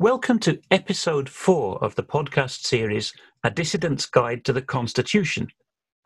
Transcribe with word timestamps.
Welcome 0.00 0.38
to 0.38 0.58
episode 0.70 1.28
four 1.28 1.76
of 1.84 1.94
the 1.94 2.02
podcast 2.02 2.62
series 2.62 3.12
A 3.44 3.50
Dissident's 3.50 4.06
Guide 4.06 4.46
to 4.46 4.52
the 4.54 4.62
Constitution, 4.62 5.48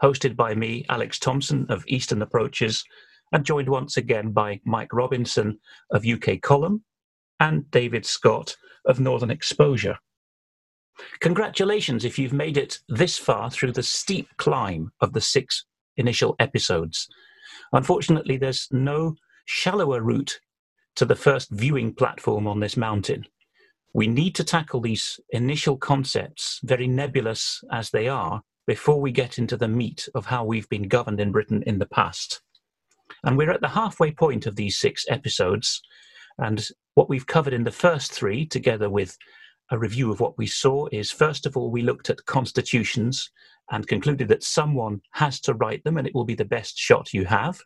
hosted 0.03 0.35
by 0.35 0.57
me, 0.57 0.85
Alex 0.89 1.21
Thompson 1.21 1.65
of 1.69 1.85
Eastern 1.87 2.21
Approaches, 2.21 2.83
and 3.31 3.45
joined 3.45 3.69
once 3.69 3.97
again 3.97 4.33
by 4.33 4.61
Mike 4.65 4.93
Robinson 4.93 5.61
of 5.93 6.05
UK 6.05 6.41
Column 6.43 6.83
and 7.39 7.71
David 7.71 8.05
Scott 8.05 8.57
of 8.85 8.99
Northern 8.99 9.31
Exposure. 9.31 9.97
Congratulations 11.21 12.05
if 12.05 12.19
you've 12.19 12.33
made 12.33 12.57
it 12.57 12.81
this 12.89 13.17
far 13.17 13.49
through 13.49 13.75
the 13.75 13.85
steep 13.85 14.27
climb 14.39 14.91
of 15.03 15.13
the 15.13 15.21
six 15.21 15.67
initial 15.97 16.35
episodes. 16.41 17.07
Unfortunately, 17.73 18.39
there's 18.39 18.67
no 18.73 19.15
shallower 19.45 20.03
route 20.03 20.41
to 20.97 21.05
the 21.05 21.15
first 21.15 21.49
viewing 21.53 21.95
platform 21.95 22.49
on 22.49 22.59
this 22.59 22.77
mountain 22.77 23.25
we 23.95 24.09
need 24.09 24.35
to 24.35 24.45
tackle 24.45 24.81
these 24.81 25.21
initial 25.31 25.77
concepts, 25.77 26.61
very 26.65 26.89
nebulous 26.89 27.63
as 27.71 27.91
they 27.91 28.09
are, 28.09 28.43
before 28.67 29.01
we 29.01 29.13
get 29.13 29.39
into 29.39 29.57
the 29.57 29.69
meat 29.69 30.09
of 30.17 30.27
how 30.27 30.45
we've 30.45 30.69
been 30.69 30.89
governed 30.89 31.21
in 31.21 31.31
Britain 31.31 31.63
in 31.65 31.79
the 31.79 31.87
past. 31.87 32.43
And 33.23 33.39
we're 33.39 33.53
at 33.53 33.61
the 33.61 33.69
halfway 33.69 34.11
point 34.11 34.47
of 34.47 34.57
these 34.57 34.79
six 34.79 35.05
episodes. 35.09 35.81
And 36.39 36.67
what 36.95 37.09
we've 37.09 37.27
covered 37.27 37.53
in 37.53 37.63
the 37.63 37.71
first 37.71 38.13
three, 38.13 38.45
together 38.45 38.91
with 38.91 39.17
a 39.71 39.79
review 39.79 40.11
of 40.11 40.19
what 40.19 40.37
we 40.37 40.47
saw, 40.47 40.89
is 40.91 41.13
first 41.13 41.47
of 41.47 41.57
all, 41.57 41.71
we 41.71 41.83
looked 41.83 42.11
at 42.11 42.27
constitutions 42.27 43.31
and 43.71 43.87
concluded 43.87 44.27
that 44.29 44.43
someone 44.43 45.01
has 45.13 45.41
to 45.43 45.55
write 45.55 45.85
them 45.85 45.99
and 45.99 46.07
it 46.07 46.15
will 46.15 46.25
be 46.25 46.35
the 46.35 46.45
best 46.45 46.77
shot 46.77 47.13
you 47.13 47.27
have. 47.27 47.61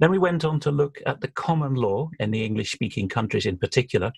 Then 0.00 0.10
we 0.10 0.18
went 0.18 0.44
on 0.44 0.60
to 0.60 0.70
look 0.70 0.98
at 1.06 1.20
the 1.22 1.28
common 1.28 1.74
law 1.74 2.10
in 2.18 2.30
the 2.30 2.44
English 2.44 2.72
speaking 2.72 3.08
countries 3.08 3.46
in 3.46 3.56
particular 3.56 4.12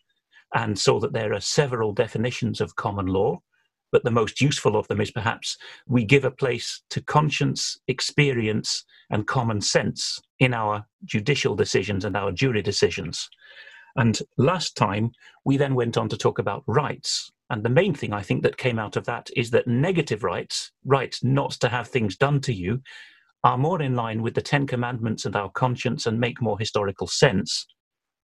and 0.55 0.79
saw 0.79 1.01
that 1.01 1.13
there 1.13 1.33
are 1.33 1.41
several 1.41 1.93
definitions 1.93 2.61
of 2.61 2.77
common 2.77 3.07
law, 3.07 3.41
but 3.91 4.05
the 4.05 4.11
most 4.11 4.41
useful 4.41 4.77
of 4.77 4.89
them 4.89 5.01
is 5.01 5.11
perhaps 5.11 5.57
we 5.87 6.05
give 6.05 6.25
a 6.25 6.31
place 6.31 6.83
to 6.91 7.03
conscience, 7.03 7.79
experience, 7.89 8.85
and 9.11 9.27
common 9.27 9.61
sense 9.61 10.21
in 10.39 10.55
our 10.55 10.87
judicial 11.05 11.55
decisions 11.55 12.05
and 12.05 12.17
our 12.17 12.33
jury 12.33 12.63
decisions. 12.63 13.29
And 13.97 14.19
last 14.39 14.77
time, 14.77 15.13
we 15.45 15.59
then 15.59 15.75
went 15.75 15.99
on 15.99 16.09
to 16.09 16.17
talk 16.17 16.39
about 16.39 16.65
rights. 16.67 17.31
And 17.51 17.63
the 17.63 17.69
main 17.69 17.95
thing 17.95 18.15
I 18.15 18.23
think 18.23 18.43
that 18.43 18.57
came 18.57 18.79
out 18.79 18.97
of 18.97 19.05
that 19.05 19.29
is 19.37 19.51
that 19.51 19.67
negative 19.67 20.25
rights, 20.25 20.73
rights 20.87 21.23
not 21.23 21.51
to 21.53 21.69
have 21.69 21.89
things 21.89 22.17
done 22.17 22.41
to 22.43 22.55
you, 22.55 22.81
are 23.45 23.59
more 23.59 23.83
in 23.83 23.95
line 23.95 24.23
with 24.23 24.35
the 24.35 24.41
Ten 24.41 24.67
Commandments 24.67 25.27
and 25.27 25.37
our 25.37 25.51
conscience 25.51 26.07
and 26.07 26.19
make 26.19 26.41
more 26.41 26.59
historical 26.59 27.07
sense 27.07 27.67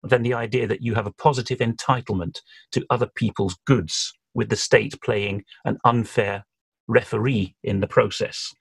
than 0.06 0.24
the 0.24 0.34
idea 0.34 0.68
that 0.68 0.82
you 0.82 0.94
have 0.96 1.08
a 1.08 1.14
positive 1.14 1.60
entitlement 1.60 2.42
to 2.72 2.86
other 2.90 3.10
people's 3.16 3.58
goods, 3.66 4.14
with 4.34 4.50
the 4.50 4.56
state 4.56 5.00
playing 5.04 5.44
an 5.64 5.78
unfair 5.86 6.46
referee 6.88 7.56
in 7.64 7.80
the 7.80 7.88
process. 7.88 8.54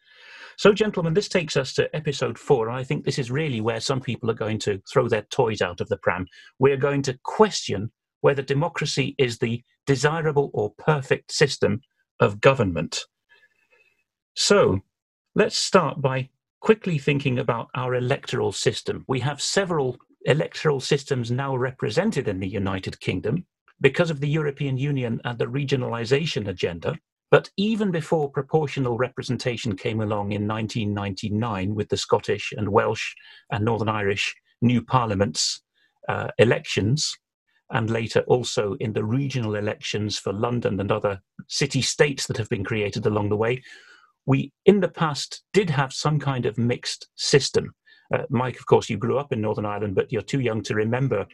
So, 0.56 0.72
gentlemen, 0.72 1.14
this 1.14 1.28
takes 1.28 1.56
us 1.56 1.74
to 1.74 1.94
episode 1.94 2.38
four, 2.38 2.68
and 2.68 2.76
I 2.76 2.84
think 2.84 3.04
this 3.04 3.18
is 3.18 3.30
really 3.30 3.60
where 3.60 3.80
some 3.80 4.00
people 4.00 4.30
are 4.30 4.34
going 4.34 4.58
to 4.60 4.80
throw 4.90 5.08
their 5.08 5.26
toys 5.30 5.60
out 5.60 5.80
of 5.80 5.88
the 5.88 5.96
pram. 5.96 6.26
We're 6.58 6.76
going 6.76 7.02
to 7.02 7.18
question 7.24 7.90
whether 8.20 8.40
democracy 8.40 9.16
is 9.18 9.38
the 9.38 9.62
desirable 9.84 10.50
or 10.54 10.72
perfect 10.78 11.32
system 11.32 11.80
of 12.20 12.40
government. 12.40 13.00
So, 14.34 14.80
let's 15.34 15.58
start 15.58 16.00
by 16.00 16.30
quickly 16.60 16.98
thinking 16.98 17.38
about 17.38 17.68
our 17.74 17.94
electoral 17.94 18.52
system. 18.52 19.04
We 19.08 19.20
have 19.20 19.42
several 19.42 19.98
electoral 20.24 20.80
systems 20.80 21.30
now 21.30 21.56
represented 21.56 22.28
in 22.28 22.40
the 22.40 22.48
United 22.48 22.98
Kingdom 23.00 23.46
because 23.80 24.10
of 24.10 24.20
the 24.20 24.28
European 24.28 24.78
Union 24.78 25.20
and 25.24 25.38
the 25.38 25.46
regionalisation 25.46 26.48
agenda. 26.48 26.96
But 27.30 27.50
even 27.56 27.90
before 27.90 28.30
proportional 28.30 28.96
representation 28.96 29.76
came 29.76 30.00
along 30.00 30.32
in 30.32 30.46
1999 30.46 31.74
with 31.74 31.88
the 31.88 31.96
Scottish 31.96 32.52
and 32.56 32.68
Welsh 32.68 33.14
and 33.50 33.64
Northern 33.64 33.88
Irish 33.88 34.34
new 34.62 34.82
parliaments 34.82 35.62
uh, 36.08 36.28
elections, 36.38 37.16
and 37.70 37.90
later 37.90 38.20
also 38.26 38.76
in 38.78 38.92
the 38.92 39.04
regional 39.04 39.54
elections 39.54 40.18
for 40.18 40.32
London 40.32 40.78
and 40.80 40.92
other 40.92 41.20
city 41.48 41.82
states 41.82 42.26
that 42.26 42.36
have 42.36 42.48
been 42.48 42.64
created 42.64 43.06
along 43.06 43.30
the 43.30 43.36
way, 43.36 43.62
we 44.26 44.52
in 44.64 44.80
the 44.80 44.88
past 44.88 45.42
did 45.52 45.70
have 45.70 45.92
some 45.92 46.18
kind 46.18 46.46
of 46.46 46.58
mixed 46.58 47.08
system 47.16 47.74
uh, 48.12 48.22
Mike, 48.28 48.58
of 48.58 48.66
course, 48.66 48.90
you 48.90 48.96
grew 48.96 49.18
up 49.18 49.32
in 49.32 49.40
Northern 49.40 49.66
Ireland, 49.66 49.94
but 49.94 50.12
you're 50.12 50.22
too 50.22 50.40
young 50.40 50.62
to 50.64 50.74
remember 50.74 51.26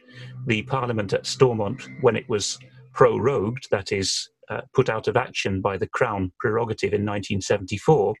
the 0.45 0.61
Parliament 0.63 1.13
at 1.13 1.25
Stormont 1.25 1.87
when 2.01 2.15
it 2.15 2.27
was 2.29 2.57
prorogued, 2.93 3.67
that 3.71 3.91
is, 3.91 4.29
uh, 4.49 4.61
put 4.73 4.89
out 4.89 5.07
of 5.07 5.17
action 5.17 5.61
by 5.61 5.77
the 5.77 5.87
Crown 5.87 6.31
prerogative 6.39 6.93
in 6.93 7.05
1974. 7.05 8.15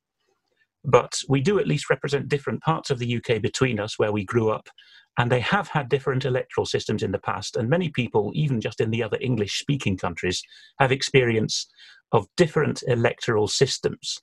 But 0.83 1.19
we 1.29 1.41
do 1.41 1.59
at 1.59 1.67
least 1.67 1.89
represent 1.89 2.29
different 2.29 2.61
parts 2.61 2.89
of 2.89 2.99
the 2.99 3.17
UK 3.17 3.41
between 3.41 3.79
us 3.79 3.99
where 3.99 4.11
we 4.11 4.25
grew 4.25 4.49
up, 4.49 4.67
and 5.17 5.31
they 5.31 5.41
have 5.41 5.67
had 5.67 5.89
different 5.89 6.25
electoral 6.25 6.65
systems 6.65 7.03
in 7.03 7.11
the 7.11 7.19
past. 7.19 7.55
And 7.55 7.69
many 7.69 7.89
people, 7.89 8.31
even 8.33 8.59
just 8.59 8.81
in 8.81 8.89
the 8.91 9.03
other 9.03 9.17
English 9.21 9.59
speaking 9.59 9.97
countries, 9.97 10.41
have 10.79 10.91
experience 10.91 11.67
of 12.11 12.27
different 12.35 12.83
electoral 12.87 13.47
systems. 13.47 14.19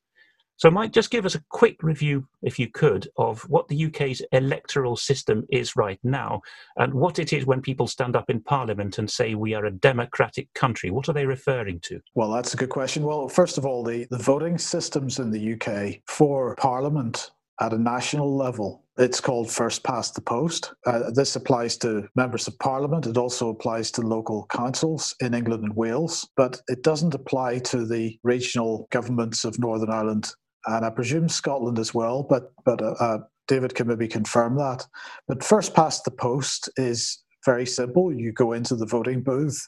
So, 0.58 0.72
Mike, 0.72 0.91
just 0.91 1.12
give 1.12 1.24
us 1.24 1.36
a 1.36 1.44
quick 1.50 1.84
review, 1.84 2.26
if 2.42 2.58
you 2.58 2.69
could, 2.69 3.08
of 3.16 3.42
what 3.42 3.69
the 3.69 3.86
UK's 3.86 4.20
electoral 4.32 4.96
system 4.96 5.44
is 5.50 5.76
right 5.76 6.00
now 6.02 6.41
and 6.76 6.92
what 6.92 7.20
it 7.20 7.32
is 7.32 7.46
when 7.46 7.62
people 7.62 7.86
stand 7.86 8.16
up 8.16 8.28
in 8.28 8.41
Parliament 8.41 8.98
and 8.98 9.08
say 9.08 9.36
we 9.36 9.54
are 9.54 9.66
a 9.66 9.70
democratic 9.70 10.52
country. 10.54 10.91
What 10.91 11.08
are 11.08 11.12
they 11.12 11.26
referring 11.26 11.78
to? 11.82 12.00
Well, 12.16 12.32
that's 12.32 12.54
a 12.54 12.56
good 12.56 12.70
question. 12.70 13.04
Well, 13.04 13.28
first 13.28 13.56
of 13.56 13.64
all, 13.64 13.84
the, 13.84 14.08
the 14.10 14.18
voting 14.18 14.58
systems 14.58 15.20
in 15.20 15.30
the 15.30 15.52
UK 15.52 16.00
for 16.06 16.56
Parliament 16.56 17.30
at 17.60 17.72
a 17.72 17.78
national 17.78 18.36
level 18.36 18.82
it's 18.98 19.20
called 19.20 19.48
first 19.48 19.84
past 19.84 20.16
the 20.16 20.20
post. 20.20 20.74
Uh, 20.84 21.12
this 21.12 21.36
applies 21.36 21.76
to 21.78 22.08
members 22.16 22.48
of 22.48 22.58
parliament. 22.58 23.06
It 23.06 23.16
also 23.16 23.48
applies 23.48 23.92
to 23.92 24.02
local 24.02 24.47
councils 24.50 25.14
in 25.20 25.34
England 25.34 25.62
and 25.62 25.76
Wales, 25.76 26.28
but 26.36 26.60
it 26.66 26.82
doesn't 26.82 27.14
apply 27.14 27.60
to 27.60 27.86
the 27.86 28.18
regional 28.24 28.88
governments 28.91 29.44
of 29.44 29.56
Northern 29.60 29.91
Ireland 29.91 30.32
and 30.66 30.84
I 30.84 30.91
presume 30.91 31.28
Scotland 31.28 31.78
as 31.78 31.94
well, 31.94 32.22
but 32.22 32.52
but 32.64 32.82
uh, 32.82 32.94
uh, 33.00 33.19
David 33.46 33.74
can 33.74 33.86
maybe 33.86 34.08
confirm 34.08 34.56
that. 34.56 34.86
But 35.26 35.42
first 35.42 35.74
past 35.74 36.04
the 36.04 36.10
post 36.10 36.69
is 36.76 37.22
very 37.44 37.66
simple. 37.66 38.12
You 38.12 38.32
go 38.32 38.52
into 38.52 38.76
the 38.76 38.86
voting 38.86 39.22
booth, 39.22 39.66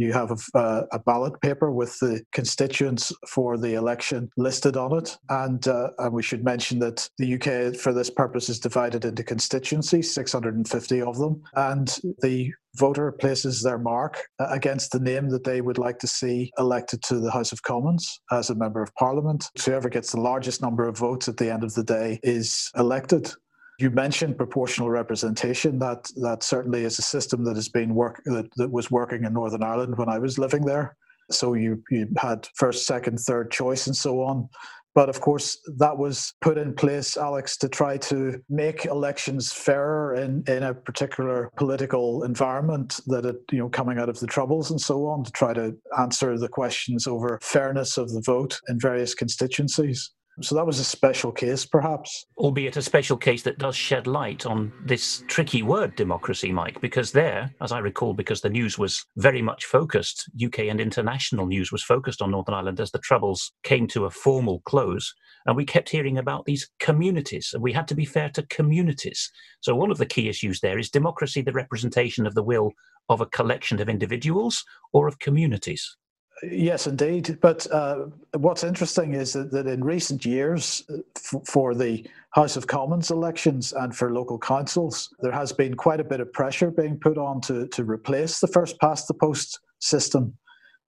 you 0.00 0.12
have 0.12 0.30
a, 0.30 0.58
uh, 0.58 0.82
a, 0.92 0.98
ballot 0.98 1.40
paper 1.40 1.70
with 1.70 1.98
the 1.98 2.22
constituents 2.32 3.12
for 3.28 3.58
the 3.58 3.74
election 3.74 4.30
listed 4.36 4.76
on 4.76 4.96
it. 4.96 5.16
And, 5.28 5.66
uh, 5.68 5.90
and 5.98 6.12
we 6.12 6.22
should 6.22 6.44
mention 6.44 6.78
that 6.78 7.08
the 7.18 7.34
UK, 7.34 7.76
for 7.76 7.92
this 7.92 8.10
purpose, 8.10 8.48
is 8.48 8.58
divided 8.58 9.04
into 9.04 9.22
constituencies, 9.22 10.14
650 10.14 11.02
of 11.02 11.18
them. 11.18 11.42
And 11.54 11.88
the 12.22 12.52
voter 12.76 13.12
places 13.12 13.62
their 13.62 13.78
mark 13.78 14.22
against 14.38 14.92
the 14.92 15.00
name 15.00 15.28
that 15.30 15.44
they 15.44 15.60
would 15.60 15.78
like 15.78 15.98
to 15.98 16.06
see 16.06 16.52
elected 16.58 17.02
to 17.02 17.18
the 17.18 17.30
House 17.30 17.52
of 17.52 17.62
Commons 17.62 18.20
as 18.30 18.50
a 18.50 18.54
member 18.54 18.82
of 18.82 18.94
Parliament. 18.94 19.46
So 19.56 19.72
whoever 19.72 19.88
gets 19.88 20.12
the 20.12 20.20
largest 20.20 20.62
number 20.62 20.88
of 20.88 20.96
votes 20.96 21.28
at 21.28 21.36
the 21.36 21.52
end 21.52 21.64
of 21.64 21.74
the 21.74 21.84
day 21.84 22.20
is 22.22 22.70
elected. 22.76 23.32
You 23.80 23.90
mentioned 23.90 24.36
proportional 24.36 24.90
representation. 24.90 25.78
That 25.78 26.10
that 26.16 26.42
certainly 26.42 26.84
is 26.84 26.98
a 26.98 27.02
system 27.02 27.44
that 27.44 27.56
has 27.56 27.68
been 27.68 27.94
work 27.94 28.20
that, 28.26 28.48
that 28.56 28.70
was 28.70 28.90
working 28.90 29.24
in 29.24 29.32
Northern 29.32 29.62
Ireland 29.62 29.96
when 29.96 30.08
I 30.08 30.18
was 30.18 30.38
living 30.38 30.66
there. 30.66 30.96
So 31.30 31.54
you 31.54 31.82
you 31.90 32.08
had 32.18 32.46
first, 32.54 32.86
second, 32.86 33.18
third 33.18 33.50
choice, 33.50 33.86
and 33.86 33.96
so 33.96 34.22
on. 34.22 34.48
But 34.94 35.08
of 35.08 35.20
course, 35.20 35.56
that 35.78 35.96
was 35.96 36.34
put 36.40 36.58
in 36.58 36.74
place, 36.74 37.16
Alex, 37.16 37.56
to 37.58 37.68
try 37.68 37.96
to 37.98 38.42
make 38.48 38.86
elections 38.86 39.52
fairer 39.52 40.16
in, 40.16 40.42
in 40.48 40.64
a 40.64 40.74
particular 40.74 41.48
political 41.56 42.24
environment 42.24 43.00
that 43.06 43.24
it, 43.24 43.36
you 43.52 43.58
know, 43.58 43.68
coming 43.68 43.98
out 43.98 44.08
of 44.08 44.18
the 44.18 44.26
troubles 44.26 44.70
and 44.70 44.80
so 44.80 45.06
on, 45.06 45.22
to 45.22 45.30
try 45.30 45.52
to 45.54 45.76
answer 45.98 46.36
the 46.36 46.48
questions 46.48 47.06
over 47.06 47.38
fairness 47.40 47.96
of 47.98 48.12
the 48.12 48.20
vote 48.20 48.60
in 48.68 48.80
various 48.80 49.14
constituencies. 49.14 50.10
So 50.42 50.54
that 50.54 50.66
was 50.66 50.78
a 50.78 50.84
special 50.84 51.32
case, 51.32 51.66
perhaps. 51.66 52.24
Albeit 52.38 52.76
a 52.78 52.82
special 52.82 53.16
case 53.16 53.42
that 53.42 53.58
does 53.58 53.76
shed 53.76 54.06
light 54.06 54.46
on 54.46 54.72
this 54.86 55.22
tricky 55.26 55.62
word, 55.62 55.94
democracy, 55.96 56.50
Mike, 56.50 56.80
because 56.80 57.12
there, 57.12 57.54
as 57.60 57.72
I 57.72 57.78
recall, 57.78 58.14
because 58.14 58.40
the 58.40 58.48
news 58.48 58.78
was 58.78 59.04
very 59.18 59.42
much 59.42 59.66
focused, 59.66 60.30
UK 60.42 60.60
and 60.60 60.80
international 60.80 61.46
news 61.46 61.70
was 61.70 61.82
focused 61.82 62.22
on 62.22 62.30
Northern 62.30 62.54
Ireland 62.54 62.80
as 62.80 62.90
the 62.90 62.98
Troubles 63.00 63.52
came 63.64 63.86
to 63.88 64.06
a 64.06 64.10
formal 64.10 64.60
close. 64.60 65.12
And 65.44 65.56
we 65.56 65.66
kept 65.66 65.90
hearing 65.90 66.16
about 66.16 66.46
these 66.46 66.70
communities, 66.80 67.50
and 67.52 67.62
we 67.62 67.72
had 67.72 67.88
to 67.88 67.94
be 67.94 68.04
fair 68.04 68.30
to 68.30 68.46
communities. 68.46 69.30
So, 69.60 69.74
one 69.74 69.90
of 69.90 69.98
the 69.98 70.06
key 70.06 70.28
issues 70.28 70.60
there 70.60 70.78
is 70.78 70.90
democracy 70.90 71.42
the 71.42 71.52
representation 71.52 72.26
of 72.26 72.34
the 72.34 72.42
will 72.42 72.72
of 73.08 73.20
a 73.20 73.26
collection 73.26 73.80
of 73.80 73.88
individuals 73.88 74.64
or 74.92 75.08
of 75.08 75.18
communities? 75.18 75.96
Yes, 76.42 76.86
indeed. 76.86 77.38
But 77.40 77.70
uh, 77.70 78.06
what's 78.36 78.64
interesting 78.64 79.14
is 79.14 79.34
that, 79.34 79.50
that 79.52 79.66
in 79.66 79.84
recent 79.84 80.24
years, 80.24 80.82
f- 81.16 81.42
for 81.46 81.74
the 81.74 82.06
House 82.30 82.56
of 82.56 82.66
Commons 82.66 83.10
elections 83.10 83.72
and 83.72 83.94
for 83.94 84.12
local 84.12 84.38
councils, 84.38 85.14
there 85.20 85.32
has 85.32 85.52
been 85.52 85.74
quite 85.74 86.00
a 86.00 86.04
bit 86.04 86.20
of 86.20 86.32
pressure 86.32 86.70
being 86.70 86.98
put 86.98 87.18
on 87.18 87.40
to, 87.42 87.66
to 87.68 87.84
replace 87.84 88.40
the 88.40 88.46
first 88.46 88.78
past 88.80 89.06
the 89.08 89.14
post 89.14 89.58
system 89.80 90.34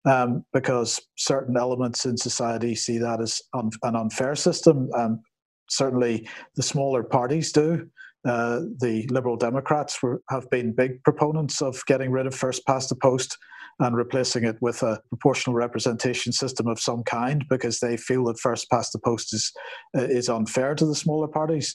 um, 0.04 0.44
because 0.52 1.00
certain 1.16 1.56
elements 1.56 2.06
in 2.06 2.16
society 2.16 2.74
see 2.74 2.98
that 2.98 3.20
as 3.20 3.42
un- 3.54 3.70
an 3.82 3.96
unfair 3.96 4.34
system. 4.34 4.88
Um, 4.94 5.20
certainly, 5.68 6.28
the 6.56 6.62
smaller 6.62 7.02
parties 7.02 7.52
do. 7.52 7.88
Uh, 8.24 8.60
the 8.78 9.06
Liberal 9.10 9.36
Democrats 9.36 10.02
were, 10.02 10.22
have 10.30 10.48
been 10.48 10.72
big 10.72 11.02
proponents 11.02 11.60
of 11.60 11.84
getting 11.86 12.10
rid 12.10 12.26
of 12.26 12.34
first 12.34 12.64
past 12.66 12.88
the 12.88 12.94
post 12.94 13.36
and 13.80 13.96
replacing 13.96 14.44
it 14.44 14.56
with 14.60 14.82
a 14.82 15.00
proportional 15.08 15.54
representation 15.54 16.32
system 16.32 16.66
of 16.66 16.78
some 16.78 17.02
kind 17.04 17.44
because 17.48 17.80
they 17.80 17.96
feel 17.96 18.24
that 18.24 18.38
first 18.38 18.70
past 18.70 18.92
the 18.92 18.98
post 18.98 19.32
is 19.34 19.52
uh, 19.96 20.02
is 20.02 20.28
unfair 20.28 20.74
to 20.74 20.86
the 20.86 20.94
smaller 20.94 21.28
parties. 21.28 21.74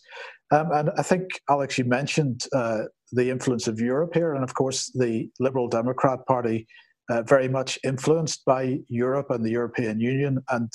Um, 0.51 0.71
and 0.71 0.91
I 0.97 1.03
think 1.03 1.23
Alex, 1.49 1.77
you 1.77 1.85
mentioned 1.85 2.45
uh, 2.53 2.83
the 3.11 3.29
influence 3.29 3.67
of 3.67 3.79
Europe 3.79 4.11
here, 4.13 4.33
and 4.33 4.43
of 4.43 4.53
course 4.53 4.91
the 4.95 5.29
Liberal 5.39 5.67
Democrat 5.67 6.19
Party 6.27 6.67
uh, 7.09 7.21
very 7.23 7.47
much 7.47 7.79
influenced 7.83 8.43
by 8.45 8.79
Europe 8.87 9.31
and 9.31 9.45
the 9.45 9.51
European 9.51 9.99
Union. 9.99 10.39
And 10.49 10.71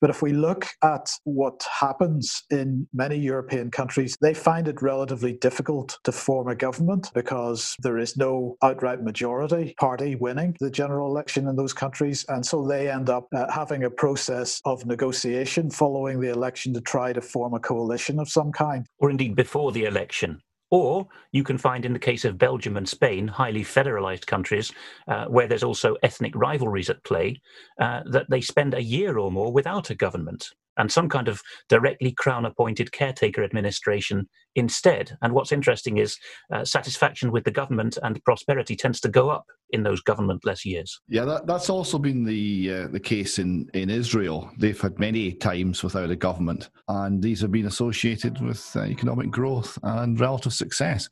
but 0.00 0.10
if 0.10 0.22
we 0.22 0.32
look 0.32 0.66
at 0.82 1.10
what 1.24 1.62
happens 1.78 2.42
in 2.50 2.88
many 2.94 3.16
European 3.16 3.70
countries, 3.70 4.16
they 4.22 4.32
find 4.32 4.66
it 4.66 4.80
relatively 4.80 5.34
difficult 5.34 5.98
to 6.04 6.12
form 6.12 6.48
a 6.48 6.54
government 6.54 7.10
because 7.14 7.74
there 7.80 7.98
is 7.98 8.16
no 8.16 8.56
outright 8.62 9.02
majority 9.02 9.74
party 9.78 10.14
winning 10.14 10.56
the 10.60 10.70
general 10.70 11.08
election 11.08 11.48
in 11.48 11.56
those 11.56 11.74
countries, 11.74 12.24
and 12.28 12.44
so 12.44 12.66
they 12.66 12.90
end 12.90 13.10
up 13.10 13.28
uh, 13.34 13.50
having 13.52 13.84
a 13.84 13.90
process 13.90 14.60
of 14.64 14.86
negotiation 14.86 15.70
following 15.70 16.20
the 16.20 16.30
election 16.30 16.72
to 16.72 16.80
try 16.80 17.12
to 17.12 17.20
form 17.20 17.52
a 17.52 17.60
coalition 17.60 18.18
of 18.18 18.28
some 18.28 18.52
kind, 18.52 18.86
or 18.98 19.10
indeed 19.10 19.36
before 19.36 19.70
the 19.72 19.84
election. 19.84 20.40
Or 20.70 21.08
you 21.32 21.42
can 21.42 21.58
find, 21.58 21.84
in 21.84 21.92
the 21.92 21.98
case 21.98 22.24
of 22.24 22.38
Belgium 22.38 22.76
and 22.76 22.88
Spain, 22.88 23.26
highly 23.26 23.64
federalized 23.64 24.26
countries 24.26 24.72
uh, 25.08 25.26
where 25.26 25.48
there's 25.48 25.64
also 25.64 25.96
ethnic 26.02 26.34
rivalries 26.34 26.90
at 26.90 27.02
play, 27.04 27.40
uh, 27.80 28.02
that 28.06 28.30
they 28.30 28.40
spend 28.40 28.74
a 28.74 28.82
year 28.82 29.18
or 29.18 29.32
more 29.32 29.52
without 29.52 29.90
a 29.90 29.94
government 29.94 30.50
and 30.80 30.90
some 30.90 31.08
kind 31.10 31.28
of 31.28 31.42
directly 31.68 32.10
crown 32.10 32.46
appointed 32.46 32.90
caretaker 32.90 33.44
administration 33.44 34.26
instead. 34.54 35.16
And 35.20 35.34
what's 35.34 35.52
interesting 35.52 35.98
is 35.98 36.16
uh, 36.52 36.64
satisfaction 36.64 37.30
with 37.30 37.44
the 37.44 37.50
government 37.50 37.98
and 38.02 38.24
prosperity 38.24 38.74
tends 38.76 38.98
to 39.00 39.10
go 39.10 39.28
up 39.28 39.44
in 39.70 39.82
those 39.82 40.02
governmentless 40.02 40.64
years. 40.64 40.98
Yeah, 41.06 41.26
that, 41.26 41.46
that's 41.46 41.68
also 41.68 41.98
been 41.98 42.24
the 42.24 42.72
uh, 42.72 42.88
the 42.88 42.98
case 42.98 43.38
in, 43.38 43.68
in 43.74 43.90
Israel. 43.90 44.50
They've 44.58 44.80
had 44.80 44.98
many 44.98 45.32
times 45.32 45.84
without 45.84 46.10
a 46.10 46.16
government, 46.16 46.70
and 46.88 47.22
these 47.22 47.42
have 47.42 47.52
been 47.52 47.66
associated 47.66 48.40
with 48.40 48.62
uh, 48.74 48.84
economic 48.84 49.30
growth 49.30 49.78
and 49.82 50.18
relative 50.18 50.54
success. 50.54 51.08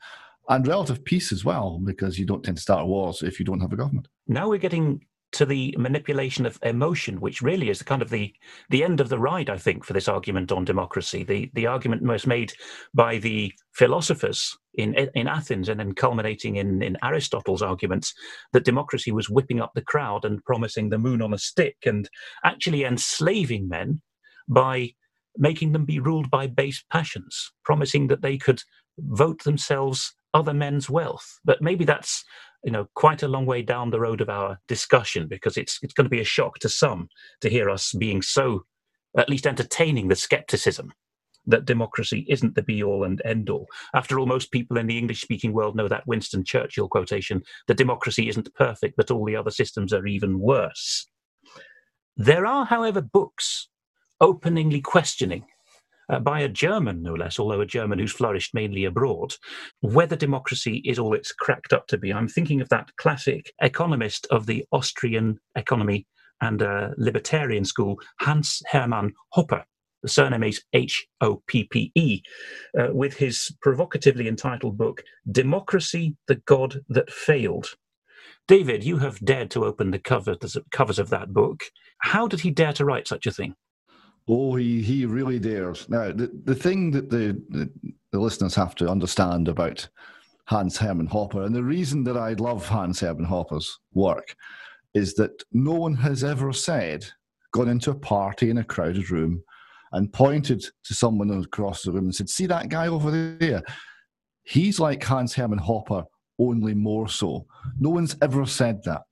And 0.50 0.66
relative 0.66 1.04
peace 1.04 1.30
as 1.30 1.44
well, 1.44 1.78
because 1.84 2.18
you 2.18 2.24
don't 2.24 2.42
tend 2.42 2.56
to 2.56 2.62
start 2.62 2.86
wars 2.86 3.22
if 3.22 3.38
you 3.38 3.44
don't 3.44 3.60
have 3.60 3.74
a 3.74 3.76
government. 3.76 4.08
Now 4.26 4.48
we're 4.48 4.56
getting 4.56 5.04
to 5.32 5.44
the 5.44 5.75
manipulation 5.78 6.46
of 6.46 6.58
emotion, 6.62 7.20
which 7.20 7.42
really 7.42 7.69
is 7.69 7.78
the 7.78 7.84
kind 7.84 8.02
of 8.02 8.10
the 8.10 8.34
the 8.70 8.84
end 8.84 9.00
of 9.00 9.08
the 9.08 9.19
ride, 9.19 9.50
I 9.50 9.58
think, 9.58 9.84
for 9.84 9.92
this 9.92 10.08
argument 10.08 10.52
on 10.52 10.64
democracy. 10.64 11.22
The 11.22 11.50
the 11.54 11.66
argument 11.66 12.02
most 12.02 12.26
made 12.26 12.52
by 12.94 13.19
the 13.19 13.52
philosophers 13.72 14.56
in 14.75 14.94
in 15.14 15.28
Athens 15.28 15.69
and 15.69 15.80
then 15.80 15.92
culminating 15.92 16.56
in, 16.56 16.82
in 16.82 16.96
Aristotle's 17.02 17.62
arguments 17.62 18.14
that 18.52 18.64
democracy 18.64 19.12
was 19.12 19.28
whipping 19.28 19.60
up 19.60 19.72
the 19.75 19.82
crowd 19.82 20.25
and 20.25 20.44
promising 20.44 20.88
the 20.88 20.98
moon 20.98 21.20
on 21.20 21.34
a 21.34 21.38
stick 21.38 21.76
and 21.84 22.08
actually 22.44 22.84
enslaving 22.84 23.69
men 23.69 24.00
by 24.48 24.90
making 25.36 25.72
them 25.72 25.84
be 25.84 26.00
ruled 26.00 26.30
by 26.30 26.46
base 26.46 26.84
passions, 26.90 27.52
promising 27.64 28.08
that 28.08 28.22
they 28.22 28.36
could 28.36 28.62
vote 28.98 29.44
themselves 29.44 30.14
other 30.34 30.54
men's 30.54 30.90
wealth. 30.90 31.38
But 31.44 31.62
maybe 31.62 31.84
that's 31.84 32.25
you 32.64 32.72
know 32.72 32.88
quite 32.94 33.22
a 33.22 33.28
long 33.28 33.46
way 33.46 33.62
down 33.62 33.90
the 33.90 34.00
road 34.00 34.20
of 34.20 34.28
our 34.28 34.58
discussion 34.69 35.28
because 35.28 35.56
it's 35.56 35.78
it's 35.82 35.94
going 35.94 36.05
to 36.05 36.10
be 36.10 36.20
a 36.20 36.25
shock 36.25 36.58
to 36.58 36.69
some 36.69 37.08
to 37.40 37.49
hear 37.49 37.70
us 37.70 37.93
being 37.93 38.22
so 38.22 38.64
at 39.16 39.28
least 39.28 39.46
entertaining 39.46 40.08
the 40.08 40.16
skepticism 40.16 40.93
that 41.49 41.64
democracy 41.64 42.26
isn't 42.28 42.55
the 42.55 42.62
be 42.62 42.82
all 42.82 43.05
and 43.05 43.22
end 43.25 43.49
all. 43.49 43.66
After 43.94 44.19
all, 44.19 44.26
most 44.26 44.52
people 44.52 44.76
in 44.76 44.87
the 44.87 44.99
English 44.99 45.22
speaking 45.22 45.55
world 45.55 45.75
know 45.75 45.88
that 45.88 46.06
Winston 46.06 46.44
Churchill 46.44 46.88
quotation 46.88 47.43
that 47.66 47.78
democracy 47.78 48.28
isn't 48.28 48.55
perfect, 48.55 48.96
but 48.96 49.11
all 49.11 49.25
the 49.25 49.34
other 49.34 49.50
systems 49.50 49.93
are 49.93 50.06
even 50.06 50.38
worse. 50.38 51.08
There 52.16 52.44
are, 52.44 52.66
however, 52.66 53.00
books 53.00 53.69
openingly 54.20 54.82
questioning 54.82 55.46
uh, 56.08 56.19
by 56.19 56.40
a 56.40 56.49
German, 56.49 57.02
no 57.02 57.14
less, 57.14 57.38
although 57.38 57.60
a 57.60 57.66
German 57.66 57.99
who's 57.99 58.12
flourished 58.12 58.55
mainly 58.55 58.84
abroad, 58.84 59.34
whether 59.81 60.16
democracy 60.16 60.82
is 60.84 60.99
all 60.99 61.14
it's 61.14 61.32
cracked 61.32 61.72
up 61.72 61.87
to 61.88 61.99
be. 61.99 62.12
I'm 62.12 62.28
thinking 62.28 62.60
of 62.60 62.69
that 62.70 62.90
classic 62.96 63.52
economist 63.60 64.26
of 64.31 64.46
the 64.46 64.64
Austrian 64.72 65.38
economy 65.56 66.06
and 66.40 66.62
uh, 66.62 66.90
libertarian 66.96 67.64
school, 67.64 68.00
Hans 68.20 68.62
Hermann 68.70 69.12
Hoppe. 69.34 69.64
The 70.02 70.08
surname 70.08 70.44
is 70.44 70.62
H 70.72 71.06
O 71.20 71.43
P 71.49 71.64
P 71.64 71.90
E, 71.96 72.22
uh, 72.78 72.88
with 72.93 73.14
his 73.14 73.52
provocatively 73.61 74.28
entitled 74.28 74.78
book, 74.78 75.02
Democracy, 75.31 76.16
the 76.28 76.37
God 76.46 76.81
That 76.88 77.11
Failed. 77.11 77.70
David, 78.46 78.84
you 78.84 78.99
have 78.99 79.19
dared 79.19 79.50
to 79.50 79.64
open 79.64 79.90
the 79.90 79.99
covers, 79.99 80.56
covers 80.70 80.99
of 81.00 81.11
that 81.11 81.34
book. 81.34 81.64
How 81.99 82.28
did 82.28 82.40
he 82.40 82.50
dare 82.50 82.72
to 82.75 82.84
write 82.84 83.08
such 83.08 83.26
a 83.26 83.32
thing? 83.32 83.54
Oh, 84.28 84.54
he, 84.56 84.82
he 84.82 85.06
really 85.06 85.38
dares. 85.38 85.88
Now, 85.88 86.12
the, 86.12 86.30
the 86.44 86.54
thing 86.54 86.90
that 86.90 87.08
the, 87.08 87.42
the, 87.48 87.70
the 88.12 88.20
listeners 88.20 88.54
have 88.54 88.75
to 88.76 88.88
understand 88.88 89.48
about 89.48 89.88
Hans 90.46 90.76
Hermann 90.76 91.08
Hoppe, 91.08 91.44
and 91.44 91.54
the 91.54 91.64
reason 91.64 92.04
that 92.04 92.16
I 92.16 92.34
love 92.34 92.66
Hans 92.66 93.00
Hermann 93.00 93.26
Hoppe's 93.26 93.78
work, 93.94 94.34
is 94.94 95.14
that 95.14 95.42
no 95.52 95.72
one 95.72 95.94
has 95.94 96.25
ever 96.25 96.52
said, 96.52 97.06
gone 97.52 97.69
into 97.69 97.90
a 97.90 97.94
party 97.94 98.50
in 98.50 98.58
a 98.58 98.64
crowded 98.64 99.10
room 99.10 99.42
and 99.92 100.12
pointed 100.12 100.62
to 100.84 100.94
someone 100.94 101.30
across 101.30 101.82
the 101.82 101.92
room 101.92 102.04
and 102.04 102.14
said, 102.14 102.28
See 102.28 102.46
that 102.46 102.69
guy 102.69 102.88
over 102.88 103.10
there? 103.10 103.62
He's 104.42 104.80
like 104.80 105.02
Hans 105.02 105.34
Hermann 105.34 105.58
Hoppe, 105.58 106.04
only 106.38 106.75
more 106.75 107.08
so. 107.08 107.46
No 107.78 107.90
one's 107.90 108.16
ever 108.22 108.44
said 108.46 108.82
that. 108.84 109.02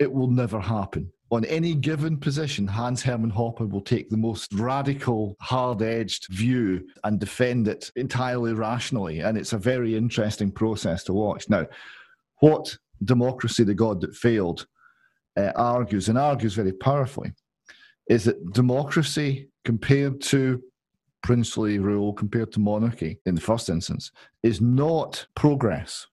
It 0.00 0.12
will 0.12 0.30
never 0.30 0.60
happen 0.60 1.12
on 1.34 1.44
any 1.46 1.74
given 1.74 2.16
position, 2.16 2.64
Hans 2.64 3.02
Hermann 3.02 3.32
Hoppe 3.32 3.68
will 3.68 3.80
take 3.80 4.08
the 4.08 4.16
most 4.16 4.52
radical, 4.52 5.36
hard 5.40 5.82
edged 5.82 6.28
view 6.30 6.86
and 7.02 7.18
defend 7.18 7.66
it 7.66 7.90
entirely 7.96 8.52
rationally. 8.52 9.18
And 9.18 9.36
it's 9.36 9.52
a 9.52 9.58
very 9.58 9.96
interesting 9.96 10.52
process 10.52 11.02
to 11.04 11.12
watch. 11.12 11.48
Now, 11.48 11.66
what 12.38 12.78
Democracy, 13.02 13.64
the 13.64 13.74
God 13.74 14.00
That 14.00 14.14
Failed, 14.14 14.68
uh, 15.36 15.50
argues, 15.56 16.08
and 16.08 16.16
argues 16.16 16.54
very 16.54 16.72
powerfully, 16.72 17.32
is 18.08 18.22
that 18.24 18.52
democracy 18.52 19.48
compared 19.64 20.20
to 20.20 20.62
princely 21.24 21.80
rule, 21.80 22.12
compared 22.12 22.52
to 22.52 22.60
monarchy 22.60 23.18
in 23.26 23.34
the 23.34 23.40
first 23.40 23.68
instance, 23.68 24.12
is 24.44 24.60
not 24.60 25.26
progress, 25.34 26.06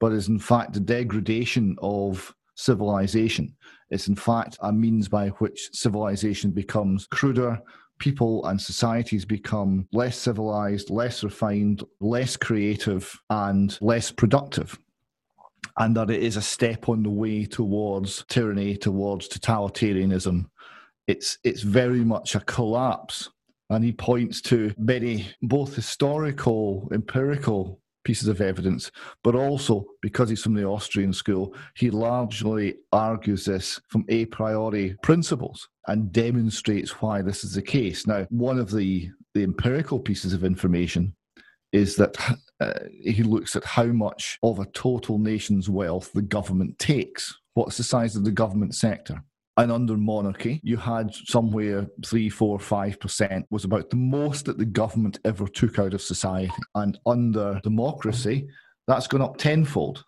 but 0.00 0.12
is 0.12 0.28
in 0.28 0.38
fact 0.38 0.72
the 0.72 0.80
degradation 0.80 1.76
of 1.82 2.34
civilization. 2.62 3.54
It's 3.90 4.08
in 4.08 4.16
fact 4.16 4.56
a 4.60 4.72
means 4.72 5.08
by 5.08 5.28
which 5.28 5.70
civilization 5.72 6.50
becomes 6.50 7.06
cruder, 7.06 7.60
people 7.98 8.44
and 8.46 8.60
societies 8.60 9.24
become 9.24 9.86
less 9.92 10.16
civilized, 10.16 10.90
less 10.90 11.22
refined, 11.22 11.84
less 12.00 12.36
creative, 12.36 13.14
and 13.30 13.78
less 13.80 14.10
productive. 14.10 14.78
And 15.78 15.96
that 15.96 16.10
it 16.10 16.22
is 16.22 16.36
a 16.36 16.42
step 16.42 16.88
on 16.88 17.02
the 17.02 17.10
way 17.10 17.44
towards 17.44 18.24
tyranny, 18.28 18.76
towards 18.76 19.28
totalitarianism. 19.28 20.46
It's, 21.06 21.38
it's 21.44 21.62
very 21.62 22.04
much 22.04 22.34
a 22.34 22.40
collapse. 22.40 23.30
And 23.70 23.84
he 23.84 23.92
points 23.92 24.40
to 24.42 24.74
many 24.76 25.26
both 25.40 25.74
historical, 25.74 26.88
empirical 26.92 27.81
pieces 28.04 28.28
of 28.28 28.40
evidence, 28.40 28.90
but 29.22 29.34
also 29.34 29.84
because 30.00 30.28
he's 30.28 30.42
from 30.42 30.54
the 30.54 30.64
Austrian 30.66 31.12
school, 31.12 31.54
he 31.74 31.90
largely 31.90 32.76
argues 32.92 33.44
this 33.44 33.80
from 33.88 34.04
a 34.08 34.26
priori 34.26 34.96
principles 35.02 35.68
and 35.86 36.12
demonstrates 36.12 37.00
why 37.02 37.22
this 37.22 37.44
is 37.44 37.54
the 37.54 37.62
case. 37.62 38.06
Now, 38.06 38.26
one 38.30 38.58
of 38.58 38.70
the, 38.70 39.10
the 39.34 39.42
empirical 39.42 39.98
pieces 39.98 40.32
of 40.32 40.44
information 40.44 41.14
is 41.72 41.96
that 41.96 42.16
uh, 42.60 42.72
he 43.02 43.22
looks 43.22 43.56
at 43.56 43.64
how 43.64 43.86
much 43.86 44.38
of 44.42 44.58
a 44.58 44.66
total 44.66 45.18
nation's 45.18 45.68
wealth 45.68 46.12
the 46.12 46.22
government 46.22 46.78
takes. 46.78 47.34
What's 47.54 47.76
the 47.76 47.84
size 47.84 48.14
of 48.14 48.24
the 48.24 48.30
government 48.30 48.74
sector? 48.74 49.22
And 49.58 49.70
under 49.70 49.98
monarchy, 49.98 50.60
you 50.62 50.78
had 50.78 51.14
somewhere 51.14 51.86
three, 52.06 52.30
four, 52.30 52.58
five 52.58 52.98
percent 52.98 53.46
was 53.50 53.64
about 53.64 53.90
the 53.90 53.96
most 53.96 54.46
that 54.46 54.56
the 54.56 54.64
government 54.64 55.18
ever 55.24 55.46
took 55.46 55.78
out 55.78 55.92
of 55.92 56.00
society. 56.00 56.50
And 56.74 56.98
under 57.04 57.60
democracy, 57.62 58.48
that's 58.86 59.06
gone 59.06 59.20
up 59.20 59.36
tenfold. 59.36 60.04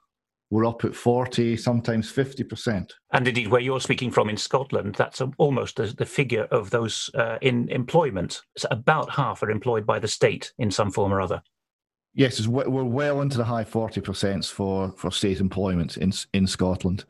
We're 0.50 0.66
up 0.66 0.84
at 0.84 0.94
40, 0.94 1.56
sometimes 1.56 2.12
50%. 2.12 2.88
And 3.12 3.26
indeed, 3.26 3.48
where 3.48 3.60
you're 3.60 3.80
speaking 3.80 4.10
from 4.10 4.28
in 4.28 4.36
Scotland, 4.36 4.94
that's 4.94 5.20
almost 5.38 5.76
the 5.76 6.06
figure 6.06 6.44
of 6.44 6.70
those 6.70 7.10
uh, 7.14 7.38
in 7.40 7.68
employment. 7.70 8.40
So 8.56 8.68
about 8.70 9.10
half 9.10 9.42
are 9.42 9.50
employed 9.50 9.84
by 9.84 9.98
the 9.98 10.06
state 10.06 10.52
in 10.58 10.70
some 10.70 10.92
form 10.92 11.12
or 11.12 11.20
other. 11.20 11.42
Yes, 12.12 12.46
we're 12.46 12.84
well 12.84 13.20
into 13.22 13.36
the 13.36 13.44
high 13.44 13.64
40% 13.64 14.48
for, 14.48 14.92
for 14.92 15.10
state 15.10 15.40
employment 15.40 15.96
in, 15.96 16.12
in 16.32 16.46
Scotland 16.46 17.04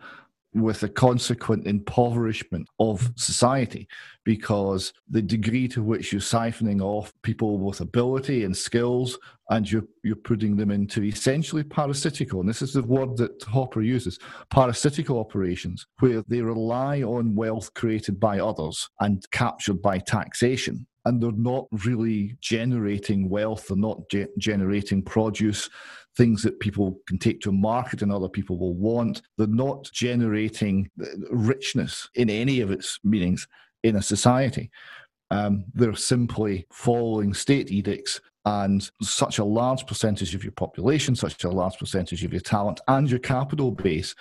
with 0.55 0.81
the 0.81 0.89
consequent 0.89 1.67
impoverishment 1.67 2.69
of 2.79 3.11
society 3.17 3.89
because 4.25 4.93
the 5.11 5.21
degree 5.21 5.67
to 5.69 5.83
which 5.83 6.13
you're 6.13 6.21
siphoning 6.21 6.81
off 6.81 7.13
people 7.23 7.59
with 7.59 7.81
ability 7.81 8.45
and 8.45 8.57
skills 8.57 9.19
and 9.51 9.71
you're, 9.71 9.85
you're 10.03 10.17
putting 10.17 10.57
them 10.57 10.71
into 10.71 11.03
essentially 11.03 11.63
parasitical, 11.63 12.41
and 12.41 12.49
this 12.49 12.63
is 12.63 12.73
the 12.73 12.83
word 12.83 13.17
that 13.19 13.39
Hoppe 13.41 13.85
uses, 13.85 14.19
parasitical 14.51 15.19
operations, 15.19 15.87
where 15.99 16.23
they 16.29 16.41
rely 16.41 17.03
on 17.03 17.35
wealth 17.35 17.75
created 17.75 18.19
by 18.19 18.39
others 18.39 18.89
and 19.01 19.23
captured 19.33 19.83
by 19.83 19.99
taxation 19.99 20.87
and 21.05 21.23
they're 21.23 21.33
not 21.33 21.67
really 21.85 22.37
generating 22.41 23.29
wealth, 23.29 23.69
they're 23.69 23.77
not 23.77 24.09
ge- 24.11 24.29
generating 24.39 25.03
produce, 25.03 25.69
things 26.17 26.43
that 26.43 26.61
people 26.61 26.99
can 27.07 27.19
take 27.19 27.41
to 27.41 27.53
market 27.53 28.03
and 28.03 28.13
other 28.13 28.29
people 28.29 28.59
will 28.59 28.75
want. 28.75 29.23
They're 29.37 29.47
not 29.47 29.91
generating 29.93 30.91
richness 31.31 32.09
in 32.15 32.31
any 32.31 32.61
of 32.61 32.71
its 32.71 32.99
meanings 33.03 33.47
in 33.83 33.97
a 33.97 34.03
society. 34.03 34.71
Um, 35.31 35.65
they're 35.75 35.97
simply 35.97 36.67
following 36.73 37.35
state 37.35 37.71
edicts 37.71 38.21
and 38.45 38.89
such 39.03 39.39
a 39.39 39.45
large 39.45 39.87
percentage 39.87 40.35
of 40.35 40.45
your 40.45 40.53
population, 40.53 41.17
such 41.17 41.45
a 41.45 41.51
large 41.51 41.79
percentage 41.79 42.25
of 42.25 42.33
your 42.33 42.43
talent 42.43 42.81
and 42.89 43.11
your 43.11 43.21
capital 43.21 43.71
base 43.71 44.15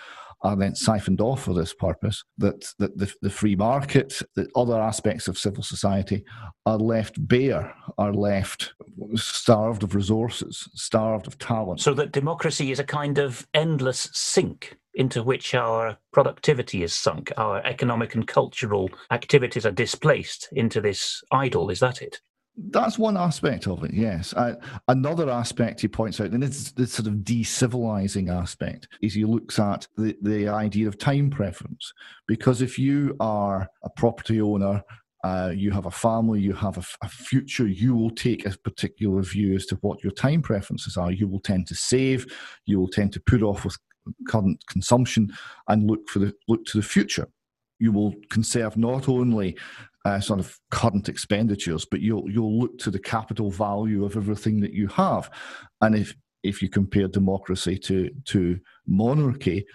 are 0.44 0.56
then 0.56 0.76
siphoned 0.76 1.22
off 1.22 1.44
for 1.44 1.54
this 1.54 1.74
purpose, 1.74 2.24
that, 2.38 2.66
that 2.80 2.98
the, 2.98 3.12
the 3.22 3.30
free 3.30 3.56
market, 3.56 4.22
the 4.36 4.48
other 4.56 4.80
aspects 4.80 5.28
of 5.28 5.38
civil 5.38 5.64
society 5.64 6.24
are 6.66 6.78
left 6.78 7.16
bare, 7.28 7.74
are 7.98 8.14
left 8.14 8.74
starved 9.16 9.84
of 9.84 9.96
resources, 9.96 10.70
starved 10.74 11.28
of 11.28 11.38
talent. 11.38 11.80
So 11.80 11.94
that 11.94 12.12
democracy 12.12 12.72
is 12.72 12.80
a 12.80 12.84
kind 12.84 13.18
of 13.18 13.48
endless 13.54 14.10
sink 14.14 14.78
into 14.96 15.24
which 15.24 15.56
our 15.56 15.98
productivity 16.12 16.84
is 16.84 16.94
sunk, 16.94 17.32
our 17.38 17.66
economic 17.66 18.14
and 18.14 18.28
cultural 18.28 18.90
activities 19.12 19.66
are 19.66 19.72
displaced 19.72 20.50
into 20.52 20.82
this 20.82 21.24
idol. 21.32 21.70
Is 21.70 21.80
that 21.80 22.02
it? 22.02 22.22
That's 22.56 23.00
one 23.00 23.18
aspect 23.18 23.68
of 23.68 23.84
it, 23.84 23.94
yes. 23.94 24.32
Uh, 24.34 24.56
another 24.88 25.30
aspect 25.30 25.82
he 25.82 25.88
points 25.88 26.22
out, 26.22 26.32
and 26.32 26.44
it's 26.44 26.72
the 26.72 26.86
sort 26.86 27.08
of 27.08 27.16
decivilizing 27.16 28.32
aspect, 28.32 28.88
is 29.02 29.16
he 29.16 29.26
looks 29.26 29.58
at 29.58 29.88
the, 29.98 30.16
the 30.22 30.48
idea 30.48 30.88
of 30.88 31.00
time 31.00 31.32
preference. 31.32 31.92
Because 32.28 32.62
if 32.62 32.78
you 32.78 33.16
are 33.20 33.68
a 33.84 33.90
property 33.90 34.40
owner, 34.40 34.84
uh, 35.24 35.52
you 35.56 35.72
have 35.72 35.88
a 35.88 35.92
family, 35.92 36.42
you 36.42 36.54
have 36.54 36.78
a, 36.78 36.84
a, 37.02 37.10
future, 37.10 37.66
you 37.66 37.96
will 37.96 38.12
take 38.12 38.46
a 38.46 38.58
particular 38.60 39.22
view 39.24 39.56
as 39.56 39.66
to 39.66 39.76
what 39.78 40.04
your 40.04 40.12
time 40.12 40.42
preferences 40.42 40.98
are. 40.98 41.12
You 41.12 41.28
will 41.28 41.40
tend 41.40 41.66
to 41.68 41.76
save, 41.76 42.28
you 42.66 42.80
will 42.80 42.90
tend 42.90 43.14
to 43.14 43.22
put 43.22 43.42
off 43.42 43.64
with 43.64 43.78
current 44.28 44.62
consumption 44.68 45.32
and 45.70 45.90
look 45.90 46.08
for 46.10 46.20
the 46.20 46.34
look 46.48 46.66
to 46.66 46.78
the 46.78 46.84
future. 46.84 47.28
You 47.80 47.94
will 47.94 48.14
conserve 48.30 48.78
not 48.78 49.08
only 49.08 49.58
uh, 50.06 50.20
sort 50.20 50.40
of 50.40 50.60
current 50.70 51.08
expenditures, 51.10 51.86
but 51.86 52.02
you'll 52.02 52.30
you'll 52.30 52.60
look 52.60 52.78
to 52.80 52.92
the 52.92 53.00
capital 53.00 53.50
value 53.50 54.04
of 54.04 54.18
everything 54.18 54.60
that 54.62 54.74
you 54.74 54.88
have, 54.88 55.30
and 55.82 55.96
if 55.96 56.16
if 56.44 56.62
you 56.62 56.70
compare 56.70 57.08
democracy 57.08 57.78
to 57.78 58.10
to 58.26 58.60
monarchy, 58.86 59.66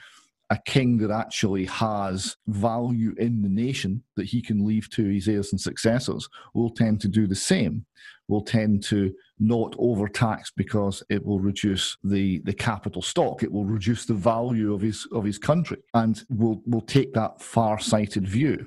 a 0.50 0.58
king 0.64 0.98
that 0.98 1.10
actually 1.10 1.64
has 1.66 2.36
value 2.46 3.14
in 3.18 3.42
the 3.42 3.48
nation 3.48 4.02
that 4.16 4.26
he 4.26 4.40
can 4.40 4.66
leave 4.66 4.88
to 4.90 5.04
his 5.04 5.28
heirs 5.28 5.52
and 5.52 5.60
successors 5.60 6.28
will 6.54 6.70
tend 6.70 7.00
to 7.00 7.08
do 7.08 7.26
the 7.26 7.34
same. 7.34 7.84
Will 8.28 8.42
tend 8.42 8.82
to 8.84 9.14
not 9.38 9.74
overtax 9.78 10.50
because 10.50 11.02
it 11.08 11.24
will 11.24 11.40
reduce 11.40 11.96
the, 12.04 12.40
the 12.44 12.52
capital 12.52 13.00
stock. 13.00 13.42
It 13.42 13.50
will 13.50 13.64
reduce 13.64 14.04
the 14.04 14.14
value 14.14 14.74
of 14.74 14.82
his 14.82 15.06
of 15.12 15.24
his 15.24 15.38
country, 15.38 15.78
and 15.94 16.22
will 16.28 16.60
will 16.66 16.82
take 16.82 17.14
that 17.14 17.40
far 17.40 17.78
sighted 17.78 18.28
view. 18.28 18.66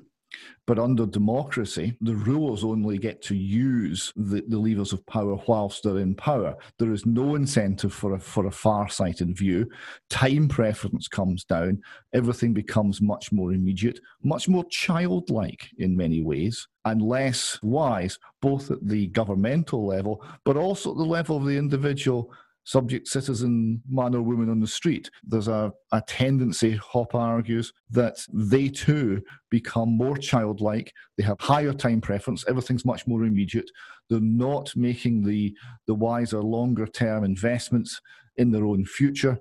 But 0.67 0.79
under 0.79 1.05
democracy, 1.05 1.97
the 2.01 2.15
rulers 2.15 2.63
only 2.63 2.97
get 2.97 3.21
to 3.23 3.35
use 3.35 4.13
the, 4.15 4.43
the 4.47 4.57
levers 4.57 4.93
of 4.93 5.05
power 5.05 5.38
whilst 5.47 5.83
they're 5.83 6.00
in 6.00 6.15
power. 6.15 6.55
There 6.79 6.93
is 6.93 7.05
no 7.05 7.35
incentive 7.35 7.93
for 7.93 8.13
a, 8.13 8.19
for 8.19 8.45
a 8.45 8.51
far 8.51 8.88
sighted 8.89 9.35
view. 9.38 9.69
Time 10.09 10.47
preference 10.47 11.07
comes 11.07 11.43
down. 11.43 11.81
Everything 12.13 12.53
becomes 12.53 13.01
much 13.01 13.31
more 13.31 13.53
immediate, 13.53 14.00
much 14.23 14.47
more 14.47 14.63
childlike 14.69 15.69
in 15.77 15.97
many 15.97 16.21
ways, 16.21 16.67
and 16.85 17.01
less 17.01 17.59
wise, 17.61 18.17
both 18.41 18.71
at 18.71 18.88
the 18.88 19.07
governmental 19.07 19.85
level, 19.85 20.23
but 20.45 20.57
also 20.57 20.91
at 20.91 20.97
the 20.97 21.03
level 21.03 21.38
of 21.38 21.45
the 21.45 21.57
individual 21.57 22.31
subject 22.63 23.07
citizen 23.07 23.81
man 23.89 24.15
or 24.15 24.21
woman 24.21 24.49
on 24.49 24.59
the 24.59 24.67
street. 24.67 25.09
There's 25.23 25.47
a, 25.47 25.71
a 25.91 26.01
tendency, 26.07 26.77
Hoppe 26.77 27.15
argues, 27.15 27.73
that 27.89 28.17
they 28.31 28.69
too 28.69 29.21
become 29.49 29.89
more 29.97 30.17
childlike. 30.17 30.93
They 31.17 31.23
have 31.23 31.39
higher 31.39 31.73
time 31.73 32.01
preference. 32.01 32.45
Everything's 32.47 32.85
much 32.85 33.07
more 33.07 33.23
immediate. 33.23 33.69
They're 34.09 34.19
not 34.19 34.75
making 34.75 35.23
the, 35.23 35.55
the 35.87 35.95
wiser, 35.95 36.41
longer 36.41 36.85
term 36.87 37.23
investments 37.23 37.99
in 38.37 38.51
their 38.51 38.65
own 38.65 38.85
future. 38.85 39.37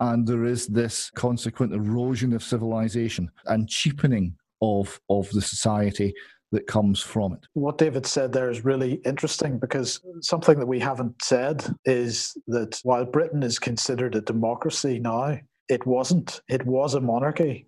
And 0.00 0.26
there 0.26 0.44
is 0.44 0.66
this 0.66 1.10
consequent 1.14 1.72
erosion 1.72 2.32
of 2.32 2.42
civilization 2.42 3.30
and 3.46 3.68
cheapening 3.68 4.36
of, 4.60 5.00
of 5.08 5.30
the 5.30 5.42
society 5.42 6.14
that 6.54 6.66
comes 6.66 7.00
from 7.00 7.32
it. 7.34 7.46
What 7.52 7.78
David 7.78 8.06
said 8.06 8.32
there 8.32 8.50
is 8.50 8.64
really 8.64 8.94
interesting 9.04 9.58
because 9.58 10.00
something 10.20 10.58
that 10.58 10.66
we 10.66 10.80
haven't 10.80 11.22
said 11.22 11.64
is 11.84 12.36
that 12.46 12.80
while 12.84 13.04
Britain 13.04 13.42
is 13.42 13.58
considered 13.58 14.14
a 14.14 14.20
democracy 14.20 14.98
now, 14.98 15.38
it 15.68 15.84
wasn't. 15.86 16.40
It 16.48 16.64
was 16.64 16.94
a 16.94 17.00
monarchy. 17.00 17.66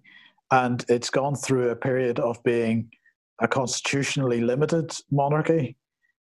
And 0.50 0.84
it's 0.88 1.10
gone 1.10 1.34
through 1.34 1.70
a 1.70 1.76
period 1.76 2.20
of 2.20 2.42
being 2.44 2.90
a 3.40 3.48
constitutionally 3.48 4.40
limited 4.40 4.92
monarchy. 5.10 5.76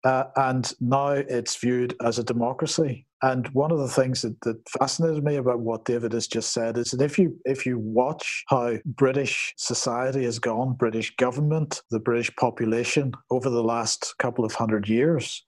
Uh, 0.05 0.25
and 0.37 0.73
now 0.81 1.11
it's 1.11 1.57
viewed 1.57 1.95
as 2.03 2.19
a 2.19 2.25
democracy. 2.25 3.07
And 3.23 3.49
one 3.49 3.73
of 3.73 3.79
the 3.79 3.89
things 3.89 4.23
that, 4.23 4.41
that 4.43 4.69
fascinated 4.69 5.25
me 5.25 5.37
about 5.37 5.61
what 5.61 5.85
David 5.85 6.13
has 6.13 6.29
just 6.29 6.53
said 6.53 6.79
is 6.79 6.93
that 6.93 7.05
if 7.05 7.19
you 7.19 7.37
if 7.45 7.67
you 7.67 7.79
watch 7.79 8.45
how 8.49 8.77
British 8.85 9.55
society 9.57 10.25
has 10.25 10.39
gone, 10.39 10.75
British 10.75 11.15
government, 11.17 11.83
the 11.91 11.99
British 11.99 12.35
population 12.37 13.13
over 13.31 13.51
the 13.51 13.63
last 13.63 14.15
couple 14.19 14.45
of 14.45 14.55
hundred 14.55 14.89
years, 14.89 15.43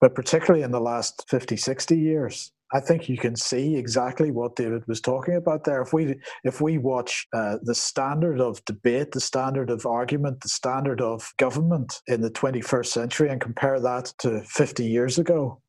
but 0.00 0.14
particularly 0.14 0.62
in 0.62 0.70
the 0.70 0.80
last 0.80 1.24
50, 1.28 1.56
60 1.56 1.96
years, 1.98 2.52
I 2.72 2.80
think 2.80 3.08
you 3.08 3.18
can 3.18 3.36
see 3.36 3.76
exactly 3.76 4.30
what 4.30 4.56
David 4.56 4.86
was 4.88 5.00
talking 5.00 5.36
about 5.36 5.64
there. 5.64 5.82
If 5.82 5.92
we 5.92 6.16
if 6.42 6.60
we 6.60 6.78
watch 6.78 7.26
uh, 7.34 7.58
the 7.62 7.74
standard 7.74 8.40
of 8.40 8.64
debate, 8.64 9.12
the 9.12 9.20
standard 9.20 9.70
of 9.70 9.86
argument, 9.86 10.40
the 10.40 10.48
standard 10.48 11.00
of 11.00 11.32
government 11.36 12.00
in 12.06 12.20
the 12.20 12.30
21st 12.30 12.86
century, 12.86 13.28
and 13.28 13.40
compare 13.40 13.78
that 13.78 14.12
to 14.18 14.42
50 14.42 14.84
years 14.84 15.18
ago, 15.18 15.61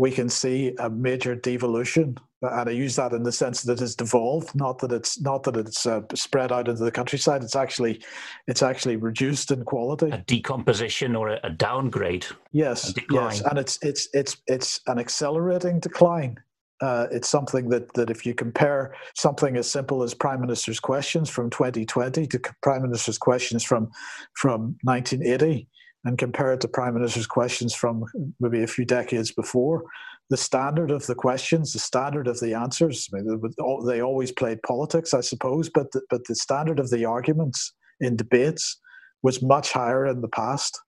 we 0.00 0.10
can 0.10 0.30
see 0.30 0.74
a 0.78 0.88
major 0.88 1.34
devolution 1.34 2.16
and 2.42 2.70
I 2.70 2.72
use 2.72 2.96
that 2.96 3.12
in 3.12 3.22
the 3.22 3.32
sense 3.32 3.64
that 3.64 3.82
it's 3.82 3.94
devolved, 3.94 4.54
not 4.54 4.78
that 4.78 4.92
it's 4.92 5.20
not 5.20 5.42
that 5.42 5.58
it's 5.58 5.84
uh, 5.84 6.00
spread 6.14 6.50
out 6.50 6.68
into 6.68 6.82
the 6.82 6.90
countryside. 6.90 7.42
It's 7.42 7.54
actually 7.54 8.02
it's 8.46 8.62
actually 8.62 8.96
reduced 8.96 9.50
in 9.50 9.62
quality. 9.62 10.08
A 10.10 10.24
decomposition 10.26 11.14
or 11.14 11.28
a, 11.28 11.40
a 11.44 11.50
downgrade. 11.50 12.24
Yes, 12.50 12.96
a 12.96 13.02
yes, 13.10 13.42
and 13.42 13.58
it's 13.58 13.78
it's 13.82 14.08
it's 14.14 14.38
it's 14.46 14.80
an 14.86 14.98
accelerating 14.98 15.80
decline. 15.80 16.38
Uh, 16.80 17.08
it's 17.10 17.28
something 17.28 17.68
that 17.68 17.92
that 17.92 18.08
if 18.08 18.24
you 18.24 18.32
compare 18.32 18.94
something 19.14 19.58
as 19.58 19.70
simple 19.70 20.02
as 20.02 20.14
Prime 20.14 20.40
Minister's 20.40 20.80
questions 20.80 21.28
from 21.28 21.50
2020 21.50 22.26
to 22.26 22.40
Prime 22.62 22.80
Minister's 22.80 23.18
questions 23.18 23.62
from 23.62 23.90
from 24.32 24.78
1980 24.84 25.68
and 26.04 26.18
compare 26.18 26.52
it 26.52 26.60
to 26.62 26.68
prime 26.68 26.94
minister's 26.94 27.26
questions 27.26 27.74
from 27.74 28.04
maybe 28.40 28.62
a 28.62 28.66
few 28.66 28.84
decades 28.84 29.32
before, 29.32 29.84
the 30.30 30.36
standard 30.36 30.90
of 30.90 31.06
the 31.06 31.14
questions, 31.14 31.72
the 31.72 31.78
standard 31.78 32.26
of 32.26 32.40
the 32.40 32.54
answers, 32.54 33.08
I 33.12 33.18
mean, 33.18 33.40
they 33.86 34.00
always 34.00 34.32
played 34.32 34.62
politics, 34.62 35.12
I 35.12 35.20
suppose, 35.20 35.68
but 35.68 35.90
the, 35.92 36.02
but 36.08 36.24
the 36.26 36.36
standard 36.36 36.78
of 36.78 36.90
the 36.90 37.04
arguments 37.04 37.74
in 38.00 38.16
debates 38.16 38.78
was 39.22 39.42
much 39.42 39.72
higher 39.72 40.06
in 40.06 40.20
the 40.20 40.28
past. 40.28 40.80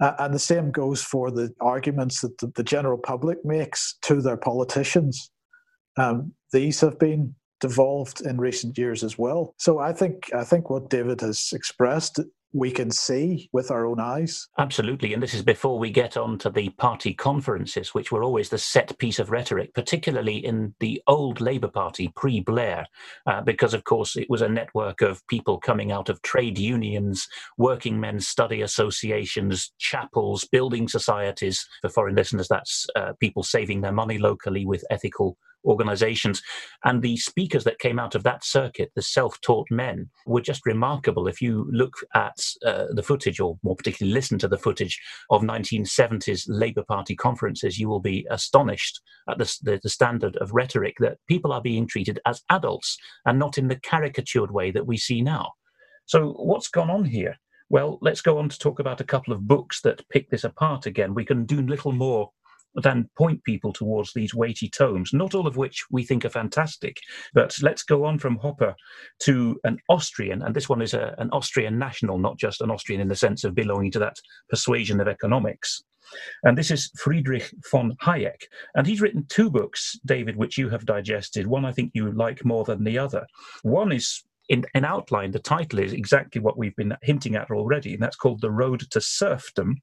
Uh, 0.00 0.12
and 0.18 0.34
the 0.34 0.38
same 0.38 0.70
goes 0.70 1.02
for 1.02 1.30
the 1.30 1.54
arguments 1.60 2.20
that 2.20 2.36
the, 2.38 2.50
the 2.56 2.62
general 2.64 2.98
public 2.98 3.44
makes 3.44 3.96
to 4.02 4.20
their 4.20 4.36
politicians. 4.36 5.30
Um, 5.96 6.32
these 6.52 6.80
have 6.80 6.98
been 6.98 7.34
devolved 7.60 8.22
in 8.22 8.38
recent 8.38 8.76
years 8.76 9.04
as 9.04 9.18
well. 9.18 9.54
So 9.58 9.78
I 9.78 9.92
think 9.92 10.30
I 10.34 10.44
think 10.44 10.70
what 10.70 10.90
David 10.90 11.20
has 11.20 11.50
expressed 11.52 12.18
we 12.52 12.70
can 12.70 12.90
see 12.90 13.48
with 13.52 13.70
our 13.70 13.86
own 13.86 14.00
eyes. 14.00 14.48
Absolutely. 14.58 15.14
And 15.14 15.22
this 15.22 15.34
is 15.34 15.42
before 15.42 15.78
we 15.78 15.90
get 15.90 16.16
on 16.16 16.38
to 16.38 16.50
the 16.50 16.70
party 16.70 17.14
conferences, 17.14 17.94
which 17.94 18.10
were 18.10 18.22
always 18.22 18.48
the 18.48 18.58
set 18.58 18.96
piece 18.98 19.18
of 19.18 19.30
rhetoric, 19.30 19.72
particularly 19.74 20.36
in 20.36 20.74
the 20.80 21.00
old 21.06 21.40
Labour 21.40 21.68
Party 21.68 22.12
pre 22.16 22.40
Blair, 22.40 22.86
uh, 23.26 23.40
because, 23.42 23.74
of 23.74 23.84
course, 23.84 24.16
it 24.16 24.28
was 24.28 24.42
a 24.42 24.48
network 24.48 25.00
of 25.00 25.26
people 25.28 25.58
coming 25.58 25.92
out 25.92 26.08
of 26.08 26.22
trade 26.22 26.58
unions, 26.58 27.28
working 27.56 28.00
men's 28.00 28.26
study 28.26 28.62
associations, 28.62 29.72
chapels, 29.78 30.44
building 30.50 30.88
societies. 30.88 31.66
For 31.82 31.88
foreign 31.88 32.16
listeners, 32.16 32.48
that's 32.48 32.86
uh, 32.96 33.12
people 33.20 33.42
saving 33.42 33.80
their 33.80 33.92
money 33.92 34.18
locally 34.18 34.66
with 34.66 34.84
ethical 34.90 35.36
organizations. 35.64 36.42
And 36.84 37.02
the 37.02 37.16
speakers 37.16 37.64
that 37.64 37.78
came 37.78 37.98
out 37.98 38.14
of 38.14 38.22
that 38.24 38.44
circuit, 38.44 38.90
the 38.94 39.02
self 39.02 39.40
taught 39.40 39.66
men, 39.70 40.10
were 40.26 40.40
just 40.40 40.66
remarkable. 40.66 41.26
If 41.26 41.40
you 41.40 41.68
look 41.70 41.94
at 42.14 42.38
uh, 42.64 42.86
the 42.90 43.02
footage, 43.02 43.40
or 43.40 43.58
more 43.62 43.76
particularly 43.76 44.12
listen 44.12 44.38
to 44.38 44.48
the 44.48 44.58
footage 44.58 45.00
of 45.30 45.42
1970s 45.42 46.44
Labour 46.48 46.84
Party 46.84 47.14
conferences, 47.14 47.78
you 47.78 47.88
will 47.88 48.00
be 48.00 48.26
astonished 48.30 49.00
at 49.28 49.38
the, 49.38 49.58
the, 49.62 49.80
the 49.82 49.88
standard 49.88 50.36
of 50.36 50.52
rhetoric 50.52 50.96
that 51.00 51.18
people 51.28 51.52
are 51.52 51.62
being 51.62 51.86
treated 51.86 52.20
as 52.26 52.42
adults 52.50 52.96
and 53.24 53.38
not 53.38 53.58
in 53.58 53.68
the 53.68 53.76
caricatured 53.76 54.50
way 54.50 54.70
that 54.70 54.86
we 54.86 54.96
see 54.96 55.22
now. 55.22 55.52
So, 56.06 56.32
what's 56.32 56.68
gone 56.68 56.90
on 56.90 57.04
here? 57.04 57.36
Well, 57.68 57.98
let's 58.02 58.20
go 58.20 58.38
on 58.38 58.48
to 58.48 58.58
talk 58.58 58.80
about 58.80 59.00
a 59.00 59.04
couple 59.04 59.32
of 59.32 59.46
books 59.46 59.80
that 59.82 60.08
pick 60.08 60.28
this 60.28 60.42
apart 60.42 60.86
again. 60.86 61.14
We 61.14 61.24
can 61.24 61.46
do 61.46 61.62
little 61.62 61.92
more 61.92 62.30
than 62.74 63.08
point 63.16 63.42
people 63.44 63.72
towards 63.72 64.12
these 64.12 64.34
weighty 64.34 64.68
tomes, 64.68 65.12
not 65.12 65.34
all 65.34 65.46
of 65.46 65.56
which 65.56 65.84
we 65.90 66.04
think 66.04 66.24
are 66.24 66.30
fantastic. 66.30 66.96
But 67.34 67.56
let's 67.62 67.82
go 67.82 68.04
on 68.04 68.18
from 68.18 68.38
Hoppe 68.38 68.74
to 69.20 69.60
an 69.64 69.78
Austrian, 69.88 70.42
and 70.42 70.54
this 70.54 70.68
one 70.68 70.82
is 70.82 70.94
a, 70.94 71.14
an 71.18 71.30
Austrian 71.32 71.78
national, 71.78 72.18
not 72.18 72.38
just 72.38 72.60
an 72.60 72.70
Austrian 72.70 73.00
in 73.00 73.08
the 73.08 73.16
sense 73.16 73.44
of 73.44 73.54
belonging 73.54 73.90
to 73.92 73.98
that 74.00 74.16
persuasion 74.48 75.00
of 75.00 75.08
economics. 75.08 75.82
And 76.42 76.58
this 76.58 76.70
is 76.70 76.90
Friedrich 76.96 77.52
von 77.70 77.94
Hayek. 78.02 78.42
And 78.74 78.86
he's 78.86 79.00
written 79.00 79.26
two 79.28 79.50
books, 79.50 79.98
David, 80.04 80.36
which 80.36 80.58
you 80.58 80.68
have 80.68 80.84
digested. 80.84 81.46
One 81.46 81.64
I 81.64 81.72
think 81.72 81.92
you 81.94 82.10
like 82.12 82.44
more 82.44 82.64
than 82.64 82.82
the 82.82 82.98
other. 82.98 83.26
One 83.62 83.92
is 83.92 84.24
in, 84.48 84.64
in 84.74 84.84
outline, 84.84 85.30
the 85.30 85.38
title 85.38 85.78
is 85.78 85.92
exactly 85.92 86.40
what 86.40 86.58
we've 86.58 86.74
been 86.74 86.96
hinting 87.02 87.36
at 87.36 87.52
already, 87.52 87.94
and 87.94 88.02
that's 88.02 88.16
called 88.16 88.40
The 88.40 88.50
Road 88.50 88.80
to 88.90 89.00
Serfdom. 89.00 89.76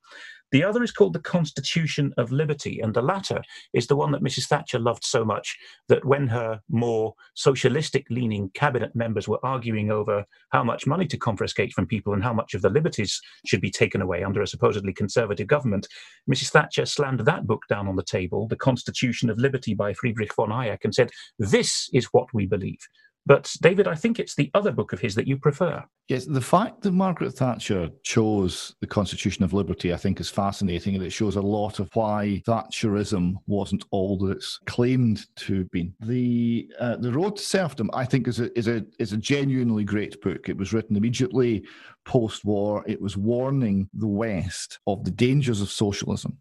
The 0.52 0.64
other 0.64 0.82
is 0.84 0.92
called 0.92 1.14
The 1.14 1.20
Constitution 1.20 2.14
of 2.18 2.32
Liberty, 2.32 2.80
and 2.80 2.94
the 2.94 3.02
latter 3.02 3.42
is 3.74 3.88
the 3.88 3.96
one 3.96 4.12
that 4.12 4.24
Mrs. 4.24 4.48
Thatcher 4.48 4.80
loved 4.80 5.04
so 5.04 5.26
much 5.26 5.58
that 5.90 6.06
when 6.06 6.28
her 6.28 6.62
more 6.70 7.14
socialistic 7.36 8.06
leaning 8.10 8.50
cabinet 8.54 8.96
members 8.96 9.28
were 9.28 9.44
arguing 9.44 9.92
over 9.92 10.26
how 10.52 10.64
much 10.64 10.88
money 10.88 11.06
to 11.08 11.18
confiscate 11.18 11.74
from 11.74 11.86
people 11.86 12.14
and 12.14 12.24
how 12.24 12.34
much 12.34 12.54
of 12.54 12.62
the 12.62 12.70
liberties 12.70 13.20
should 13.46 13.62
be 13.62 13.72
taken 13.72 14.02
away 14.02 14.24
under 14.24 14.42
a 14.42 14.48
supposedly 14.48 14.94
conservative 14.94 15.48
government, 15.48 15.88
Mrs. 16.32 16.50
Thatcher 16.50 16.86
slammed 16.86 17.22
that 17.22 17.46
book 17.46 17.64
down 17.68 17.88
on 17.88 17.98
the 17.98 18.04
table, 18.04 18.48
The 18.48 18.56
Constitution 18.56 19.30
of 19.30 19.38
Liberty 19.38 19.74
by 19.74 19.94
Friedrich 19.94 20.34
von 20.34 20.50
Hayek, 20.50 20.84
and 20.84 20.96
said, 20.96 21.12
This 21.40 21.90
is 21.94 22.06
what 22.06 22.34
we 22.34 22.46
believe. 22.46 22.80
But 23.28 23.54
David, 23.62 23.90
I 23.90 23.96
think 23.96 24.20
it's 24.20 24.36
the 24.36 24.50
other 24.54 24.72
book 24.72 24.94
of 24.94 25.02
his 25.02 25.14
that 25.16 25.28
you 25.28 25.38
prefer. 25.38 25.84
Yes, 26.08 26.24
the 26.24 26.40
fact 26.40 26.82
that 26.82 26.94
Margaret 26.94 27.34
Thatcher 27.34 27.90
chose 28.04 28.74
the 28.80 28.88
Constitution 28.88 29.44
of 29.44 29.52
Liberty, 29.52 29.94
I 29.94 29.98
think, 29.98 30.22
is 30.22 30.30
fascinating, 30.30 30.96
and 30.96 31.04
it 31.04 31.10
shows 31.10 31.36
a 31.36 31.42
lot 31.42 31.80
of 31.80 31.90
why 31.94 32.42
Thatcherism 32.48 33.36
wasn't 33.46 33.84
all 33.92 34.18
that 34.20 34.38
it's 34.38 34.62
claimed 34.66 35.26
to 35.36 35.58
have 35.58 35.72
been. 35.72 35.94
The 36.00 36.72
uh, 36.80 36.96
The 36.96 37.12
Road 37.12 37.36
to 37.36 37.44
Serfdom, 37.44 37.90
I 37.94 38.06
think, 38.06 38.30
is 38.30 38.40
a 38.40 38.58
is 38.58 38.70
a 38.70 38.86
is 38.98 39.12
a 39.12 39.18
genuinely 39.18 39.84
great 39.84 40.22
book. 40.22 40.48
It 40.48 40.56
was 40.56 40.72
written 40.72 40.96
immediately 40.96 41.66
post-war. 42.06 42.86
It 42.88 43.02
was 43.02 43.18
warning 43.18 43.90
the 43.94 44.08
West 44.08 44.80
of 44.88 45.04
the 45.04 45.12
dangers 45.12 45.60
of 45.60 45.70
socialism, 45.70 46.38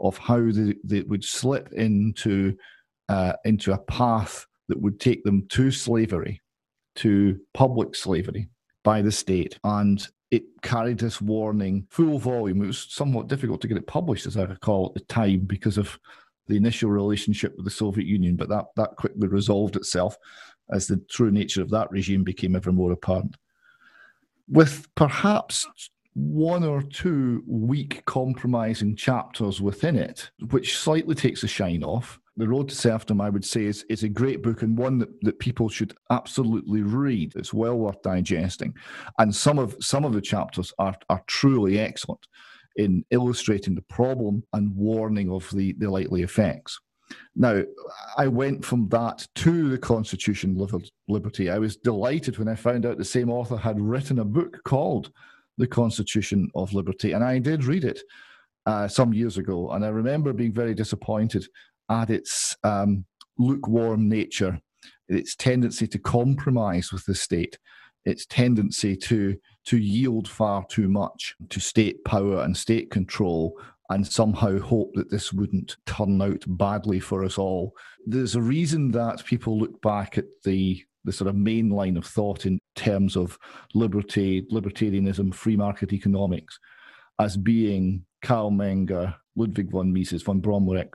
of 0.00 0.16
how 0.16 0.40
they, 0.50 0.74
they 0.82 1.02
would 1.02 1.22
slip 1.22 1.70
into 1.74 2.56
uh, 3.10 3.34
into 3.44 3.72
a 3.74 3.78
path 3.78 4.46
that 4.70 4.80
would 4.80 4.98
take 4.98 5.22
them 5.24 5.46
to 5.48 5.70
slavery, 5.70 6.40
to 6.96 7.38
public 7.52 7.94
slavery 7.94 8.48
by 8.82 9.02
the 9.02 9.12
state. 9.12 9.58
And 9.64 10.06
it 10.30 10.44
carried 10.62 10.98
this 10.98 11.20
warning 11.20 11.86
full 11.90 12.18
volume. 12.18 12.62
It 12.62 12.68
was 12.68 12.86
somewhat 12.88 13.28
difficult 13.28 13.60
to 13.60 13.68
get 13.68 13.76
it 13.76 13.86
published, 13.86 14.26
as 14.26 14.36
I 14.36 14.44
recall, 14.44 14.86
at 14.86 14.94
the 14.94 15.06
time 15.12 15.40
because 15.40 15.76
of 15.76 15.98
the 16.46 16.56
initial 16.56 16.90
relationship 16.90 17.54
with 17.56 17.64
the 17.64 17.70
Soviet 17.70 18.06
Union, 18.06 18.36
but 18.36 18.48
that, 18.48 18.66
that 18.76 18.96
quickly 18.96 19.28
resolved 19.28 19.76
itself 19.76 20.16
as 20.70 20.86
the 20.86 20.96
true 21.10 21.30
nature 21.30 21.62
of 21.62 21.70
that 21.70 21.90
regime 21.90 22.24
became 22.24 22.56
ever 22.56 22.72
more 22.72 22.92
apparent. 22.92 23.36
With 24.48 24.88
perhaps 24.94 25.66
one 26.14 26.64
or 26.64 26.82
two 26.82 27.42
weak 27.46 28.04
compromising 28.04 28.96
chapters 28.96 29.60
within 29.60 29.96
it, 29.96 30.30
which 30.50 30.78
slightly 30.78 31.14
takes 31.14 31.40
the 31.40 31.48
shine 31.48 31.84
off, 31.84 32.18
the 32.40 32.48
Road 32.48 32.68
to 32.68 32.74
Serfdom, 32.74 33.20
I 33.20 33.30
would 33.30 33.44
say, 33.44 33.64
is, 33.64 33.84
is 33.88 34.02
a 34.02 34.08
great 34.08 34.42
book 34.42 34.62
and 34.62 34.76
one 34.76 34.98
that, 34.98 35.08
that 35.22 35.38
people 35.38 35.68
should 35.68 35.94
absolutely 36.10 36.82
read. 36.82 37.34
It's 37.36 37.54
well 37.54 37.78
worth 37.78 38.02
digesting. 38.02 38.74
And 39.18 39.34
some 39.34 39.58
of 39.58 39.76
some 39.80 40.04
of 40.04 40.12
the 40.12 40.20
chapters 40.20 40.72
are, 40.78 40.96
are 41.08 41.22
truly 41.26 41.78
excellent 41.78 42.26
in 42.76 43.04
illustrating 43.10 43.74
the 43.74 43.82
problem 43.82 44.42
and 44.52 44.74
warning 44.74 45.30
of 45.30 45.48
the, 45.50 45.74
the 45.78 45.90
likely 45.90 46.22
effects. 46.22 46.78
Now, 47.34 47.62
I 48.16 48.28
went 48.28 48.64
from 48.64 48.88
that 48.90 49.26
to 49.36 49.68
the 49.68 49.78
Constitution 49.78 50.56
of 50.60 50.84
Liberty. 51.08 51.50
I 51.50 51.58
was 51.58 51.76
delighted 51.76 52.38
when 52.38 52.48
I 52.48 52.54
found 52.54 52.86
out 52.86 52.98
the 52.98 53.04
same 53.04 53.30
author 53.30 53.56
had 53.56 53.80
written 53.80 54.20
a 54.20 54.24
book 54.24 54.60
called 54.64 55.10
The 55.58 55.66
Constitution 55.66 56.48
of 56.54 56.72
Liberty, 56.72 57.12
and 57.12 57.24
I 57.24 57.38
did 57.38 57.64
read 57.64 57.84
it 57.84 58.00
uh, 58.66 58.86
some 58.86 59.12
years 59.12 59.38
ago. 59.38 59.70
And 59.70 59.84
I 59.84 59.88
remember 59.88 60.32
being 60.32 60.52
very 60.52 60.74
disappointed 60.74 61.46
at 61.90 62.10
its 62.10 62.56
um, 62.64 63.04
lukewarm 63.38 64.08
nature, 64.08 64.60
its 65.08 65.34
tendency 65.34 65.86
to 65.88 65.98
compromise 65.98 66.92
with 66.92 67.04
the 67.04 67.14
state, 67.14 67.58
its 68.04 68.24
tendency 68.26 68.96
to 68.96 69.36
to 69.66 69.76
yield 69.76 70.26
far 70.26 70.64
too 70.70 70.88
much 70.88 71.34
to 71.50 71.60
state 71.60 72.02
power 72.04 72.42
and 72.42 72.56
state 72.56 72.90
control 72.90 73.60
and 73.90 74.06
somehow 74.06 74.58
hope 74.58 74.90
that 74.94 75.10
this 75.10 75.32
wouldn't 75.32 75.76
turn 75.84 76.22
out 76.22 76.42
badly 76.46 76.98
for 76.98 77.24
us 77.24 77.36
all. 77.36 77.74
There's 78.06 78.36
a 78.36 78.40
reason 78.40 78.92
that 78.92 79.24
people 79.26 79.58
look 79.58 79.82
back 79.82 80.16
at 80.16 80.24
the 80.44 80.82
the 81.04 81.12
sort 81.12 81.28
of 81.28 81.34
main 81.34 81.70
line 81.70 81.96
of 81.96 82.04
thought 82.04 82.44
in 82.44 82.58
terms 82.76 83.16
of 83.16 83.38
liberty, 83.74 84.42
libertarianism, 84.52 85.34
free 85.34 85.56
market 85.56 85.92
economics 85.94 86.58
as 87.18 87.36
being 87.36 88.04
Karl 88.22 88.50
Menger, 88.50 89.14
Ludwig 89.34 89.70
von 89.70 89.92
Mises, 89.92 90.22
von 90.22 90.40
Bromlech, 90.40 90.90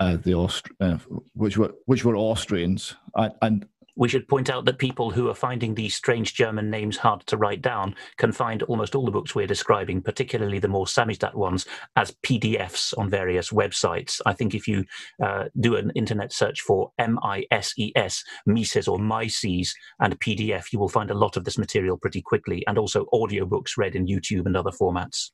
uh, 0.00 0.16
the 0.16 0.34
Aust- 0.34 0.70
uh, 0.80 0.98
which 1.34 1.56
were 1.56 1.72
which 1.86 2.04
were 2.04 2.16
Austrians, 2.16 2.96
and, 3.14 3.32
and 3.42 3.66
we 3.96 4.08
should 4.08 4.28
point 4.28 4.48
out 4.48 4.64
that 4.64 4.78
people 4.78 5.10
who 5.10 5.28
are 5.28 5.34
finding 5.34 5.74
these 5.74 5.94
strange 5.94 6.32
German 6.32 6.70
names 6.70 6.96
hard 6.96 7.20
to 7.26 7.36
write 7.36 7.60
down 7.60 7.94
can 8.16 8.32
find 8.32 8.62
almost 8.62 8.94
all 8.94 9.04
the 9.04 9.10
books 9.10 9.34
we're 9.34 9.46
describing, 9.46 10.00
particularly 10.00 10.58
the 10.58 10.68
more 10.68 10.86
Samizdat 10.86 11.34
ones, 11.34 11.66
as 11.96 12.16
PDFs 12.24 12.96
on 12.96 13.10
various 13.10 13.50
websites. 13.50 14.18
I 14.24 14.32
think 14.32 14.54
if 14.54 14.66
you 14.66 14.86
uh, 15.22 15.48
do 15.60 15.76
an 15.76 15.92
internet 15.94 16.32
search 16.32 16.62
for 16.62 16.92
M-I-S-E-S, 16.98 18.24
Mises 18.46 18.88
or 18.88 18.98
Mises, 18.98 19.74
and 20.00 20.18
PDF, 20.18 20.72
you 20.72 20.78
will 20.78 20.88
find 20.88 21.10
a 21.10 21.18
lot 21.18 21.36
of 21.36 21.44
this 21.44 21.58
material 21.58 21.98
pretty 21.98 22.22
quickly, 22.22 22.64
and 22.66 22.78
also 22.78 23.04
audiobooks 23.12 23.76
read 23.76 23.94
in 23.94 24.06
YouTube 24.06 24.46
and 24.46 24.56
other 24.56 24.70
formats. 24.70 25.30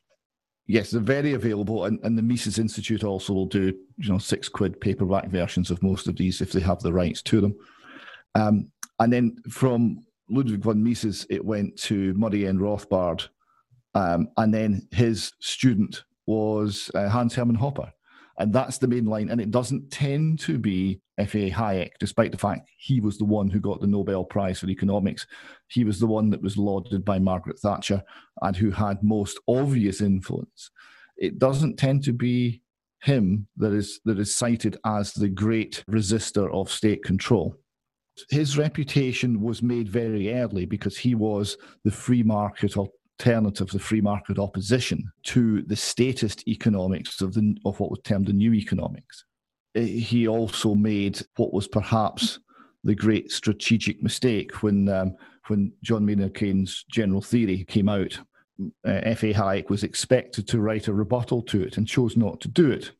Yes, 0.68 0.90
they're 0.90 1.00
very 1.00 1.34
available, 1.34 1.84
and, 1.84 2.00
and 2.02 2.18
the 2.18 2.22
Mises 2.22 2.58
Institute 2.58 3.04
also 3.04 3.32
will 3.32 3.46
do 3.46 3.72
you 3.98 4.08
know 4.08 4.18
six 4.18 4.48
quid 4.48 4.80
paperback 4.80 5.28
versions 5.28 5.70
of 5.70 5.82
most 5.82 6.08
of 6.08 6.16
these 6.16 6.40
if 6.40 6.52
they 6.52 6.60
have 6.60 6.80
the 6.80 6.92
rights 6.92 7.22
to 7.22 7.40
them. 7.40 7.56
Um, 8.34 8.70
and 8.98 9.12
then 9.12 9.36
from 9.48 10.04
Ludwig 10.28 10.62
von 10.62 10.82
Mises, 10.82 11.24
it 11.30 11.44
went 11.44 11.76
to 11.82 12.14
Murray 12.14 12.46
N. 12.46 12.58
Rothbard, 12.58 13.28
um, 13.94 14.28
and 14.36 14.52
then 14.52 14.88
his 14.90 15.32
student 15.40 16.02
was 16.26 16.90
uh, 16.94 17.08
Hans 17.08 17.34
Hermann 17.34 17.56
Hoppe, 17.56 17.90
and 18.38 18.52
that's 18.52 18.78
the 18.78 18.88
main 18.88 19.06
line. 19.06 19.30
And 19.30 19.40
it 19.40 19.50
doesn't 19.50 19.90
tend 19.90 20.38
to 20.40 20.58
be 20.58 21.00
F.A. 21.18 21.50
Hayek, 21.50 21.92
despite 21.98 22.32
the 22.32 22.38
fact 22.38 22.68
he 22.76 23.00
was 23.00 23.18
the 23.18 23.24
one 23.24 23.48
who 23.48 23.60
got 23.60 23.80
the 23.80 23.86
Nobel 23.86 24.24
Prize 24.24 24.60
for 24.60 24.68
economics. 24.68 25.26
He 25.68 25.84
was 25.84 25.98
the 25.98 26.06
one 26.06 26.30
that 26.30 26.42
was 26.42 26.58
lauded 26.58 27.04
by 27.04 27.18
Margaret 27.18 27.58
Thatcher 27.58 28.02
and 28.42 28.54
who 28.56 28.70
had 28.70 29.02
most 29.02 29.38
obvious 29.48 30.00
influence. 30.00 30.70
It 31.16 31.38
doesn't 31.38 31.78
tend 31.78 32.04
to 32.04 32.12
be 32.12 32.62
him 33.02 33.46
that 33.56 33.72
is 33.72 34.00
that 34.04 34.18
is 34.18 34.34
cited 34.34 34.76
as 34.84 35.12
the 35.12 35.28
great 35.28 35.84
resistor 35.90 36.52
of 36.52 36.70
state 36.70 37.02
control. 37.02 37.56
His 38.30 38.58
reputation 38.58 39.40
was 39.42 39.62
made 39.62 39.88
very 39.88 40.32
early 40.32 40.64
because 40.64 40.96
he 40.96 41.14
was 41.14 41.56
the 41.84 41.90
free 41.90 42.22
market 42.22 42.76
alternative, 43.18 43.68
the 43.68 43.78
free 43.78 44.00
market 44.00 44.38
opposition 44.38 45.10
to 45.24 45.62
the 45.62 45.76
statist 45.76 46.46
economics 46.46 47.20
of 47.20 47.34
the 47.34 47.56
of 47.64 47.78
what 47.80 47.90
was 47.90 48.00
termed 48.04 48.26
the 48.26 48.32
new 48.32 48.52
economics. 48.52 49.24
Eh, 49.74 49.82
he 49.84 50.28
also 50.28 50.74
made 50.74 51.20
what 51.36 51.52
was 51.52 51.68
perhaps 51.68 52.40
the 52.84 52.94
great 52.94 53.30
strategic 53.30 54.02
mistake 54.02 54.62
when 54.62 54.88
um, 54.88 55.16
when 55.48 55.72
John 55.82 56.04
Maynard 56.04 56.34
Keynes' 56.34 56.84
general 56.90 57.22
theory 57.22 57.64
came 57.64 57.88
out. 57.88 58.18
Uh, 58.86 59.00
F.A. 59.02 59.34
Hayek 59.34 59.68
was 59.68 59.84
expected 59.84 60.48
to 60.48 60.60
write 60.60 60.88
a 60.88 60.94
rebuttal 60.94 61.42
to 61.42 61.62
it 61.62 61.76
and 61.76 61.86
chose 61.86 62.16
not 62.16 62.40
to 62.40 62.48
do 62.48 62.70
it 62.70 62.92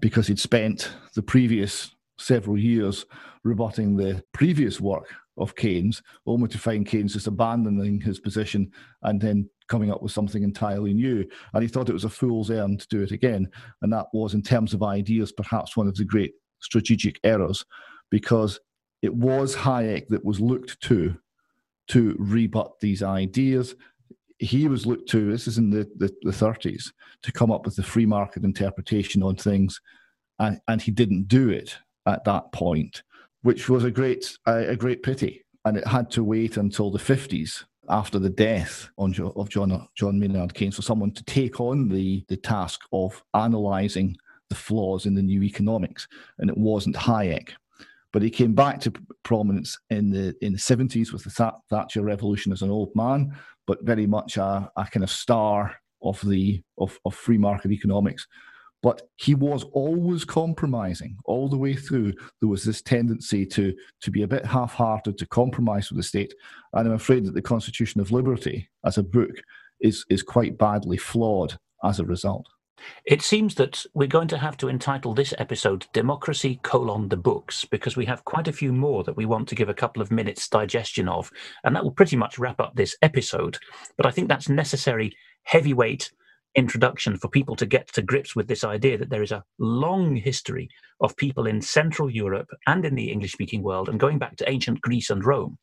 because 0.00 0.26
he'd 0.26 0.40
spent 0.40 0.94
the 1.14 1.22
previous 1.22 1.94
several 2.18 2.56
years 2.56 3.04
rebutting 3.42 3.96
the 3.96 4.24
previous 4.32 4.80
work 4.80 5.14
of 5.36 5.56
Keynes, 5.56 6.02
only 6.26 6.48
to 6.48 6.58
find 6.58 6.86
Keynes 6.86 7.12
just 7.12 7.26
abandoning 7.26 8.00
his 8.00 8.20
position 8.20 8.70
and 9.02 9.20
then 9.20 9.48
coming 9.68 9.90
up 9.90 10.02
with 10.02 10.12
something 10.12 10.42
entirely 10.42 10.94
new. 10.94 11.24
And 11.52 11.62
he 11.62 11.68
thought 11.68 11.88
it 11.88 11.94
was 11.94 12.04
a 12.04 12.10
fool's 12.10 12.50
errand 12.50 12.80
to 12.80 12.88
do 12.88 13.02
it 13.02 13.12
again. 13.12 13.48
And 13.82 13.92
that 13.92 14.06
was, 14.12 14.34
in 14.34 14.42
terms 14.42 14.74
of 14.74 14.82
ideas, 14.82 15.32
perhaps 15.32 15.76
one 15.76 15.88
of 15.88 15.94
the 15.96 16.04
great 16.04 16.32
strategic 16.60 17.18
errors 17.24 17.64
because 18.10 18.60
it 19.02 19.14
was 19.14 19.54
Hayek 19.54 20.08
that 20.08 20.24
was 20.24 20.40
looked 20.40 20.80
to 20.82 21.16
to 21.88 22.16
rebut 22.18 22.80
these 22.80 23.02
ideas. 23.02 23.74
He 24.38 24.68
was 24.68 24.86
looked 24.86 25.08
to, 25.10 25.30
this 25.30 25.46
is 25.46 25.58
in 25.58 25.70
the, 25.70 25.86
the, 25.96 26.10
the 26.22 26.30
30s, 26.30 26.92
to 27.22 27.32
come 27.32 27.50
up 27.50 27.66
with 27.66 27.76
the 27.76 27.82
free 27.82 28.06
market 28.06 28.44
interpretation 28.44 29.22
on 29.22 29.36
things, 29.36 29.80
and, 30.38 30.58
and 30.66 30.80
he 30.80 30.90
didn't 30.90 31.28
do 31.28 31.50
it 31.50 31.76
at 32.06 32.24
that 32.24 32.50
point, 32.52 33.02
which 33.42 33.68
was 33.68 33.84
a 33.84 33.90
great, 33.90 34.38
a, 34.46 34.70
a 34.70 34.76
great 34.76 35.02
pity. 35.02 35.44
And 35.66 35.76
it 35.76 35.86
had 35.86 36.10
to 36.12 36.24
wait 36.24 36.56
until 36.56 36.90
the 36.90 36.98
50s 36.98 37.64
after 37.88 38.18
the 38.18 38.30
death 38.30 38.88
of 38.98 39.48
John, 39.48 39.88
John 39.94 40.18
Maynard 40.18 40.54
Keynes 40.54 40.76
for 40.76 40.82
someone 40.82 41.12
to 41.12 41.24
take 41.24 41.60
on 41.60 41.88
the, 41.88 42.24
the 42.28 42.36
task 42.36 42.80
of 42.92 43.22
analysing 43.34 44.16
the 44.48 44.54
flaws 44.54 45.06
in 45.06 45.14
the 45.14 45.22
new 45.22 45.42
economics. 45.42 46.06
And 46.38 46.50
it 46.50 46.56
wasn't 46.56 46.96
Hayek. 46.96 47.50
But 48.12 48.22
he 48.22 48.30
came 48.30 48.54
back 48.54 48.80
to 48.82 48.92
prominence 49.24 49.76
in 49.90 50.10
the 50.10 50.36
in 50.40 50.52
the 50.52 50.58
70s 50.58 51.12
with 51.12 51.24
the 51.24 51.52
Thatcher 51.68 52.02
Revolution 52.02 52.52
as 52.52 52.62
an 52.62 52.70
old 52.70 52.94
man, 52.94 53.36
but 53.66 53.84
very 53.84 54.06
much 54.06 54.36
a, 54.36 54.70
a 54.76 54.84
kind 54.84 55.02
of 55.02 55.10
star 55.10 55.74
of 56.00 56.20
the 56.20 56.62
of, 56.78 56.96
of 57.04 57.14
free 57.14 57.38
market 57.38 57.72
economics. 57.72 58.28
But 58.84 59.02
he 59.16 59.34
was 59.34 59.64
always 59.72 60.26
compromising 60.26 61.16
all 61.24 61.48
the 61.48 61.56
way 61.56 61.74
through. 61.74 62.12
There 62.40 62.50
was 62.50 62.64
this 62.64 62.82
tendency 62.82 63.46
to 63.46 63.74
to 64.02 64.10
be 64.10 64.22
a 64.22 64.28
bit 64.28 64.44
half-hearted, 64.44 65.16
to 65.18 65.26
compromise 65.26 65.90
with 65.90 65.96
the 65.96 66.02
state. 66.02 66.34
And 66.74 66.86
I'm 66.86 66.94
afraid 66.94 67.24
that 67.24 67.34
the 67.34 67.50
Constitution 67.54 68.02
of 68.02 68.12
Liberty, 68.12 68.68
as 68.84 68.98
a 68.98 69.02
book, 69.02 69.34
is 69.80 70.04
is 70.10 70.22
quite 70.22 70.58
badly 70.58 70.98
flawed 70.98 71.58
as 71.82 71.98
a 71.98 72.04
result. 72.04 72.46
It 73.06 73.22
seems 73.22 73.54
that 73.54 73.86
we're 73.94 74.06
going 74.06 74.28
to 74.28 74.38
have 74.38 74.58
to 74.58 74.68
entitle 74.68 75.14
this 75.14 75.32
episode 75.38 75.86
Democracy 75.94 76.60
colon 76.62 77.08
the 77.08 77.16
books 77.16 77.64
because 77.64 77.96
we 77.96 78.04
have 78.04 78.26
quite 78.26 78.48
a 78.48 78.52
few 78.52 78.72
more 78.72 79.04
that 79.04 79.16
we 79.16 79.24
want 79.24 79.48
to 79.48 79.54
give 79.54 79.70
a 79.70 79.80
couple 79.82 80.02
of 80.02 80.10
minutes 80.10 80.48
digestion 80.48 81.08
of, 81.08 81.30
and 81.62 81.74
that 81.74 81.84
will 81.84 81.92
pretty 81.92 82.16
much 82.16 82.38
wrap 82.38 82.60
up 82.60 82.74
this 82.74 82.96
episode. 83.00 83.56
But 83.96 84.04
I 84.04 84.10
think 84.10 84.28
that's 84.28 84.50
necessary 84.50 85.16
heavyweight 85.44 86.12
introduction 86.54 87.16
for 87.16 87.28
people 87.28 87.56
to 87.56 87.66
get 87.66 87.92
to 87.92 88.02
grips 88.02 88.36
with 88.36 88.48
this 88.48 88.64
idea 88.64 88.98
that 88.98 89.10
there 89.10 89.22
is 89.22 89.32
a 89.32 89.44
long 89.58 90.16
history 90.16 90.68
of 91.00 91.16
people 91.16 91.46
in 91.46 91.60
Central 91.60 92.10
Europe 92.10 92.48
and 92.66 92.84
in 92.84 92.94
the 92.94 93.10
English 93.10 93.32
speaking 93.32 93.62
world, 93.62 93.88
and 93.88 94.00
going 94.00 94.18
back 94.18 94.36
to 94.36 94.48
ancient 94.48 94.80
Greece 94.80 95.10
and 95.10 95.24
Rome, 95.24 95.58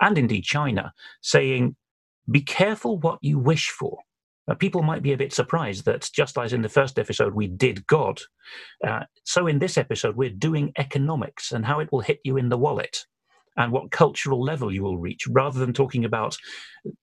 and 0.00 0.18
indeed 0.18 0.44
China, 0.44 0.92
saying, 1.22 1.76
Be 2.30 2.40
careful 2.40 2.98
what 2.98 3.18
you 3.22 3.38
wish 3.38 3.70
for. 3.70 3.98
Uh, 4.46 4.54
people 4.54 4.82
might 4.82 5.02
be 5.02 5.12
a 5.12 5.16
bit 5.16 5.32
surprised 5.32 5.86
that 5.86 6.10
just 6.14 6.36
as 6.36 6.52
in 6.52 6.60
the 6.60 6.68
first 6.68 6.98
episode 6.98 7.34
we 7.34 7.46
did 7.46 7.86
God, 7.86 8.20
uh, 8.86 9.04
so 9.24 9.46
in 9.46 9.58
this 9.58 9.78
episode 9.78 10.16
we're 10.16 10.30
doing 10.30 10.72
economics 10.76 11.52
and 11.52 11.64
how 11.64 11.80
it 11.80 11.90
will 11.90 12.00
hit 12.00 12.20
you 12.24 12.36
in 12.36 12.50
the 12.50 12.58
wallet 12.58 13.06
and 13.56 13.72
what 13.72 13.90
cultural 13.90 14.42
level 14.42 14.72
you 14.72 14.82
will 14.82 14.98
reach, 14.98 15.26
rather 15.28 15.58
than 15.58 15.72
talking 15.72 16.04
about, 16.04 16.36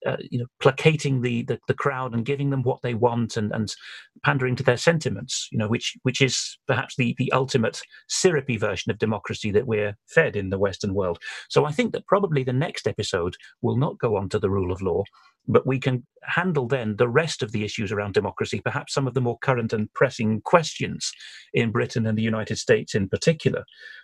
uh, 0.06 0.18
you 0.30 0.40
know, 0.40 0.46
placating 0.60 1.22
the, 1.22 1.44
the, 1.44 1.60
the 1.68 1.74
crowd 1.74 2.14
and 2.14 2.26
giving 2.26 2.50
them 2.50 2.64
what 2.64 2.82
they 2.82 2.94
want 2.94 3.38
and, 3.38 3.52
and 3.54 3.74
pandering 4.24 4.56
to 4.56 4.64
their 4.64 4.78
sentiments. 4.78 5.48
You 5.52 5.58
know, 5.58 5.68
which 5.68 5.98
which 6.04 6.22
is 6.22 6.58
perhaps 6.68 6.96
the 6.96 7.16
the 7.18 7.32
ultimate 7.32 7.82
syrupy 8.08 8.58
version 8.58 8.92
of 8.92 8.98
democracy 8.98 9.52
that 9.52 9.68
we're 9.68 9.98
fed 10.08 10.36
in 10.36 10.50
the 10.50 10.60
Western 10.60 10.94
world. 10.94 11.20
So 11.50 11.66
I 11.66 11.72
think 11.72 11.94
that 11.94 12.08
probably 12.08 12.44
the 12.44 12.54
next 12.54 12.88
episode 12.88 13.36
will 13.62 13.78
not 13.78 13.98
go 13.98 14.18
on 14.18 14.30
to 14.30 14.40
the 14.40 14.50
rule 14.50 14.72
of 14.72 14.82
law, 14.82 15.04
but 15.48 15.66
we 15.66 15.80
can 15.80 16.06
handle 16.24 16.68
then 16.68 16.96
the 16.98 17.10
rest 17.10 17.42
of 17.42 17.52
the 17.52 17.64
issues 17.64 17.92
around 17.92 18.14
democracy, 18.14 18.62
perhaps 18.64 18.94
some 18.94 19.08
of 19.08 19.14
the 19.14 19.22
more 19.22 19.38
current 19.40 19.74
and 19.74 19.92
pressing 19.94 20.42
questions 20.42 21.12
in 21.54 21.72
Britain 21.72 22.06
and 22.06 22.18
the 22.18 22.24
United 22.24 22.58
States 22.58 22.96
in 22.96 23.10
particular. 23.10 23.64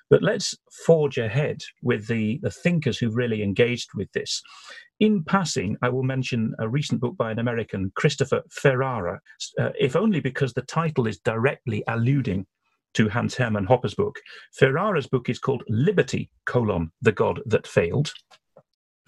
But 0.10 0.23
let's 0.23 0.56
forge 0.86 1.17
ahead 1.17 1.62
with 1.84 2.08
the, 2.08 2.39
the 2.41 2.50
thinkers 2.50 2.97
who've 2.97 3.15
really 3.15 3.43
engaged 3.43 3.89
with 3.93 4.12
this. 4.13 4.41
In 5.00 5.23
passing, 5.23 5.78
I 5.82 5.89
will 5.89 6.04
mention 6.04 6.54
a 6.60 6.67
recent 6.67 7.02
book 7.02 7.15
by 7.17 7.32
an 7.32 7.39
American, 7.39 7.91
Christopher 7.95 8.41
Ferrara, 8.50 9.19
uh, 9.60 9.69
if 9.80 9.95
only 9.95 10.19
because 10.19 10.54
the 10.54 10.63
title 10.63 11.08
is 11.08 11.19
directly 11.19 11.84
alluding 11.88 12.47
to 12.95 13.10
Hans 13.10 13.36
Hermann 13.36 13.65
Hoppe's 13.65 13.93
book. 13.93 14.19
Ferrara's 14.54 15.06
book 15.06 15.30
is 15.30 15.38
called 15.38 15.63
Liberty, 15.67 16.32
colon, 16.47 16.91
the 17.02 17.12
God 17.12 17.41
That 17.45 17.67
Failed. 17.67 18.12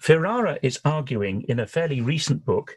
Ferrara 0.00 0.58
is 0.62 0.80
arguing 0.84 1.42
in 1.42 1.60
a 1.60 1.66
fairly 1.66 2.00
recent 2.00 2.44
book 2.44 2.74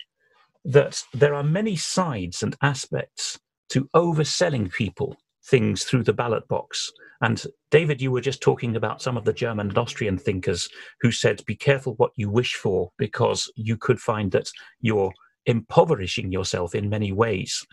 that 0.65 1.01
there 1.13 1.33
are 1.33 1.43
many 1.43 1.75
sides 1.75 2.43
and 2.43 2.55
aspects 2.61 3.39
to 3.69 3.89
overselling 3.95 4.71
people 4.71 5.15
things 5.45 5.83
through 5.83 6.03
the 6.03 6.13
ballot 6.13 6.47
box. 6.47 6.91
And 7.21 7.41
David, 7.71 8.01
you 8.01 8.11
were 8.11 8.21
just 8.21 8.41
talking 8.41 8.75
about 8.75 9.01
some 9.01 9.15
of 9.15 9.23
the 9.23 9.33
German 9.33 9.69
and 9.69 9.77
Austrian 9.77 10.17
thinkers 10.17 10.67
who 10.99 11.11
said, 11.11 11.45
be 11.45 11.55
careful 11.55 11.93
what 11.95 12.11
you 12.15 12.29
wish 12.29 12.55
for, 12.55 12.91
because 12.97 13.51
you 13.55 13.77
could 13.77 13.99
find 13.99 14.31
that 14.33 14.49
you're 14.81 15.13
impoverishing 15.45 16.31
yourself 16.31 16.75
in 16.75 16.89
many 16.89 17.11
ways 17.11 17.65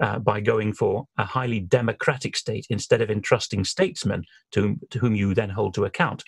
uh, 0.00 0.18
by 0.18 0.40
going 0.40 0.72
for 0.72 1.04
a 1.18 1.24
highly 1.24 1.60
democratic 1.60 2.36
state 2.36 2.66
instead 2.70 3.00
of 3.00 3.10
entrusting 3.10 3.64
statesmen 3.64 4.24
to, 4.52 4.76
to 4.90 4.98
whom 4.98 5.14
you 5.14 5.34
then 5.34 5.50
hold 5.50 5.74
to 5.74 5.84
account. 5.84 6.24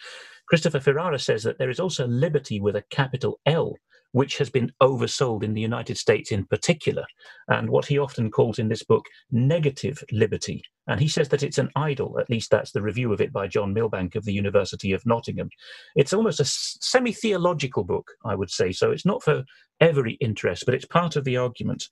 Christopher 0.48 0.80
Ferrara 0.80 1.18
says 1.18 1.42
that 1.42 1.58
there 1.58 1.70
is 1.70 1.80
also 1.80 2.06
liberty 2.06 2.60
with 2.60 2.76
a 2.76 2.84
capital 2.90 3.38
L, 3.46 3.74
which 4.12 4.38
has 4.38 4.48
been 4.48 4.72
oversold 4.82 5.42
in 5.42 5.52
the 5.52 5.60
United 5.60 5.98
States 5.98 6.32
in 6.32 6.46
particular, 6.46 7.04
and 7.48 7.68
what 7.68 7.84
he 7.84 7.98
often 7.98 8.30
calls 8.30 8.58
in 8.58 8.68
this 8.68 8.82
book 8.82 9.04
negative 9.30 10.02
liberty. 10.10 10.62
And 10.86 10.98
he 10.98 11.08
says 11.08 11.28
that 11.28 11.42
it's 11.42 11.58
an 11.58 11.68
idol, 11.76 12.18
at 12.18 12.30
least 12.30 12.50
that's 12.50 12.72
the 12.72 12.80
review 12.80 13.12
of 13.12 13.20
it 13.20 13.30
by 13.30 13.46
John 13.46 13.74
Milbank 13.74 14.14
of 14.14 14.24
the 14.24 14.32
University 14.32 14.92
of 14.92 15.04
Nottingham. 15.04 15.50
It's 15.94 16.14
almost 16.14 16.40
a 16.40 16.46
semi 16.46 17.12
theological 17.12 17.84
book, 17.84 18.10
I 18.24 18.34
would 18.34 18.50
say, 18.50 18.72
so 18.72 18.90
it's 18.90 19.04
not 19.04 19.22
for 19.22 19.44
every 19.80 20.14
interest, 20.14 20.64
but 20.64 20.74
it's 20.74 20.86
part 20.86 21.16
of 21.16 21.24
the 21.24 21.36
argument. 21.36 21.84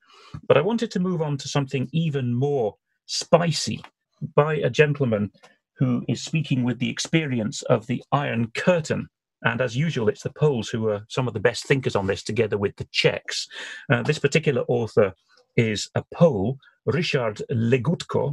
But 0.48 0.56
I 0.56 0.62
wanted 0.62 0.90
to 0.92 1.00
move 1.00 1.20
on 1.20 1.36
to 1.38 1.48
something 1.48 1.88
even 1.92 2.34
more 2.34 2.76
spicy 3.04 3.84
by 4.34 4.54
a 4.54 4.70
gentleman 4.70 5.30
who 5.78 6.04
is 6.08 6.22
speaking 6.22 6.64
with 6.64 6.78
the 6.78 6.90
experience 6.90 7.62
of 7.62 7.86
the 7.86 8.02
Iron 8.12 8.50
Curtain. 8.54 9.08
And 9.42 9.60
as 9.60 9.76
usual, 9.76 10.08
it's 10.08 10.22
the 10.22 10.32
Poles 10.32 10.68
who 10.68 10.88
are 10.88 11.04
some 11.08 11.28
of 11.28 11.34
the 11.34 11.40
best 11.40 11.64
thinkers 11.64 11.94
on 11.94 12.06
this, 12.06 12.22
together 12.22 12.58
with 12.58 12.76
the 12.76 12.88
Czechs. 12.90 13.46
Uh, 13.90 14.02
this 14.02 14.18
particular 14.18 14.62
author 14.68 15.12
is 15.56 15.88
a 15.94 16.02
Pole, 16.14 16.58
Ryszard 16.88 17.42
Legutko. 17.50 18.32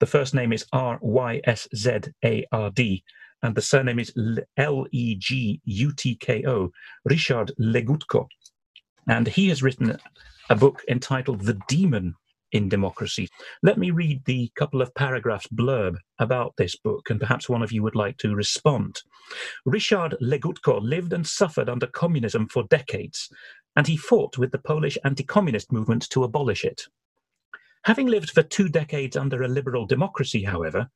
The 0.00 0.06
first 0.06 0.34
name 0.34 0.52
is 0.52 0.66
R 0.72 0.98
Y 1.00 1.40
S 1.44 1.68
Z 1.74 2.00
A 2.24 2.44
R 2.52 2.70
D, 2.70 3.02
and 3.42 3.54
the 3.54 3.62
surname 3.62 3.98
is 3.98 4.12
L 4.56 4.86
E 4.90 5.14
G 5.14 5.60
U 5.64 5.92
T 5.92 6.16
K 6.16 6.44
O, 6.46 6.70
Ryszard 7.08 7.50
Legutko. 7.58 8.26
And 9.08 9.26
he 9.28 9.48
has 9.48 9.62
written 9.62 9.98
a 10.50 10.56
book 10.56 10.82
entitled 10.88 11.42
The 11.42 11.58
Demon 11.68 12.14
in 12.54 12.68
democracy. 12.68 13.28
Let 13.62 13.76
me 13.76 13.90
read 13.90 14.24
the 14.24 14.50
couple 14.56 14.80
of 14.80 14.94
paragraphs 14.94 15.48
blurb 15.48 15.96
about 16.18 16.54
this 16.56 16.76
book, 16.76 17.10
and 17.10 17.20
perhaps 17.20 17.48
one 17.48 17.62
of 17.62 17.72
you 17.72 17.82
would 17.82 17.96
like 17.96 18.16
to 18.18 18.34
respond. 18.34 19.02
Ryszard 19.66 20.14
Legutko 20.22 20.80
lived 20.80 21.12
and 21.12 21.26
suffered 21.26 21.68
under 21.68 21.88
communism 21.88 22.48
for 22.48 22.62
decades, 22.70 23.28
and 23.76 23.86
he 23.86 23.96
fought 23.96 24.38
with 24.38 24.52
the 24.52 24.58
Polish 24.58 24.96
anti 25.04 25.24
communist 25.24 25.72
movement 25.72 26.08
to 26.10 26.22
abolish 26.24 26.64
it. 26.64 26.86
Having 27.84 28.06
lived 28.06 28.30
for 28.30 28.42
two 28.42 28.68
decades 28.68 29.16
under 29.16 29.42
a 29.42 29.48
liberal 29.48 29.84
democracy, 29.84 30.44
however, 30.44 30.88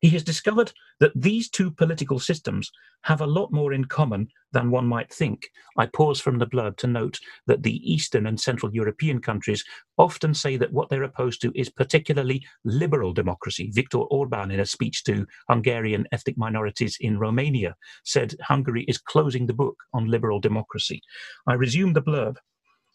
he 0.00 0.10
has 0.10 0.22
discovered 0.22 0.72
that 1.00 1.12
these 1.14 1.50
two 1.50 1.70
political 1.70 2.18
systems 2.18 2.70
have 3.02 3.20
a 3.20 3.26
lot 3.26 3.52
more 3.52 3.72
in 3.72 3.84
common 3.84 4.28
than 4.52 4.70
one 4.70 4.86
might 4.86 5.12
think. 5.12 5.48
I 5.76 5.86
pause 5.86 6.20
from 6.20 6.38
the 6.38 6.46
blurb 6.46 6.76
to 6.78 6.86
note 6.86 7.18
that 7.46 7.62
the 7.62 7.76
Eastern 7.90 8.26
and 8.26 8.40
Central 8.40 8.74
European 8.74 9.20
countries 9.20 9.64
often 9.96 10.34
say 10.34 10.56
that 10.56 10.72
what 10.72 10.88
they're 10.88 11.02
opposed 11.02 11.40
to 11.42 11.52
is 11.54 11.68
particularly 11.68 12.44
liberal 12.64 13.12
democracy. 13.12 13.70
Viktor 13.72 13.98
Orban, 13.98 14.50
in 14.50 14.60
a 14.60 14.66
speech 14.66 15.04
to 15.04 15.26
Hungarian 15.48 16.06
ethnic 16.12 16.38
minorities 16.38 16.96
in 17.00 17.18
Romania, 17.18 17.76
said 18.04 18.34
Hungary 18.42 18.84
is 18.88 18.98
closing 18.98 19.46
the 19.46 19.54
book 19.54 19.76
on 19.92 20.06
liberal 20.06 20.40
democracy. 20.40 21.02
I 21.46 21.54
resume 21.54 21.92
the 21.92 22.02
blurb. 22.02 22.36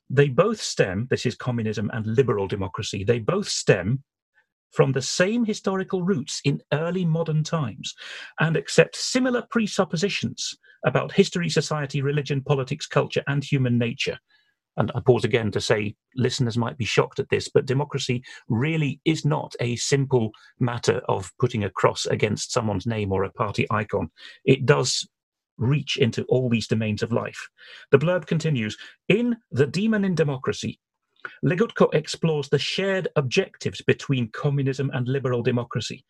They 0.09 0.29
both 0.29 0.61
stem, 0.61 1.07
this 1.09 1.25
is 1.25 1.35
communism 1.35 1.89
and 1.93 2.05
liberal 2.05 2.47
democracy, 2.47 3.03
they 3.03 3.19
both 3.19 3.47
stem 3.47 4.03
from 4.73 4.91
the 4.91 5.01
same 5.01 5.45
historical 5.45 6.03
roots 6.03 6.41
in 6.43 6.61
early 6.73 7.05
modern 7.05 7.43
times 7.43 7.93
and 8.39 8.57
accept 8.57 8.95
similar 8.95 9.43
presuppositions 9.49 10.55
about 10.85 11.11
history, 11.11 11.49
society, 11.49 12.01
religion, 12.01 12.41
politics, 12.41 12.87
culture, 12.87 13.23
and 13.27 13.43
human 13.43 13.77
nature. 13.77 14.17
And 14.75 14.91
I 14.95 15.01
pause 15.05 15.23
again 15.23 15.51
to 15.51 15.61
say 15.61 15.95
listeners 16.15 16.57
might 16.57 16.77
be 16.77 16.85
shocked 16.85 17.19
at 17.19 17.29
this, 17.29 17.47
but 17.47 17.67
democracy 17.67 18.23
really 18.49 18.99
is 19.05 19.23
not 19.23 19.53
a 19.59 19.75
simple 19.75 20.31
matter 20.59 21.01
of 21.07 21.31
putting 21.39 21.63
a 21.63 21.69
cross 21.69 22.07
against 22.07 22.51
someone's 22.51 22.87
name 22.87 23.11
or 23.11 23.23
a 23.23 23.31
party 23.31 23.67
icon. 23.69 24.09
It 24.45 24.65
does 24.65 25.07
reach 25.57 25.97
into 25.97 26.23
all 26.23 26.49
these 26.49 26.67
domains 26.67 27.03
of 27.03 27.13
life. 27.13 27.47
The 27.91 27.99
blurb 27.99 28.25
continues 28.25 28.75
In 29.07 29.37
The 29.51 29.67
Demon 29.67 30.03
in 30.03 30.15
Democracy, 30.15 30.79
Legutko 31.43 31.93
explores 31.93 32.49
the 32.49 32.59
shared 32.59 33.07
objectives 33.15 33.81
between 33.81 34.29
communism 34.31 34.91
and 34.93 35.07
liberal 35.07 35.41
democracy 35.41 36.05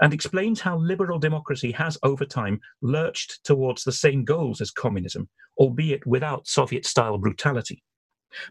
and 0.00 0.12
explains 0.12 0.60
how 0.60 0.78
liberal 0.78 1.18
democracy 1.18 1.72
has 1.72 1.98
over 2.02 2.24
time 2.24 2.60
lurched 2.82 3.42
towards 3.44 3.84
the 3.84 3.92
same 3.92 4.24
goals 4.24 4.60
as 4.60 4.70
communism, 4.70 5.28
albeit 5.58 6.06
without 6.06 6.46
Soviet 6.46 6.84
style 6.84 7.18
brutality. 7.18 7.82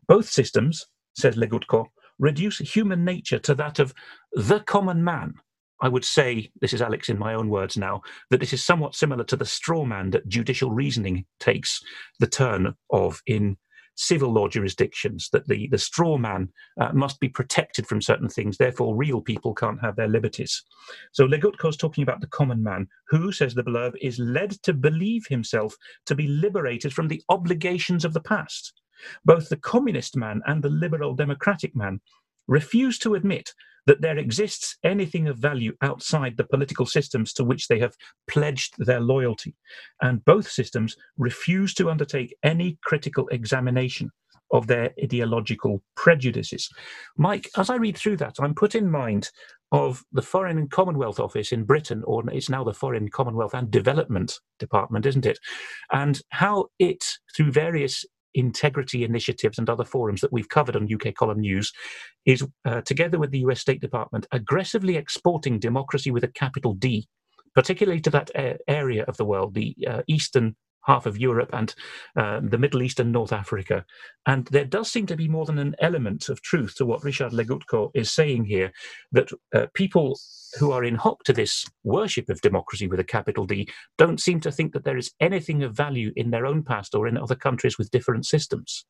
Both 0.08 0.30
systems, 0.30 0.86
says 1.16 1.36
Legutko, 1.36 1.86
reduce 2.20 2.58
human 2.60 3.06
nature 3.06 3.40
to 3.40 3.56
that 3.56 3.80
of 3.80 3.94
the 4.34 4.60
common 4.62 5.04
man. 5.04 5.36
I 5.80 5.90
would 5.90 6.06
say, 6.06 6.50
this 6.60 6.74
is 6.74 6.82
Alex 6.82 7.08
in 7.10 7.20
my 7.20 7.36
own 7.36 7.50
words 7.50 7.78
now, 7.78 8.02
that 8.32 8.40
this 8.40 8.54
is 8.54 8.66
somewhat 8.66 8.96
similar 8.96 9.24
to 9.26 9.36
the 9.36 9.46
straw 9.46 9.86
man 9.86 10.10
that 10.10 10.28
judicial 10.28 10.72
reasoning 10.72 11.26
takes 11.40 11.80
the 12.20 12.26
turn 12.26 12.74
of 12.90 13.22
in 13.28 13.58
civil 13.98 14.32
law 14.32 14.48
jurisdictions, 14.48 15.30
that 15.34 15.48
the, 15.48 15.68
the 15.70 15.78
straw 15.78 16.18
man 16.18 16.50
uh, 16.80 16.92
must 16.94 17.20
be 17.20 17.28
protected 17.28 17.86
from 17.88 18.02
certain 18.02 18.30
things, 18.30 18.58
therefore, 18.58 18.96
real 18.96 19.22
people 19.22 19.54
can't 19.54 19.82
have 19.82 19.96
their 19.96 20.08
liberties. 20.08 20.64
So 21.12 21.28
Legutko 21.28 21.70
is 21.70 21.78
talking 21.78 22.04
about 22.04 22.22
the 22.22 22.28
common 22.28 22.64
man, 22.64 22.88
who, 23.10 23.32
says 23.32 23.54
the 23.54 23.64
Blurb, 23.64 23.94
is 24.02 24.20
led 24.20 24.52
to 24.64 24.74
believe 24.74 25.26
himself 25.28 25.76
to 26.06 26.16
be 26.16 26.28
liberated 26.28 26.94
from 26.94 27.08
the 27.08 27.22
obligations 27.30 28.06
of 28.06 28.14
the 28.14 28.22
past. 28.22 28.74
Both 29.26 29.50
the 29.50 29.58
communist 29.58 30.16
man 30.16 30.42
and 30.46 30.64
the 30.64 30.70
liberal 30.70 31.14
democratic 31.14 31.76
man 31.76 32.00
refuse 32.48 32.98
to 33.00 33.16
admit 33.16 33.54
that 33.88 34.02
there 34.02 34.18
exists 34.18 34.78
anything 34.84 35.28
of 35.28 35.38
value 35.38 35.74
outside 35.82 36.38
the 36.38 36.44
political 36.44 36.86
systems 36.86 37.34
to 37.34 37.44
which 37.44 37.68
they 37.68 37.80
have 37.80 37.96
pledged 38.28 38.76
their 38.78 39.00
loyalty. 39.00 39.56
And 40.02 40.24
both 40.24 40.50
systems 40.50 40.96
refuse 41.18 41.74
to 41.76 41.90
undertake 41.90 42.36
any 42.44 42.78
critical 42.84 43.28
examination 43.30 44.12
of 44.52 44.68
their 44.68 44.92
ideological 45.02 45.82
prejudices. 45.96 46.70
Mike, 47.18 47.50
as 47.58 47.70
I 47.70 47.76
read 47.76 47.98
through 47.98 48.18
that, 48.18 48.36
I'm 48.40 48.54
put 48.54 48.76
in 48.76 48.90
mind 48.90 49.30
of 49.72 50.04
the 50.14 50.22
Foreign 50.22 50.58
and 50.58 50.72
Commonwealth 50.72 51.20
Office 51.20 51.52
in 51.52 51.66
Britain, 51.66 52.04
or 52.06 52.24
it's 52.30 52.50
now 52.50 52.64
the 52.64 52.74
Foreign 52.74 53.10
Commonwealth 53.10 53.54
and 53.54 53.70
Development 53.70 54.40
Department, 54.60 55.06
isn't 55.06 55.26
it? 55.26 55.40
And 55.92 56.22
how 56.30 56.68
it, 56.80 57.06
through 57.36 57.52
various 57.52 58.06
integrity 58.34 59.04
initiatives 59.04 59.58
and 59.58 59.70
other 59.70 59.86
forums 59.86 60.22
that 60.22 60.32
we've 60.32 60.50
covered 60.50 60.76
on 60.76 60.88
UK 60.92 61.14
Column 61.16 61.40
News 61.40 61.72
is, 62.26 62.46
uh, 62.66 62.82
together 62.82 63.20
with 63.20 63.32
the 63.32 63.40
US 63.40 63.62
State 63.62 63.82
Department, 63.82 64.28
aggressively 64.32 64.96
exporting 64.96 65.60
democracy 65.60 66.12
with 66.12 66.24
a 66.24 66.30
capital 66.30 66.74
D, 66.74 67.08
particularly 67.56 68.02
to 68.02 68.10
that 68.12 68.32
area 68.68 69.04
of 69.06 69.18
the 69.18 69.26
world, 69.26 69.54
the 69.54 69.76
uh, 69.88 70.02
Eastern 70.08 70.56
half 70.88 71.06
of 71.06 71.18
Europe 71.18 71.50
and 71.54 71.76
uh, 72.16 72.40
the 72.42 72.58
Middle 72.58 72.82
East 72.82 73.00
and 73.00 73.12
North 73.12 73.34
Africa. 73.34 73.86
And 74.26 74.48
there 74.48 74.66
does 74.66 74.92
seem 74.92 75.06
to 75.08 75.18
be 75.18 75.28
more 75.28 75.46
than 75.46 75.60
an 75.60 75.76
element 75.80 76.30
of 76.30 76.42
truth 76.42 76.76
to 76.78 76.86
what 76.86 77.02
Ryszard 77.02 77.32
Legutko 77.32 77.92
is 77.94 78.12
saying 78.12 78.46
here 78.46 78.72
that 79.12 79.30
uh, 79.54 79.68
people 79.74 80.18
who 80.58 80.72
are 80.72 80.84
in 80.84 80.96
hock 80.96 81.24
to 81.24 81.34
this 81.34 81.66
worship 81.84 82.30
of 82.30 82.42
democracy 82.42 82.88
with 82.88 83.00
a 83.00 83.04
capital 83.04 83.46
D 83.46 83.68
don't 83.98 84.20
seem 84.20 84.40
to 84.42 84.52
think 84.52 84.74
that 84.74 84.84
there 84.84 84.98
is 84.98 85.12
anything 85.20 85.64
of 85.64 85.76
value 85.76 86.12
in 86.16 86.32
their 86.32 86.46
own 86.46 86.64
past 86.64 86.96
or 86.96 87.08
in 87.08 87.18
other 87.18 87.36
countries 87.36 87.78
with 87.78 87.92
different 87.92 88.26
systems. 88.26 88.86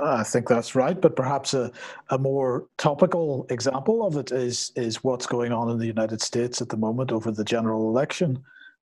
Ah, 0.00 0.20
I 0.20 0.22
think 0.22 0.48
that's 0.48 0.74
right, 0.74 0.98
but 0.98 1.16
perhaps 1.16 1.52
a, 1.52 1.70
a 2.08 2.18
more 2.18 2.66
topical 2.78 3.46
example 3.50 4.06
of 4.06 4.16
it 4.16 4.32
is 4.32 4.72
is 4.74 5.04
what's 5.04 5.26
going 5.26 5.52
on 5.52 5.68
in 5.70 5.78
the 5.78 5.86
United 5.86 6.22
States 6.22 6.62
at 6.62 6.68
the 6.68 6.76
moment 6.76 7.12
over 7.12 7.30
the 7.30 7.44
general 7.44 7.88
election 7.88 8.42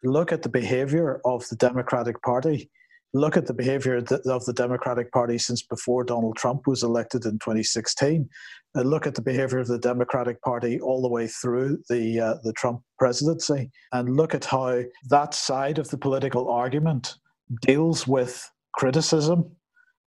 look 0.05 0.33
at 0.33 0.43
the 0.43 0.49
behavior 0.49 1.21
of 1.25 1.49
the 1.49 1.57
Democratic 1.57 2.21
Party, 2.23 2.71
look 3.15 3.37
at 3.37 3.47
the 3.47 3.55
behavior 3.55 3.97
of 3.97 4.45
the 4.45 4.53
Democratic 4.55 5.13
Party 5.13 5.39
since 5.39 5.63
before 5.63 6.05
Donald 6.05 6.37
Trump 6.37 6.67
was 6.67 6.83
elected 6.83 7.25
in 7.25 7.39
2016, 7.39 8.29
and 8.75 8.91
look 8.91 9.07
at 9.07 9.15
the 9.15 9.23
behavior 9.23 9.59
of 9.59 9.69
the 9.69 9.79
Democratic 9.79 10.43
Party 10.43 10.81
all 10.81 11.01
the 11.01 11.09
way 11.09 11.29
through 11.29 11.79
the 11.89 12.21
uh, 12.21 12.35
the 12.43 12.53
Trump 12.53 12.83
presidency, 12.99 13.71
and 13.93 14.17
look 14.17 14.35
at 14.35 14.45
how 14.45 14.83
that 15.09 15.33
side 15.33 15.79
of 15.79 15.89
the 15.89 15.99
political 15.99 16.51
argument 16.51 17.17
deals 17.63 18.07
with 18.07 18.51
criticism, 18.73 19.49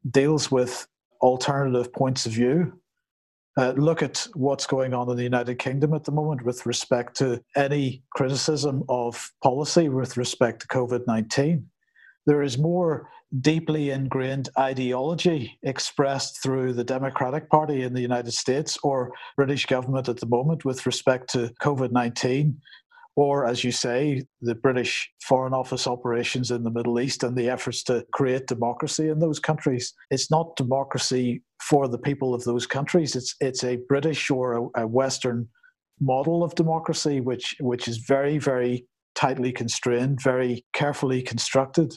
deals 0.10 0.52
with 0.52 0.88
alternative 1.22 1.94
points 1.94 2.26
of 2.26 2.32
view, 2.32 2.74
uh, 3.58 3.74
look 3.78 4.02
at 4.02 4.28
what's 4.34 4.66
going 4.66 4.94
on 4.94 5.10
in 5.10 5.16
the 5.16 5.24
United 5.24 5.60
Kingdom 5.60 5.94
at 5.94 6.04
the 6.04 6.12
moment 6.12 6.44
with 6.44 6.66
respect 6.66 7.16
to 7.18 7.42
any 7.56 8.04
criticism 8.16 8.84
of 8.90 9.32
policy 9.44 9.90
with 9.90 10.18
respect 10.18 10.62
to 10.62 10.68
COVID 10.68 11.06
19. 11.08 11.70
There 12.26 12.42
is 12.42 12.58
more 12.58 13.10
deeply 13.42 13.92
ingrained 13.92 14.50
ideology 14.58 15.58
expressed 15.64 16.42
through 16.42 16.74
the 16.74 16.84
Democratic 16.84 17.50
Party 17.50 17.84
in 17.84 17.94
the 17.94 18.02
United 18.02 18.32
States 18.32 18.78
or 18.84 19.12
British 19.36 19.66
government 19.66 20.10
at 20.10 20.18
the 20.18 20.26
moment 20.28 20.66
with 20.66 20.86
respect 20.86 21.30
to 21.32 21.52
COVID 21.62 21.92
19 21.92 22.60
or, 23.18 23.46
as 23.46 23.64
you 23.64 23.72
say, 23.72 24.24
the 24.42 24.56
British 24.56 25.10
Foreign 25.24 25.54
Office 25.54 25.88
operations 25.88 26.52
in 26.52 26.64
the 26.64 26.72
Middle 26.72 27.00
East 27.00 27.24
and 27.24 27.36
the 27.36 27.50
efforts 27.50 27.82
to 27.84 28.06
create 28.12 28.48
democracy 28.48 29.08
in 29.08 29.20
those 29.20 29.40
countries. 29.40 29.94
It's 30.12 30.30
not 30.30 30.58
democracy 30.58 31.42
for 31.62 31.88
the 31.88 31.98
people 31.98 32.34
of 32.34 32.44
those 32.44 32.68
countries. 32.68 33.16
It's 33.16 33.34
it's 33.40 33.64
a 33.64 33.80
British 33.88 34.30
or 34.30 34.70
a, 34.76 34.82
a 34.84 34.88
Western 34.88 35.48
model 36.02 36.44
of 36.44 36.56
democracy, 36.56 37.22
which 37.22 37.56
which 37.62 37.88
is 37.88 38.00
very 38.00 38.38
very 38.38 38.86
tightly 39.16 39.54
constrained, 39.54 40.22
very 40.22 40.66
carefully 40.74 41.22
constructed, 41.22 41.94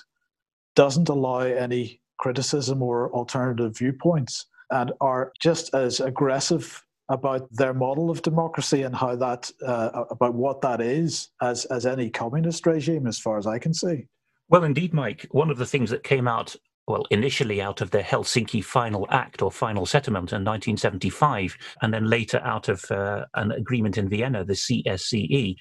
doesn't 0.79 1.09
allow 1.09 1.41
any 1.41 2.01
criticism 2.21 2.85
or 2.85 3.13
alternative 3.13 3.77
viewpoints, 3.77 4.47
and 4.71 4.93
are 5.01 5.33
just 5.41 5.75
as 5.75 5.99
aggressive 5.99 6.85
about 7.09 7.49
their 7.51 7.75
model 7.75 8.11
of 8.11 8.23
democracy 8.23 8.83
and 8.83 8.95
how 8.95 9.17
that 9.17 9.51
uh, 9.67 10.05
about 10.11 10.35
what 10.35 10.61
that 10.61 10.81
is 10.81 11.31
as 11.43 11.65
as 11.67 11.85
any 11.85 12.09
communist 12.09 12.65
regime 12.65 13.07
as 13.07 13.19
far 13.19 13.39
as 13.39 13.47
i 13.47 13.59
can 13.59 13.73
see. 13.75 14.07
Well 14.51 14.65
indeed 14.65 14.93
mike 14.93 15.27
one 15.31 15.51
of 15.51 15.59
the 15.59 15.67
things 15.67 15.91
that 15.91 16.05
came 16.05 16.29
out 16.29 16.55
well, 16.87 17.05
initially 17.11 17.61
out 17.61 17.83
of 17.83 17.91
the 17.91 17.99
Helsinki 18.03 18.65
Final 18.65 19.07
Act 19.11 19.43
or 19.43 19.53
Final 19.53 19.85
Settlement 19.85 20.33
in 20.33 20.43
1975, 20.43 21.55
and 21.83 21.93
then 21.93 22.07
later 22.07 22.41
out 22.43 22.71
of 22.71 22.83
uh, 22.91 23.27
an 23.35 23.53
agreement 23.53 23.99
in 23.99 24.09
Vienna, 24.09 24.43
the 24.43 24.55
CSCE, 24.55 25.57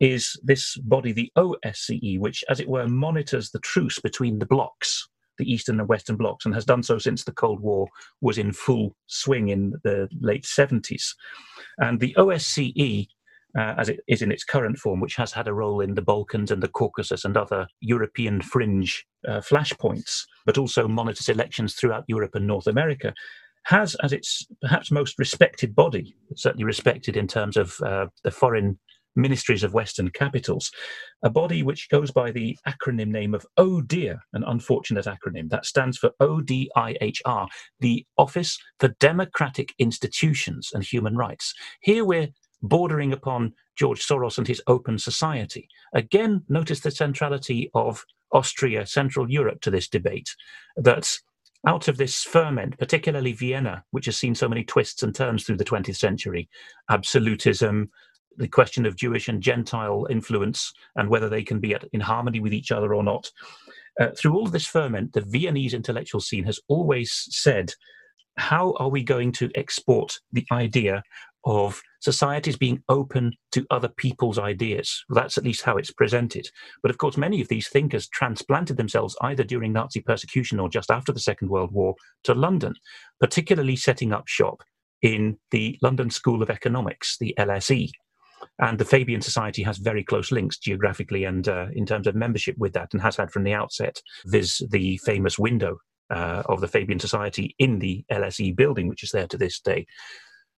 is 0.00 0.38
this 0.42 0.76
body, 0.78 1.12
the 1.12 1.32
OSCE, 1.36 2.18
which, 2.18 2.44
as 2.48 2.60
it 2.60 2.68
were, 2.68 2.86
monitors 2.86 3.50
the 3.50 3.60
truce 3.60 3.98
between 3.98 4.38
the 4.38 4.46
blocks, 4.46 5.08
the 5.38 5.50
Eastern 5.50 5.80
and 5.80 5.88
Western 5.88 6.16
blocs 6.16 6.44
and 6.44 6.54
has 6.54 6.64
done 6.64 6.82
so 6.82 6.98
since 6.98 7.24
the 7.24 7.32
Cold 7.32 7.60
War 7.60 7.88
was 8.20 8.38
in 8.38 8.52
full 8.52 8.96
swing 9.06 9.48
in 9.48 9.74
the 9.84 10.08
late 10.20 10.44
70s. 10.44 11.14
And 11.78 12.00
the 12.00 12.14
OSCE, 12.16 13.06
uh, 13.58 13.74
as 13.78 13.88
it 13.88 14.00
is 14.08 14.22
in 14.22 14.32
its 14.32 14.44
current 14.44 14.78
form, 14.78 15.00
which 15.00 15.16
has 15.16 15.32
had 15.32 15.48
a 15.48 15.54
role 15.54 15.80
in 15.80 15.94
the 15.94 16.02
Balkans 16.02 16.50
and 16.50 16.62
the 16.62 16.68
Caucasus 16.68 17.24
and 17.24 17.36
other 17.36 17.66
European 17.80 18.40
fringe 18.40 19.06
uh, 19.28 19.40
flashpoints, 19.40 20.24
but 20.44 20.58
also 20.58 20.88
monitors 20.88 21.28
elections 21.28 21.74
throughout 21.74 22.04
Europe 22.06 22.34
and 22.34 22.46
North 22.46 22.66
America, 22.66 23.14
has 23.64 23.96
as 23.96 24.12
its 24.12 24.46
perhaps 24.60 24.90
most 24.92 25.18
respected 25.18 25.74
body, 25.74 26.14
certainly 26.36 26.64
respected 26.64 27.16
in 27.16 27.26
terms 27.26 27.56
of 27.56 27.74
uh, 27.84 28.06
the 28.22 28.30
foreign 28.30 28.78
ministries 29.16 29.62
of 29.62 29.74
Western 29.74 30.10
capitals, 30.10 30.70
a 31.22 31.30
body 31.30 31.62
which 31.62 31.88
goes 31.90 32.10
by 32.10 32.30
the 32.30 32.56
acronym 32.68 33.08
name 33.08 33.34
of 33.34 33.46
ODIHR, 33.58 34.18
an 34.34 34.44
unfortunate 34.46 35.06
acronym. 35.06 35.48
That 35.50 35.66
stands 35.66 35.98
for 35.98 36.10
ODIHR, 36.20 37.48
the 37.80 38.06
Office 38.18 38.58
for 38.78 38.88
Democratic 39.00 39.74
Institutions 39.78 40.70
and 40.72 40.84
Human 40.84 41.16
Rights. 41.16 41.54
Here 41.80 42.04
we're 42.04 42.28
bordering 42.62 43.12
upon 43.12 43.52
George 43.76 44.06
Soros 44.06 44.38
and 44.38 44.46
his 44.46 44.62
open 44.66 44.98
society. 44.98 45.68
Again, 45.94 46.42
notice 46.48 46.80
the 46.80 46.90
centrality 46.90 47.70
of 47.74 48.04
Austria, 48.32 48.86
Central 48.86 49.30
Europe 49.30 49.60
to 49.62 49.70
this 49.70 49.88
debate, 49.88 50.34
that 50.76 51.16
out 51.66 51.88
of 51.88 51.96
this 51.96 52.22
ferment, 52.22 52.78
particularly 52.78 53.32
Vienna, 53.32 53.84
which 53.90 54.06
has 54.06 54.16
seen 54.16 54.34
so 54.34 54.48
many 54.48 54.64
twists 54.64 55.02
and 55.02 55.14
turns 55.14 55.44
through 55.44 55.56
the 55.56 55.64
20th 55.64 55.96
century, 55.96 56.48
absolutism, 56.90 57.90
the 58.36 58.48
question 58.48 58.86
of 58.86 58.96
Jewish 58.96 59.28
and 59.28 59.42
Gentile 59.42 60.06
influence 60.10 60.72
and 60.96 61.08
whether 61.08 61.28
they 61.28 61.42
can 61.42 61.60
be 61.60 61.74
at, 61.74 61.84
in 61.92 62.00
harmony 62.00 62.40
with 62.40 62.52
each 62.52 62.72
other 62.72 62.94
or 62.94 63.02
not. 63.02 63.30
Uh, 64.00 64.08
through 64.16 64.34
all 64.34 64.46
of 64.46 64.52
this 64.52 64.66
ferment, 64.66 65.12
the 65.12 65.22
Viennese 65.22 65.74
intellectual 65.74 66.20
scene 66.20 66.44
has 66.44 66.60
always 66.68 67.26
said, 67.30 67.72
how 68.36 68.74
are 68.78 68.90
we 68.90 69.02
going 69.02 69.32
to 69.32 69.50
export 69.54 70.18
the 70.32 70.46
idea 70.52 71.02
of 71.46 71.80
societies 72.00 72.56
being 72.56 72.82
open 72.88 73.32
to 73.52 73.64
other 73.70 73.88
people's 73.88 74.38
ideas? 74.38 75.04
Well, 75.08 75.22
that's 75.22 75.38
at 75.38 75.44
least 75.44 75.62
how 75.62 75.76
it's 75.76 75.92
presented. 75.92 76.48
But 76.82 76.90
of 76.90 76.98
course, 76.98 77.16
many 77.16 77.40
of 77.40 77.48
these 77.48 77.68
thinkers 77.68 78.08
transplanted 78.08 78.76
themselves 78.76 79.16
either 79.22 79.44
during 79.44 79.72
Nazi 79.72 80.00
persecution 80.00 80.60
or 80.60 80.68
just 80.68 80.90
after 80.90 81.12
the 81.12 81.20
Second 81.20 81.48
World 81.48 81.72
War 81.72 81.94
to 82.24 82.34
London, 82.34 82.74
particularly 83.20 83.76
setting 83.76 84.12
up 84.12 84.28
shop 84.28 84.62
in 85.02 85.38
the 85.50 85.78
London 85.82 86.10
School 86.10 86.42
of 86.42 86.50
Economics, 86.50 87.16
the 87.18 87.34
LSE, 87.38 87.90
and 88.58 88.78
the 88.78 88.84
Fabian 88.84 89.20
Society 89.20 89.62
has 89.62 89.78
very 89.78 90.02
close 90.02 90.32
links 90.32 90.58
geographically 90.58 91.24
and 91.24 91.48
uh, 91.48 91.66
in 91.72 91.86
terms 91.86 92.06
of 92.06 92.14
membership 92.14 92.56
with 92.58 92.72
that, 92.72 92.92
and 92.92 93.02
has 93.02 93.16
had 93.16 93.30
from 93.30 93.44
the 93.44 93.52
outset. 93.52 94.00
Viz. 94.26 94.62
the 94.70 94.98
famous 94.98 95.38
window 95.38 95.78
uh, 96.10 96.42
of 96.46 96.60
the 96.60 96.68
Fabian 96.68 96.98
Society 96.98 97.54
in 97.58 97.78
the 97.78 98.04
LSE 98.10 98.54
building, 98.56 98.88
which 98.88 99.02
is 99.02 99.10
there 99.10 99.26
to 99.26 99.36
this 99.36 99.60
day. 99.60 99.86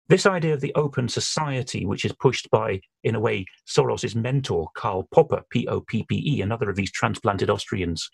This 0.08 0.24
idea 0.24 0.54
of 0.54 0.60
the 0.60 0.72
open 0.76 1.08
society, 1.08 1.84
which 1.84 2.04
is 2.04 2.12
pushed 2.12 2.48
by, 2.50 2.80
in 3.02 3.16
a 3.16 3.20
way, 3.20 3.44
Soros's 3.66 4.14
mentor, 4.14 4.68
Karl 4.76 5.08
Popper, 5.12 5.42
P 5.50 5.66
O 5.66 5.80
P 5.80 6.04
P 6.08 6.22
E, 6.24 6.40
another 6.42 6.70
of 6.70 6.76
these 6.76 6.92
transplanted 6.92 7.50
Austrians, 7.50 8.08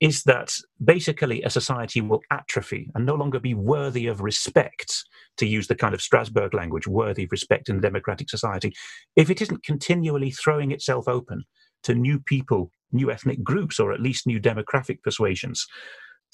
is 0.00 0.22
that 0.24 0.52
basically 0.84 1.42
a 1.42 1.48
society 1.48 2.02
will 2.02 2.20
atrophy 2.30 2.90
and 2.94 3.06
no 3.06 3.14
longer 3.14 3.40
be 3.40 3.54
worthy 3.54 4.06
of 4.06 4.20
respect, 4.20 5.02
to 5.38 5.46
use 5.46 5.66
the 5.66 5.74
kind 5.74 5.94
of 5.94 6.02
Strasbourg 6.02 6.52
language, 6.52 6.86
worthy 6.86 7.24
of 7.24 7.32
respect 7.32 7.70
in 7.70 7.78
a 7.78 7.80
democratic 7.80 8.28
society, 8.28 8.74
if 9.16 9.30
it 9.30 9.40
isn't 9.40 9.64
continually 9.64 10.30
throwing 10.30 10.72
itself 10.72 11.08
open 11.08 11.44
to 11.84 11.94
new 11.94 12.20
people, 12.20 12.70
new 12.92 13.10
ethnic 13.10 13.42
groups, 13.42 13.80
or 13.80 13.92
at 13.92 14.00
least 14.02 14.26
new 14.26 14.38
demographic 14.38 15.02
persuasions. 15.02 15.66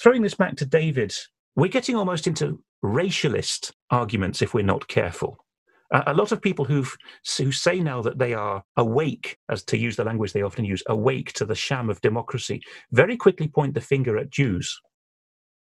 Throwing 0.00 0.22
this 0.22 0.34
back 0.34 0.56
to 0.56 0.66
David, 0.66 1.14
we're 1.54 1.68
getting 1.68 1.94
almost 1.94 2.26
into 2.26 2.60
racialist 2.84 3.72
arguments 3.90 4.42
if 4.42 4.54
we're 4.54 4.64
not 4.64 4.88
careful. 4.88 5.38
a 5.92 6.14
lot 6.14 6.32
of 6.32 6.42
people 6.42 6.64
who've, 6.64 6.96
who 7.38 7.52
say 7.52 7.78
now 7.80 8.02
that 8.02 8.18
they 8.18 8.34
are 8.34 8.62
awake, 8.76 9.38
as 9.48 9.62
to 9.64 9.78
use 9.78 9.96
the 9.96 10.04
language 10.04 10.32
they 10.32 10.42
often 10.42 10.64
use, 10.64 10.82
awake 10.88 11.32
to 11.32 11.44
the 11.44 11.54
sham 11.54 11.88
of 11.88 12.00
democracy, 12.00 12.60
very 12.90 13.16
quickly 13.16 13.48
point 13.48 13.74
the 13.74 13.80
finger 13.80 14.18
at 14.18 14.30
Jews. 14.30 14.80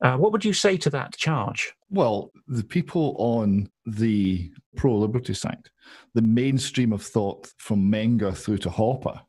Uh, 0.02 0.16
what 0.16 0.32
would 0.32 0.44
you 0.44 0.52
say 0.52 0.76
to 0.76 0.90
that 0.90 1.16
charge? 1.16 1.72
Well, 1.90 2.30
the 2.48 2.64
people 2.64 3.14
on 3.18 3.70
the 3.86 4.50
pro 4.74 4.94
liberty 4.96 5.34
side, 5.34 5.68
the 6.14 6.22
mainstream 6.22 6.92
of 6.92 7.02
thought 7.02 7.48
from 7.58 7.90
Menger 7.90 8.36
through 8.36 8.58
to 8.58 8.70
Hoppe, 8.70 9.20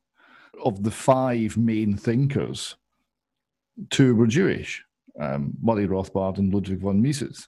of 0.64 0.84
the 0.84 0.92
five 0.92 1.56
main 1.56 1.96
thinkers, 1.96 2.76
two 3.90 4.16
were 4.16 4.28
Jewish 4.28 4.84
um, 5.20 5.54
Murray 5.62 5.88
Rothbard 5.88 6.38
and 6.38 6.54
Ludwig 6.54 6.80
von 6.80 7.02
Mises. 7.02 7.48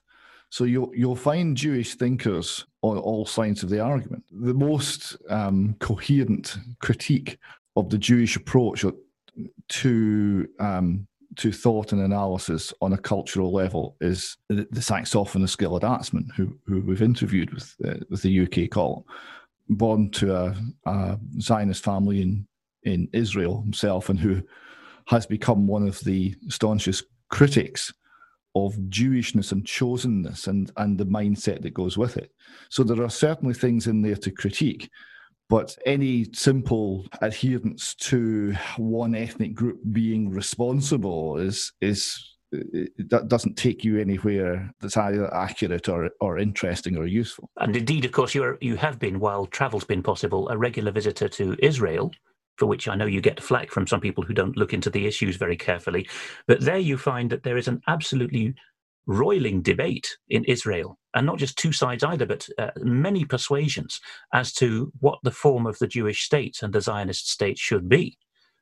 So 0.50 0.64
you'll 0.64 0.90
you'll 0.94 1.16
find 1.16 1.56
Jewish 1.56 1.94
thinkers 1.94 2.66
on 2.82 2.98
all 2.98 3.24
sides 3.24 3.62
of 3.62 3.70
the 3.70 3.80
argument. 3.80 4.24
The 4.30 4.54
most 4.54 5.16
um, 5.28 5.76
coherent 5.78 6.56
critique 6.80 7.38
of 7.76 7.88
the 7.88 7.98
Jewish 7.98 8.36
approach 8.36 8.84
to 9.68 10.48
um, 10.58 11.06
to 11.36 11.52
thought 11.52 11.92
and 11.92 12.02
analysis 12.02 12.74
on 12.80 12.92
a 12.92 12.98
cultural 12.98 13.52
level 13.52 13.96
is 14.00 14.36
the, 14.48 14.66
the 14.72 14.80
Saxophonist 14.80 15.56
Gilad 15.56 15.82
Atzmon, 15.82 16.32
who 16.34 16.58
who 16.66 16.80
we've 16.80 17.02
interviewed 17.02 17.54
with 17.54 17.76
uh, 17.86 18.04
with 18.10 18.22
the 18.22 18.40
UK 18.40 18.70
column, 18.70 19.04
born 19.68 20.10
to 20.10 20.34
a, 20.34 20.56
a 20.86 21.18
Zionist 21.40 21.84
family 21.84 22.22
in 22.22 22.46
in 22.82 23.08
Israel 23.12 23.62
himself, 23.62 24.08
and 24.08 24.18
who 24.18 24.42
has 25.06 25.26
become 25.26 25.68
one 25.68 25.86
of 25.86 26.00
the 26.00 26.34
staunchest 26.48 27.04
critics 27.28 27.92
of 28.54 28.74
Jewishness 28.88 29.52
and 29.52 29.64
chosenness 29.64 30.48
and, 30.48 30.70
and 30.76 30.98
the 30.98 31.06
mindset 31.06 31.62
that 31.62 31.74
goes 31.74 31.96
with 31.96 32.16
it. 32.16 32.32
So 32.68 32.82
there 32.82 33.02
are 33.02 33.10
certainly 33.10 33.54
things 33.54 33.86
in 33.86 34.02
there 34.02 34.16
to 34.16 34.30
critique, 34.30 34.90
but 35.48 35.76
any 35.86 36.26
simple 36.32 37.06
adherence 37.22 37.94
to 37.96 38.54
one 38.76 39.14
ethnic 39.14 39.54
group 39.54 39.80
being 39.92 40.30
responsible 40.30 41.38
is 41.38 41.72
is 41.80 42.26
that 42.52 43.28
doesn't 43.28 43.56
take 43.56 43.84
you 43.84 44.00
anywhere 44.00 44.72
that's 44.80 44.96
either 44.96 45.32
accurate 45.32 45.88
or, 45.88 46.10
or 46.20 46.38
interesting 46.38 46.96
or 46.96 47.06
useful. 47.06 47.48
And 47.58 47.76
indeed, 47.76 48.04
of 48.04 48.10
course, 48.10 48.34
you're 48.34 48.58
you 48.60 48.76
have 48.76 48.98
been, 48.98 49.20
while 49.20 49.46
travel's 49.46 49.84
been 49.84 50.02
possible, 50.02 50.48
a 50.48 50.58
regular 50.58 50.90
visitor 50.90 51.28
to 51.28 51.56
Israel 51.60 52.10
for 52.60 52.66
which 52.66 52.86
I 52.86 52.94
know 52.94 53.06
you 53.06 53.22
get 53.22 53.42
flack 53.42 53.70
from 53.70 53.86
some 53.86 54.00
people 54.00 54.22
who 54.22 54.34
don't 54.34 54.56
look 54.56 54.74
into 54.74 54.90
the 54.90 55.06
issues 55.06 55.36
very 55.36 55.56
carefully. 55.56 56.06
But 56.46 56.60
there 56.60 56.78
you 56.78 56.98
find 56.98 57.30
that 57.30 57.42
there 57.42 57.56
is 57.56 57.66
an 57.66 57.80
absolutely 57.88 58.54
roiling 59.06 59.62
debate 59.62 60.18
in 60.28 60.44
Israel, 60.44 60.98
and 61.14 61.24
not 61.26 61.38
just 61.38 61.56
two 61.56 61.72
sides 61.72 62.04
either, 62.04 62.26
but 62.26 62.46
uh, 62.58 62.70
many 62.76 63.24
persuasions 63.24 63.98
as 64.34 64.52
to 64.52 64.92
what 65.00 65.18
the 65.24 65.30
form 65.30 65.66
of 65.66 65.78
the 65.78 65.88
Jewish 65.88 66.22
state 66.22 66.58
and 66.62 66.72
the 66.72 66.82
Zionist 66.82 67.30
state 67.30 67.58
should 67.58 67.88
be. 67.88 68.18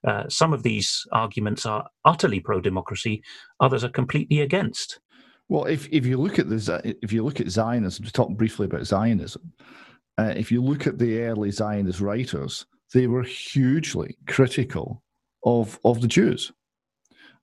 Uh, 0.06 0.28
some 0.28 0.52
of 0.52 0.62
these 0.62 1.04
arguments 1.10 1.66
are 1.66 1.84
utterly 2.04 2.38
pro-democracy; 2.38 3.20
others 3.58 3.82
are 3.82 3.90
completely 3.90 4.40
against. 4.40 5.00
Well, 5.48 5.64
if 5.64 5.88
if 5.90 6.06
you 6.06 6.18
look 6.18 6.38
at 6.38 6.48
the 6.48 6.96
if 7.02 7.12
you 7.12 7.24
look 7.24 7.40
at 7.40 7.50
Zionism, 7.50 8.04
to 8.04 8.12
talk 8.12 8.30
briefly 8.30 8.66
about 8.66 8.86
Zionism, 8.86 9.52
uh, 10.18 10.34
if 10.36 10.52
you 10.52 10.62
look 10.62 10.86
at 10.86 10.98
the 10.98 11.22
early 11.22 11.50
Zionist 11.50 12.00
writers, 12.00 12.64
they 12.94 13.06
were 13.06 13.22
hugely 13.22 14.16
critical 14.26 15.02
of, 15.44 15.78
of 15.84 16.00
the 16.00 16.08
Jews. 16.08 16.52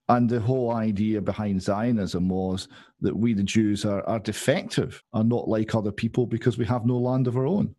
And 0.07 0.29
the 0.29 0.39
whole 0.39 0.71
idea 0.71 1.19
behind 1.19 1.61
Zionism 1.61 2.29
was 2.29 2.67
that 3.01 3.15
we, 3.15 3.33
the 3.33 3.43
Jews, 3.43 3.85
are, 3.85 4.07
are 4.07 4.19
defective, 4.19 5.01
are 5.13 5.23
not 5.23 5.47
like 5.47 5.73
other 5.73 5.91
people 5.91 6.27
because 6.27 6.57
we 6.57 6.65
have 6.65 6.85
no 6.85 6.97
land 6.97 7.27
of 7.27 7.37
our 7.37 7.47
own. 7.47 7.73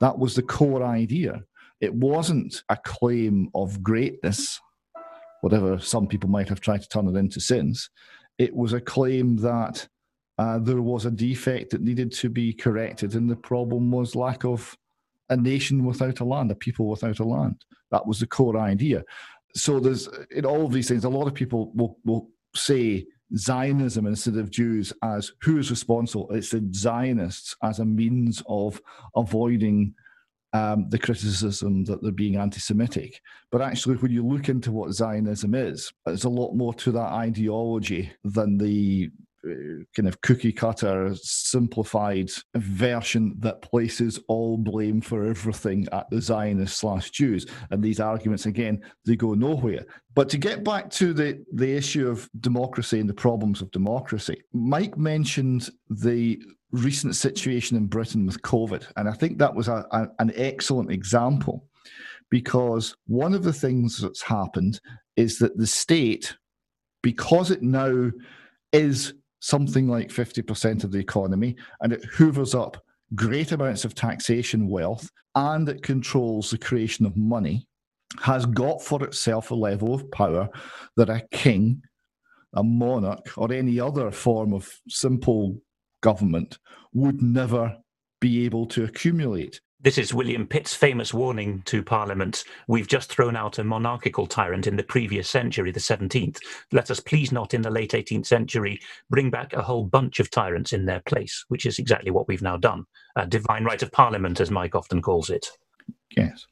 That 0.00 0.18
was 0.18 0.34
the 0.34 0.42
core 0.42 0.84
idea. 0.84 1.42
It 1.80 1.94
wasn't 1.94 2.62
a 2.68 2.76
claim 2.76 3.48
of 3.54 3.82
greatness, 3.82 4.60
whatever 5.40 5.78
some 5.78 6.06
people 6.06 6.28
might 6.28 6.48
have 6.48 6.60
tried 6.60 6.82
to 6.82 6.88
turn 6.88 7.08
it 7.08 7.18
into 7.18 7.40
since. 7.40 7.88
It 8.36 8.54
was 8.54 8.72
a 8.72 8.80
claim 8.80 9.36
that 9.36 9.88
uh, 10.36 10.58
there 10.58 10.82
was 10.82 11.06
a 11.06 11.10
defect 11.10 11.70
that 11.70 11.80
needed 11.80 12.12
to 12.12 12.28
be 12.28 12.52
corrected, 12.52 13.14
and 13.14 13.28
the 13.28 13.36
problem 13.36 13.90
was 13.90 14.14
lack 14.14 14.44
of 14.44 14.76
a 15.30 15.36
nation 15.36 15.84
without 15.84 16.20
a 16.20 16.24
land, 16.24 16.50
a 16.50 16.54
people 16.54 16.88
without 16.88 17.18
a 17.18 17.24
land. 17.24 17.64
That 17.90 18.06
was 18.06 18.20
the 18.20 18.26
core 18.26 18.58
idea. 18.58 19.04
So 19.54 19.80
there's 19.80 20.08
in 20.30 20.44
all 20.44 20.64
of 20.64 20.72
these 20.72 20.88
things, 20.88 21.04
a 21.04 21.08
lot 21.08 21.26
of 21.26 21.34
people 21.34 21.72
will, 21.74 21.98
will 22.04 22.28
say 22.54 23.06
Zionism 23.36 24.06
instead 24.06 24.36
of 24.36 24.50
Jews 24.50 24.92
as 25.02 25.32
who 25.42 25.58
is 25.58 25.70
responsible. 25.70 26.28
It's 26.30 26.50
the 26.50 26.66
Zionists 26.72 27.56
as 27.62 27.78
a 27.78 27.84
means 27.84 28.42
of 28.48 28.80
avoiding 29.14 29.94
um, 30.54 30.88
the 30.88 30.98
criticism 30.98 31.84
that 31.84 32.02
they're 32.02 32.12
being 32.12 32.36
anti 32.36 32.58
Semitic. 32.58 33.20
But 33.50 33.60
actually, 33.60 33.96
when 33.96 34.12
you 34.12 34.26
look 34.26 34.48
into 34.48 34.72
what 34.72 34.92
Zionism 34.92 35.54
is, 35.54 35.92
there's 36.06 36.24
a 36.24 36.30
lot 36.30 36.54
more 36.54 36.72
to 36.74 36.92
that 36.92 37.12
ideology 37.12 38.10
than 38.24 38.56
the 38.56 39.10
Uh, 39.46 39.84
kind 39.94 40.08
of 40.08 40.20
cookie 40.20 40.52
cutter, 40.52 41.14
simplified 41.14 42.28
version 42.56 43.36
that 43.38 43.62
places 43.62 44.18
all 44.26 44.56
blame 44.56 45.00
for 45.00 45.24
everything 45.24 45.86
at 45.92 46.10
the 46.10 46.20
Zionists 46.20 46.80
slash 46.80 47.10
Jews. 47.10 47.46
And 47.70 47.80
these 47.80 48.00
arguments, 48.00 48.46
again, 48.46 48.82
they 49.06 49.14
go 49.14 49.34
nowhere. 49.34 49.86
But 50.16 50.28
to 50.30 50.38
get 50.38 50.64
back 50.64 50.90
to 50.90 51.12
the, 51.12 51.44
the 51.54 51.72
issue 51.72 52.08
of 52.08 52.28
democracy 52.40 52.98
and 52.98 53.08
the 53.08 53.14
problems 53.14 53.62
of 53.62 53.70
democracy, 53.70 54.42
Mike 54.52 54.98
mentioned 54.98 55.70
the 55.88 56.42
recent 56.72 57.14
situation 57.14 57.76
in 57.76 57.86
Britain 57.86 58.26
with 58.26 58.42
COVID. 58.42 58.90
And 58.96 59.08
I 59.08 59.12
think 59.12 59.38
that 59.38 59.54
was 59.54 59.68
a, 59.68 59.86
a, 59.92 60.08
an 60.18 60.32
excellent 60.34 60.90
example 60.90 61.68
because 62.28 62.96
one 63.06 63.34
of 63.34 63.44
the 63.44 63.52
things 63.52 63.98
that's 63.98 64.22
happened 64.22 64.80
is 65.16 65.38
that 65.38 65.56
the 65.56 65.66
state, 65.66 66.36
because 67.02 67.52
it 67.52 67.62
now 67.62 68.10
is 68.72 69.14
something 69.40 69.88
like 69.88 70.08
50% 70.08 70.84
of 70.84 70.92
the 70.92 70.98
economy, 70.98 71.56
and 71.80 71.92
it 71.92 72.04
hoovers 72.06 72.54
up 72.54 72.82
great 73.14 73.52
amounts 73.52 73.84
of 73.84 73.94
taxation 73.94 74.68
wealth, 74.68 75.10
and 75.34 75.68
it 75.68 75.82
controls 75.82 76.50
the 76.50 76.58
creation 76.58 77.06
of 77.06 77.16
money, 77.16 77.66
has 78.20 78.46
got 78.46 78.82
for 78.82 79.02
itself 79.04 79.50
a 79.50 79.54
level 79.54 79.94
of 79.94 80.10
power 80.10 80.48
that 80.96 81.10
a 81.10 81.26
king, 81.32 81.82
a 82.54 82.62
monarch, 82.62 83.36
or 83.36 83.52
any 83.52 83.78
other 83.78 84.10
form 84.10 84.52
of 84.52 84.68
simple 84.88 85.56
government 86.00 86.58
would 86.92 87.22
never 87.22 87.76
be 88.20 88.44
able 88.44 88.66
to 88.66 88.84
accumulate. 88.84 89.60
This 89.80 89.96
is 89.96 90.12
William 90.12 90.44
Pitt's 90.44 90.74
famous 90.74 91.14
warning 91.14 91.62
to 91.66 91.84
Parliament. 91.84 92.42
We've 92.66 92.88
just 92.88 93.12
thrown 93.12 93.36
out 93.36 93.60
a 93.60 93.64
monarchical 93.64 94.26
tyrant 94.26 94.66
in 94.66 94.74
the 94.74 94.82
previous 94.82 95.30
century, 95.30 95.70
the 95.70 95.78
17th. 95.78 96.40
Let 96.72 96.90
us 96.90 96.98
please 96.98 97.30
not 97.30 97.54
in 97.54 97.62
the 97.62 97.70
late 97.70 97.92
18th 97.92 98.26
century 98.26 98.80
bring 99.08 99.30
back 99.30 99.52
a 99.52 99.62
whole 99.62 99.84
bunch 99.84 100.18
of 100.18 100.32
tyrants 100.32 100.72
in 100.72 100.84
their 100.84 100.98
place, 101.06 101.44
which 101.46 101.64
is 101.64 101.78
exactly 101.78 102.10
what 102.10 102.26
we've 102.26 102.42
now 102.42 102.56
done. 102.56 102.86
A 103.14 103.24
divine 103.24 103.62
right 103.62 103.80
of 103.80 103.92
Parliament, 103.92 104.40
as 104.40 104.50
Mike 104.50 104.74
often 104.74 105.00
calls 105.00 105.30
it. 105.30 105.46
Yes. 106.16 106.48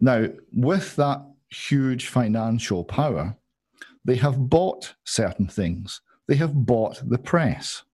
Now, 0.00 0.26
with 0.52 0.96
that 0.96 1.24
huge 1.50 2.08
financial 2.08 2.82
power, 2.82 3.36
they 4.04 4.16
have 4.16 4.50
bought 4.50 4.92
certain 5.04 5.46
things. 5.46 6.00
They 6.26 6.34
have 6.36 6.52
bought 6.52 7.08
the 7.08 7.18
press 7.18 7.84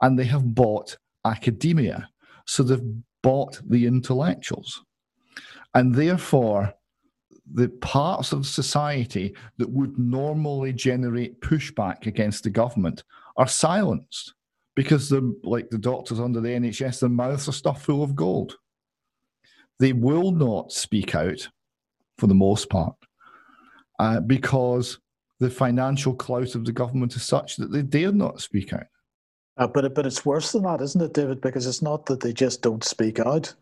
and 0.00 0.16
they 0.16 0.26
have 0.26 0.54
bought 0.54 0.96
academia. 1.24 2.08
So 2.46 2.62
they've 2.62 3.02
bought 3.22 3.60
the 3.68 3.86
intellectuals. 3.86 4.82
And 5.74 5.94
therefore, 5.94 6.74
the 7.52 7.68
parts 7.68 8.32
of 8.32 8.46
society 8.46 9.34
that 9.56 9.70
would 9.70 9.98
normally 9.98 10.72
generate 10.72 11.40
pushback 11.40 12.06
against 12.06 12.44
the 12.44 12.50
government 12.50 13.04
are 13.36 13.48
silenced 13.48 14.34
because 14.76 15.08
they're 15.08 15.22
like 15.42 15.70
the 15.70 15.78
doctors 15.78 16.20
under 16.20 16.40
the 16.40 16.50
NHS, 16.50 17.00
their 17.00 17.08
mouths 17.08 17.48
are 17.48 17.52
stuffed 17.52 17.84
full 17.84 18.02
of 18.02 18.14
gold. 18.14 18.56
They 19.80 19.92
will 19.92 20.30
not 20.30 20.72
speak 20.72 21.14
out 21.14 21.48
for 22.18 22.26
the 22.26 22.34
most 22.34 22.68
part 22.68 22.94
uh, 23.98 24.20
because 24.20 24.98
the 25.40 25.50
financial 25.50 26.14
clout 26.14 26.54
of 26.54 26.64
the 26.64 26.72
government 26.72 27.14
is 27.16 27.22
such 27.22 27.56
that 27.56 27.72
they 27.72 27.82
dare 27.82 28.12
not 28.12 28.40
speak 28.40 28.72
out. 28.72 28.86
Uh, 29.58 29.66
but 29.66 29.94
but 29.94 30.06
it's 30.06 30.24
worse 30.24 30.52
than 30.52 30.62
that, 30.62 30.80
isn't 30.80 31.02
it, 31.02 31.12
David? 31.12 31.40
Because 31.40 31.66
it's 31.66 31.82
not 31.82 32.06
that 32.06 32.20
they 32.20 32.32
just 32.32 32.62
don't 32.62 32.84
speak 32.84 33.18
out; 33.18 33.52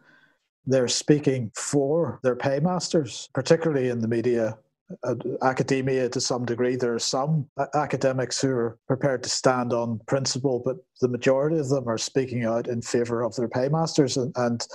they're 0.66 0.88
speaking 0.88 1.50
for 1.54 2.20
their 2.22 2.36
paymasters, 2.36 3.28
particularly 3.32 3.88
in 3.88 4.00
the 4.00 4.08
media, 4.08 4.58
uh, 5.04 5.14
academia 5.42 6.08
to 6.10 6.20
some 6.20 6.44
degree. 6.44 6.76
There 6.76 6.94
are 6.94 6.98
some 6.98 7.48
academics 7.74 8.40
who 8.40 8.50
are 8.50 8.78
prepared 8.86 9.22
to 9.22 9.30
stand 9.30 9.72
on 9.72 10.00
principle, 10.06 10.60
but 10.64 10.76
the 11.00 11.08
majority 11.08 11.58
of 11.58 11.70
them 11.70 11.88
are 11.88 11.98
speaking 11.98 12.44
out 12.44 12.68
in 12.68 12.82
favour 12.82 13.22
of 13.22 13.34
their 13.34 13.48
paymasters, 13.48 14.18
and 14.18 14.32
and 14.36 14.66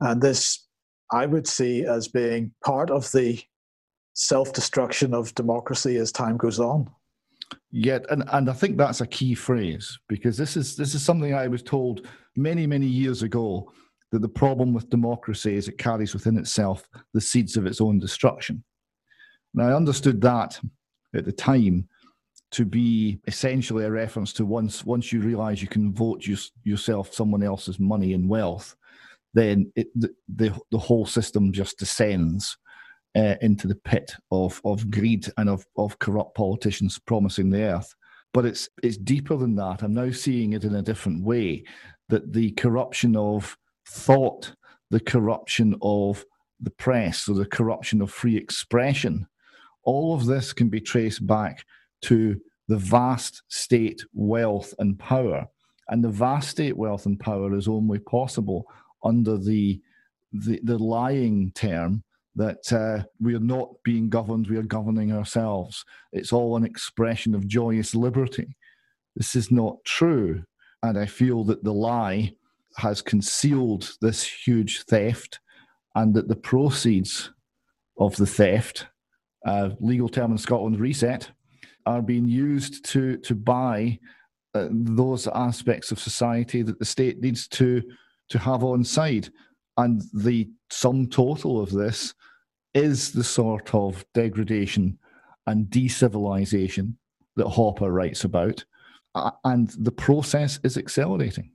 and 0.00 0.20
this 0.20 0.66
I 1.10 1.24
would 1.24 1.46
see 1.46 1.86
as 1.86 2.08
being 2.08 2.52
part 2.64 2.90
of 2.90 3.10
the 3.12 3.40
self 4.12 4.52
destruction 4.52 5.14
of 5.14 5.34
democracy 5.34 5.96
as 5.96 6.12
time 6.12 6.36
goes 6.36 6.60
on. 6.60 6.90
Yet, 7.78 8.06
and, 8.08 8.24
and 8.32 8.48
I 8.48 8.54
think 8.54 8.78
that's 8.78 9.02
a 9.02 9.06
key 9.06 9.34
phrase 9.34 9.98
because 10.08 10.38
this 10.38 10.56
is 10.56 10.76
this 10.76 10.94
is 10.94 11.02
something 11.02 11.34
I 11.34 11.46
was 11.46 11.62
told 11.62 12.06
many 12.34 12.66
many 12.66 12.86
years 12.86 13.22
ago 13.22 13.70
that 14.12 14.22
the 14.22 14.28
problem 14.30 14.72
with 14.72 14.88
democracy 14.88 15.56
is 15.56 15.68
it 15.68 15.76
carries 15.76 16.14
within 16.14 16.38
itself 16.38 16.88
the 17.12 17.20
seeds 17.20 17.54
of 17.58 17.66
its 17.66 17.82
own 17.82 17.98
destruction. 17.98 18.64
And 19.52 19.62
I 19.62 19.74
understood 19.74 20.22
that 20.22 20.58
at 21.14 21.26
the 21.26 21.32
time 21.32 21.86
to 22.52 22.64
be 22.64 23.20
essentially 23.26 23.84
a 23.84 23.90
reference 23.90 24.32
to 24.34 24.46
once 24.46 24.86
once 24.86 25.12
you 25.12 25.20
realize 25.20 25.60
you 25.60 25.68
can 25.68 25.92
vote 25.92 26.26
you, 26.26 26.38
yourself 26.64 27.12
someone 27.12 27.42
else's 27.42 27.78
money 27.78 28.14
and 28.14 28.26
wealth, 28.26 28.74
then 29.34 29.70
it, 29.76 29.88
the, 29.94 30.14
the, 30.34 30.58
the 30.70 30.78
whole 30.78 31.04
system 31.04 31.52
just 31.52 31.78
descends 31.78 32.56
uh, 33.16 33.36
into 33.40 33.66
the 33.66 33.74
pit 33.74 34.12
of 34.30 34.60
of 34.64 34.90
greed 34.90 35.26
and 35.38 35.48
of 35.48 35.66
of 35.76 35.98
corrupt 35.98 36.36
politicians 36.36 36.98
promising 36.98 37.50
the 37.50 37.62
earth. 37.62 37.94
But 38.32 38.44
it's 38.44 38.68
it's 38.82 38.98
deeper 38.98 39.36
than 39.36 39.54
that. 39.56 39.82
I'm 39.82 39.94
now 39.94 40.10
seeing 40.10 40.52
it 40.52 40.64
in 40.64 40.74
a 40.74 40.82
different 40.82 41.24
way. 41.24 41.64
That 42.08 42.32
the 42.32 42.52
corruption 42.52 43.16
of 43.16 43.56
thought, 43.88 44.54
the 44.90 45.00
corruption 45.00 45.74
of 45.82 46.24
the 46.60 46.70
press, 46.70 47.28
or 47.28 47.34
the 47.34 47.46
corruption 47.46 48.00
of 48.02 48.10
free 48.10 48.36
expression, 48.36 49.26
all 49.82 50.14
of 50.14 50.26
this 50.26 50.52
can 50.52 50.68
be 50.68 50.80
traced 50.80 51.26
back 51.26 51.64
to 52.02 52.40
the 52.68 52.76
vast 52.76 53.42
state 53.48 54.04
wealth 54.12 54.74
and 54.78 54.98
power. 54.98 55.46
And 55.88 56.02
the 56.02 56.10
vast 56.10 56.50
state 56.50 56.76
wealth 56.76 57.06
and 57.06 57.18
power 57.18 57.56
is 57.56 57.68
only 57.68 57.98
possible 57.98 58.66
under 59.02 59.38
the 59.38 59.80
the, 60.32 60.60
the 60.64 60.76
lying 60.76 61.52
term 61.54 62.02
that 62.36 62.72
uh, 62.72 63.02
we 63.20 63.34
are 63.34 63.40
not 63.40 63.70
being 63.82 64.08
governed, 64.08 64.46
we 64.46 64.58
are 64.58 64.62
governing 64.62 65.12
ourselves. 65.12 65.84
It's 66.12 66.32
all 66.32 66.56
an 66.56 66.64
expression 66.64 67.34
of 67.34 67.48
joyous 67.48 67.94
liberty. 67.94 68.56
This 69.16 69.34
is 69.34 69.50
not 69.50 69.76
true. 69.84 70.44
And 70.82 70.98
I 70.98 71.06
feel 71.06 71.42
that 71.44 71.64
the 71.64 71.72
lie 71.72 72.32
has 72.76 73.00
concealed 73.00 73.90
this 74.02 74.22
huge 74.22 74.82
theft 74.82 75.40
and 75.94 76.14
that 76.14 76.28
the 76.28 76.36
proceeds 76.36 77.30
of 77.98 78.14
the 78.16 78.26
theft, 78.26 78.86
uh, 79.46 79.70
legal 79.80 80.08
term 80.08 80.32
in 80.32 80.38
Scotland, 80.38 80.78
reset, 80.78 81.30
are 81.86 82.02
being 82.02 82.28
used 82.28 82.84
to, 82.84 83.16
to 83.18 83.34
buy 83.34 83.98
uh, 84.54 84.68
those 84.70 85.26
aspects 85.28 85.90
of 85.90 85.98
society 85.98 86.60
that 86.60 86.78
the 86.78 86.84
state 86.84 87.20
needs 87.20 87.48
to, 87.48 87.82
to 88.28 88.38
have 88.38 88.62
on 88.62 88.84
side. 88.84 89.30
And 89.78 90.02
the 90.12 90.50
sum 90.70 91.06
total 91.08 91.60
of 91.60 91.70
this 91.70 92.14
is 92.76 93.12
the 93.12 93.24
sort 93.24 93.74
of 93.74 94.04
degradation 94.12 94.98
and 95.46 95.66
decivilization 95.66 96.94
that 97.36 97.46
Hoppe 97.46 97.90
writes 97.90 98.22
about. 98.22 98.64
And 99.44 99.70
the 99.78 99.92
process 99.92 100.60
is 100.62 100.76
accelerating. 100.76 101.52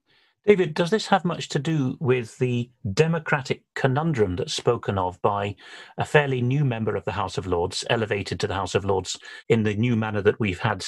David, 0.47 0.73
does 0.73 0.89
this 0.89 1.05
have 1.07 1.23
much 1.23 1.49
to 1.49 1.59
do 1.59 1.95
with 1.99 2.39
the 2.39 2.71
democratic 2.91 3.61
conundrum 3.75 4.35
that's 4.35 4.53
spoken 4.53 4.97
of 4.97 5.21
by 5.21 5.55
a 5.99 6.05
fairly 6.05 6.41
new 6.41 6.65
member 6.65 6.95
of 6.95 7.05
the 7.05 7.11
House 7.11 7.37
of 7.37 7.45
Lords, 7.45 7.85
elevated 7.91 8.39
to 8.39 8.47
the 8.47 8.55
House 8.55 8.73
of 8.73 8.83
Lords 8.83 9.19
in 9.47 9.61
the 9.61 9.75
new 9.75 9.95
manner 9.95 10.23
that 10.23 10.39
we've 10.39 10.61
had 10.61 10.83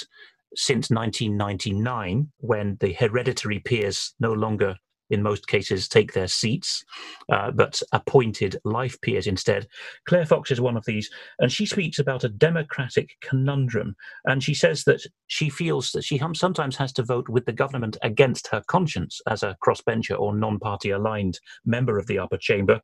since 0.56 0.90
1999, 0.90 2.32
when 2.38 2.78
the 2.80 2.94
hereditary 2.94 3.60
peers 3.60 4.16
no 4.20 4.34
longer 4.34 4.78
in 5.10 5.22
most 5.22 5.48
cases 5.48 5.88
take 5.88 6.14
their 6.14 6.28
seats, 6.28 6.84
uh, 7.32 7.52
but 7.52 7.82
appointed 7.92 8.58
life 8.64 9.00
peers 9.02 9.28
instead. 9.28 9.68
Claire 10.06 10.26
Fox 10.26 10.52
is 10.52 10.62
one 10.62 10.78
of 10.78 10.86
these, 10.86 11.10
and 11.40 11.52
she 11.52 11.66
speaks 11.66 12.00
about 12.00 12.24
a 12.24 12.30
democratic 12.30 13.12
conundrum. 13.22 13.96
And 14.26 14.44
she 14.44 14.54
says 14.54 14.84
that 14.86 15.02
she 15.28 15.50
feels 15.50 15.92
that 15.92 16.04
she 16.04 16.22
sometimes 16.34 16.76
has 16.78 16.94
to 16.94 17.04
vote 17.04 17.30
with 17.30 17.46
the 17.46 17.54
government 17.54 17.98
against 18.02 18.48
her 18.48 18.64
conscience 18.68 19.22
as 19.28 19.44
a 19.44 19.58
crossbencher 19.66 20.20
or 20.20 20.36
non 20.36 20.60
party 20.60 20.90
aligned 20.90 21.40
member 21.66 21.98
of 21.98 22.08
the 22.08 22.20
upper 22.20 22.38
chamber, 22.38 22.82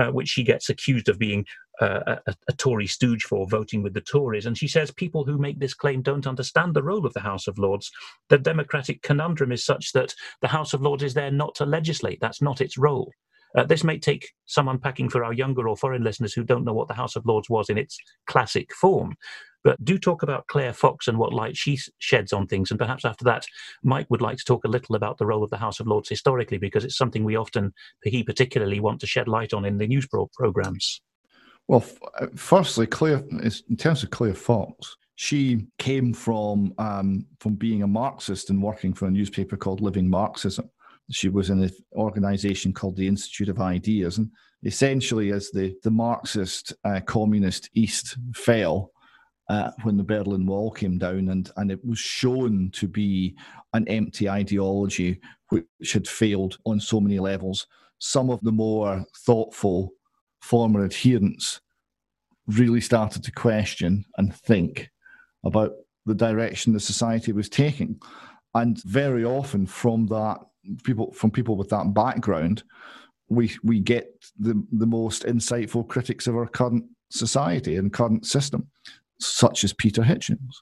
uh, 0.00 0.08
which 0.08 0.28
she 0.28 0.42
gets 0.42 0.68
accused 0.68 1.08
of 1.08 1.18
being 1.18 1.44
a, 1.80 2.20
a, 2.26 2.52
Tory 2.52 2.86
stooge 2.86 3.24
for 3.24 3.46
voting 3.46 3.82
with 3.82 3.94
the 3.94 4.00
Tories. 4.00 4.46
And 4.46 4.56
she 4.56 4.68
says 4.68 4.90
people 4.90 5.24
who 5.24 5.38
make 5.38 5.58
this 5.58 5.74
claim 5.74 6.02
don't 6.02 6.26
understand 6.26 6.74
the 6.74 6.82
role 6.82 7.06
of 7.06 7.14
the 7.14 7.20
House 7.20 7.48
of 7.48 7.58
Lords. 7.58 7.90
The 8.28 8.38
democratic 8.38 9.02
conundrum 9.02 9.52
is 9.52 9.64
such 9.64 9.92
that 9.92 10.14
the 10.42 10.48
House 10.48 10.74
of 10.74 10.82
Lords 10.82 11.02
is 11.02 11.14
there 11.14 11.30
not 11.30 11.54
to 11.56 11.64
legislate, 11.64 12.18
that's 12.20 12.42
not 12.42 12.60
its 12.60 12.76
role. 12.76 13.12
Uh, 13.56 13.64
this 13.64 13.82
may 13.82 13.98
take 13.98 14.30
some 14.46 14.68
unpacking 14.68 15.08
for 15.08 15.24
our 15.24 15.32
younger 15.32 15.68
or 15.68 15.76
foreign 15.76 16.04
listeners 16.04 16.32
who 16.32 16.44
don't 16.44 16.64
know 16.64 16.72
what 16.72 16.88
the 16.88 16.94
House 16.94 17.16
of 17.16 17.26
Lords 17.26 17.50
was 17.50 17.68
in 17.68 17.78
its 17.78 17.98
classic 18.26 18.72
form. 18.74 19.16
But 19.62 19.84
do 19.84 19.98
talk 19.98 20.22
about 20.22 20.46
Claire 20.46 20.72
Fox 20.72 21.06
and 21.08 21.18
what 21.18 21.34
light 21.34 21.56
she 21.56 21.78
sheds 21.98 22.32
on 22.32 22.46
things. 22.46 22.70
And 22.70 22.78
perhaps 22.78 23.04
after 23.04 23.24
that, 23.24 23.44
Mike 23.82 24.06
would 24.08 24.22
like 24.22 24.38
to 24.38 24.44
talk 24.44 24.64
a 24.64 24.68
little 24.68 24.94
about 24.96 25.18
the 25.18 25.26
role 25.26 25.42
of 25.44 25.50
the 25.50 25.58
House 25.58 25.80
of 25.80 25.86
Lords 25.86 26.08
historically, 26.08 26.58
because 26.58 26.84
it's 26.84 26.96
something 26.96 27.24
we 27.24 27.36
often, 27.36 27.72
he 28.04 28.22
particularly, 28.22 28.80
want 28.80 29.00
to 29.00 29.06
shed 29.06 29.28
light 29.28 29.52
on 29.52 29.64
in 29.64 29.78
the 29.78 29.86
news 29.86 30.06
programs. 30.34 31.02
Well, 31.70 31.84
uh, 32.20 32.26
firstly, 32.34 32.88
Claire, 32.88 33.22
in 33.30 33.76
terms 33.76 34.02
of 34.02 34.10
Claire 34.10 34.34
Fox, 34.34 34.96
she 35.14 35.68
came 35.78 36.12
from 36.12 36.74
um, 36.78 37.24
from 37.38 37.54
being 37.54 37.84
a 37.84 37.86
Marxist 37.86 38.50
and 38.50 38.60
working 38.60 38.92
for 38.92 39.06
a 39.06 39.10
newspaper 39.10 39.56
called 39.56 39.80
Living 39.80 40.10
Marxism. 40.10 40.68
She 41.12 41.28
was 41.28 41.48
in 41.48 41.62
an 41.62 41.70
organisation 41.94 42.72
called 42.72 42.96
the 42.96 43.06
Institute 43.06 43.48
of 43.48 43.60
Ideas, 43.60 44.18
and 44.18 44.32
essentially, 44.64 45.30
as 45.30 45.52
the 45.52 45.76
the 45.84 45.92
Marxist 45.92 46.72
uh, 46.84 46.98
communist 47.06 47.70
East 47.74 48.16
fell, 48.34 48.90
uh, 49.48 49.70
when 49.84 49.96
the 49.96 50.02
Berlin 50.02 50.46
Wall 50.46 50.72
came 50.72 50.98
down, 50.98 51.28
and, 51.28 51.52
and 51.56 51.70
it 51.70 51.84
was 51.84 52.00
shown 52.00 52.68
to 52.72 52.88
be 52.88 53.36
an 53.74 53.86
empty 53.86 54.28
ideology 54.28 55.20
which 55.50 55.92
had 55.92 56.08
failed 56.08 56.58
on 56.66 56.80
so 56.80 57.00
many 57.00 57.20
levels. 57.20 57.68
Some 58.00 58.28
of 58.28 58.40
the 58.40 58.50
more 58.50 59.04
thoughtful 59.24 59.92
former 60.40 60.84
adherents 60.84 61.60
really 62.46 62.80
started 62.80 63.22
to 63.24 63.32
question 63.32 64.04
and 64.16 64.34
think 64.34 64.90
about 65.44 65.72
the 66.06 66.14
direction 66.14 66.72
the 66.72 66.80
society 66.80 67.32
was 67.32 67.48
taking. 67.48 68.00
And 68.54 68.82
very 68.84 69.24
often 69.24 69.66
from 69.66 70.06
that 70.06 70.38
people 70.82 71.12
from 71.12 71.30
people 71.30 71.56
with 71.56 71.68
that 71.70 71.94
background, 71.94 72.62
we 73.28 73.52
we 73.62 73.80
get 73.80 74.12
the, 74.38 74.62
the 74.72 74.86
most 74.86 75.24
insightful 75.24 75.86
critics 75.86 76.26
of 76.26 76.36
our 76.36 76.46
current 76.46 76.84
society 77.10 77.76
and 77.76 77.92
current 77.92 78.26
system, 78.26 78.68
such 79.20 79.64
as 79.64 79.72
Peter 79.72 80.02
Hitchens 80.02 80.56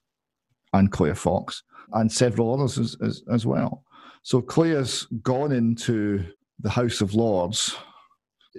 and 0.72 0.92
Claire 0.92 1.14
Fox 1.14 1.62
and 1.92 2.12
several 2.12 2.52
others 2.52 2.78
as, 2.78 2.96
as, 3.02 3.22
as 3.32 3.46
well. 3.46 3.84
So 4.22 4.42
Claire's 4.42 5.06
gone 5.22 5.52
into 5.52 6.24
the 6.60 6.68
House 6.68 7.00
of 7.00 7.14
Lords. 7.14 7.74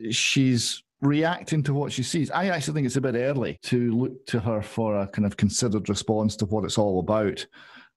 She's 0.09 0.81
reacting 1.01 1.63
to 1.63 1.73
what 1.73 1.91
she 1.91 2.03
sees. 2.03 2.29
I 2.31 2.47
actually 2.47 2.73
think 2.73 2.85
it's 2.85 2.97
a 2.97 3.01
bit 3.01 3.15
early 3.15 3.59
to 3.63 3.91
look 3.91 4.25
to 4.27 4.39
her 4.39 4.61
for 4.61 4.99
a 4.99 5.07
kind 5.07 5.25
of 5.25 5.37
considered 5.37 5.89
response 5.89 6.35
to 6.37 6.45
what 6.45 6.65
it's 6.65 6.77
all 6.77 6.99
about, 6.99 7.45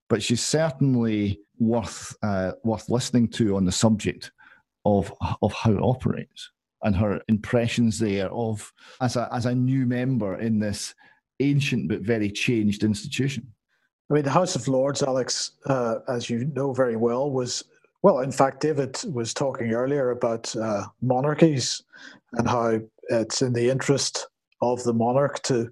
but 0.09 0.23
she's 0.23 0.43
certainly 0.43 1.39
worth 1.59 2.15
uh, 2.23 2.53
worth 2.63 2.89
listening 2.89 3.27
to 3.29 3.55
on 3.55 3.65
the 3.65 3.71
subject 3.71 4.31
of 4.85 5.13
of 5.41 5.53
how 5.53 5.71
it 5.71 5.81
operates 5.81 6.51
and 6.83 6.95
her 6.95 7.21
impressions 7.27 7.99
there 7.99 8.29
of 8.29 8.71
as 9.01 9.15
a 9.15 9.29
as 9.33 9.45
a 9.45 9.55
new 9.55 9.85
member 9.85 10.39
in 10.39 10.59
this 10.59 10.93
ancient 11.39 11.87
but 11.87 12.01
very 12.01 12.29
changed 12.29 12.83
institution. 12.83 13.45
I 14.09 14.15
mean, 14.15 14.23
the 14.23 14.29
House 14.29 14.55
of 14.55 14.67
Lords, 14.67 15.01
Alex, 15.01 15.51
uh, 15.65 15.95
as 16.07 16.29
you 16.29 16.45
know 16.45 16.73
very 16.73 16.95
well, 16.95 17.31
was 17.31 17.63
well. 18.03 18.19
In 18.19 18.31
fact, 18.31 18.61
David 18.61 19.01
was 19.11 19.33
talking 19.33 19.71
earlier 19.71 20.11
about 20.11 20.55
uh, 20.55 20.83
monarchies 21.01 21.81
and 22.33 22.47
how 22.47 22.79
it's 23.09 23.41
in 23.41 23.53
the 23.53 23.69
interest 23.69 24.27
of 24.61 24.83
the 24.83 24.93
monarch 24.93 25.41
to 25.43 25.69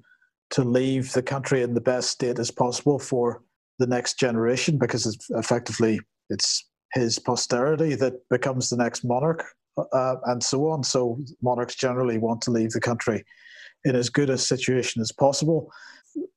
to 0.52 0.64
leave 0.66 1.14
the 1.14 1.24
country 1.24 1.62
in 1.62 1.74
the 1.74 1.82
best 1.82 2.10
state 2.10 2.38
as 2.38 2.52
possible 2.52 3.00
for 3.00 3.42
the 3.80 3.88
next 3.88 4.20
generation 4.20 4.78
because 4.78 5.06
it's 5.06 5.30
effectively 5.30 6.00
it's 6.30 6.68
his 6.94 7.18
posterity 7.20 7.96
that 7.96 8.14
becomes 8.30 8.70
the 8.70 8.76
next 8.76 9.06
monarch 9.06 9.46
uh, 9.94 10.16
and 10.26 10.44
so 10.44 10.68
on 10.68 10.84
so 10.84 11.18
monarchs 11.42 11.76
generally 11.76 12.18
want 12.18 12.42
to 12.42 12.52
leave 12.52 12.72
the 12.72 12.82
country 12.82 13.24
in 13.86 13.96
as 13.96 14.10
good 14.10 14.30
a 14.30 14.38
situation 14.38 15.02
as 15.02 15.14
possible 15.14 15.72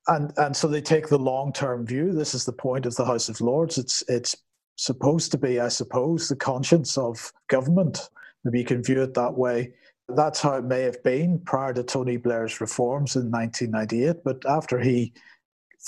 and 0.08 0.32
and 0.36 0.56
so 0.56 0.68
they 0.68 0.80
take 0.80 1.08
the 1.08 1.18
long 1.18 1.52
term 1.52 1.86
view. 1.86 2.12
This 2.12 2.34
is 2.34 2.44
the 2.44 2.52
point 2.52 2.86
of 2.86 2.94
the 2.96 3.04
House 3.04 3.28
of 3.28 3.40
Lords. 3.40 3.78
It's 3.78 4.02
it's 4.08 4.36
supposed 4.76 5.30
to 5.32 5.38
be, 5.38 5.60
I 5.60 5.68
suppose, 5.68 6.28
the 6.28 6.36
conscience 6.36 6.98
of 6.98 7.32
government. 7.48 8.08
Maybe 8.44 8.58
you 8.58 8.64
can 8.64 8.82
view 8.82 9.02
it 9.02 9.14
that 9.14 9.34
way. 9.34 9.72
That's 10.08 10.40
how 10.40 10.54
it 10.56 10.64
may 10.64 10.82
have 10.82 11.02
been 11.02 11.38
prior 11.40 11.72
to 11.72 11.82
Tony 11.82 12.16
Blair's 12.16 12.60
reforms 12.60 13.16
in 13.16 13.30
1998. 13.30 14.22
But 14.24 14.44
after 14.46 14.78
he 14.78 15.12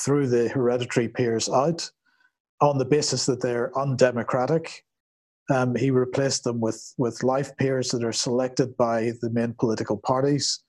threw 0.00 0.26
the 0.26 0.48
hereditary 0.48 1.08
peers 1.08 1.48
out 1.48 1.90
on 2.60 2.78
the 2.78 2.84
basis 2.84 3.26
that 3.26 3.42
they're 3.42 3.76
undemocratic, 3.78 4.84
um, 5.50 5.74
he 5.74 5.90
replaced 5.90 6.44
them 6.44 6.60
with, 6.60 6.94
with 6.96 7.22
life 7.22 7.56
peers 7.56 7.90
that 7.90 8.02
are 8.02 8.12
selected 8.12 8.76
by 8.76 9.12
the 9.20 9.30
main 9.30 9.54
political 9.58 9.96
parties. 9.98 10.62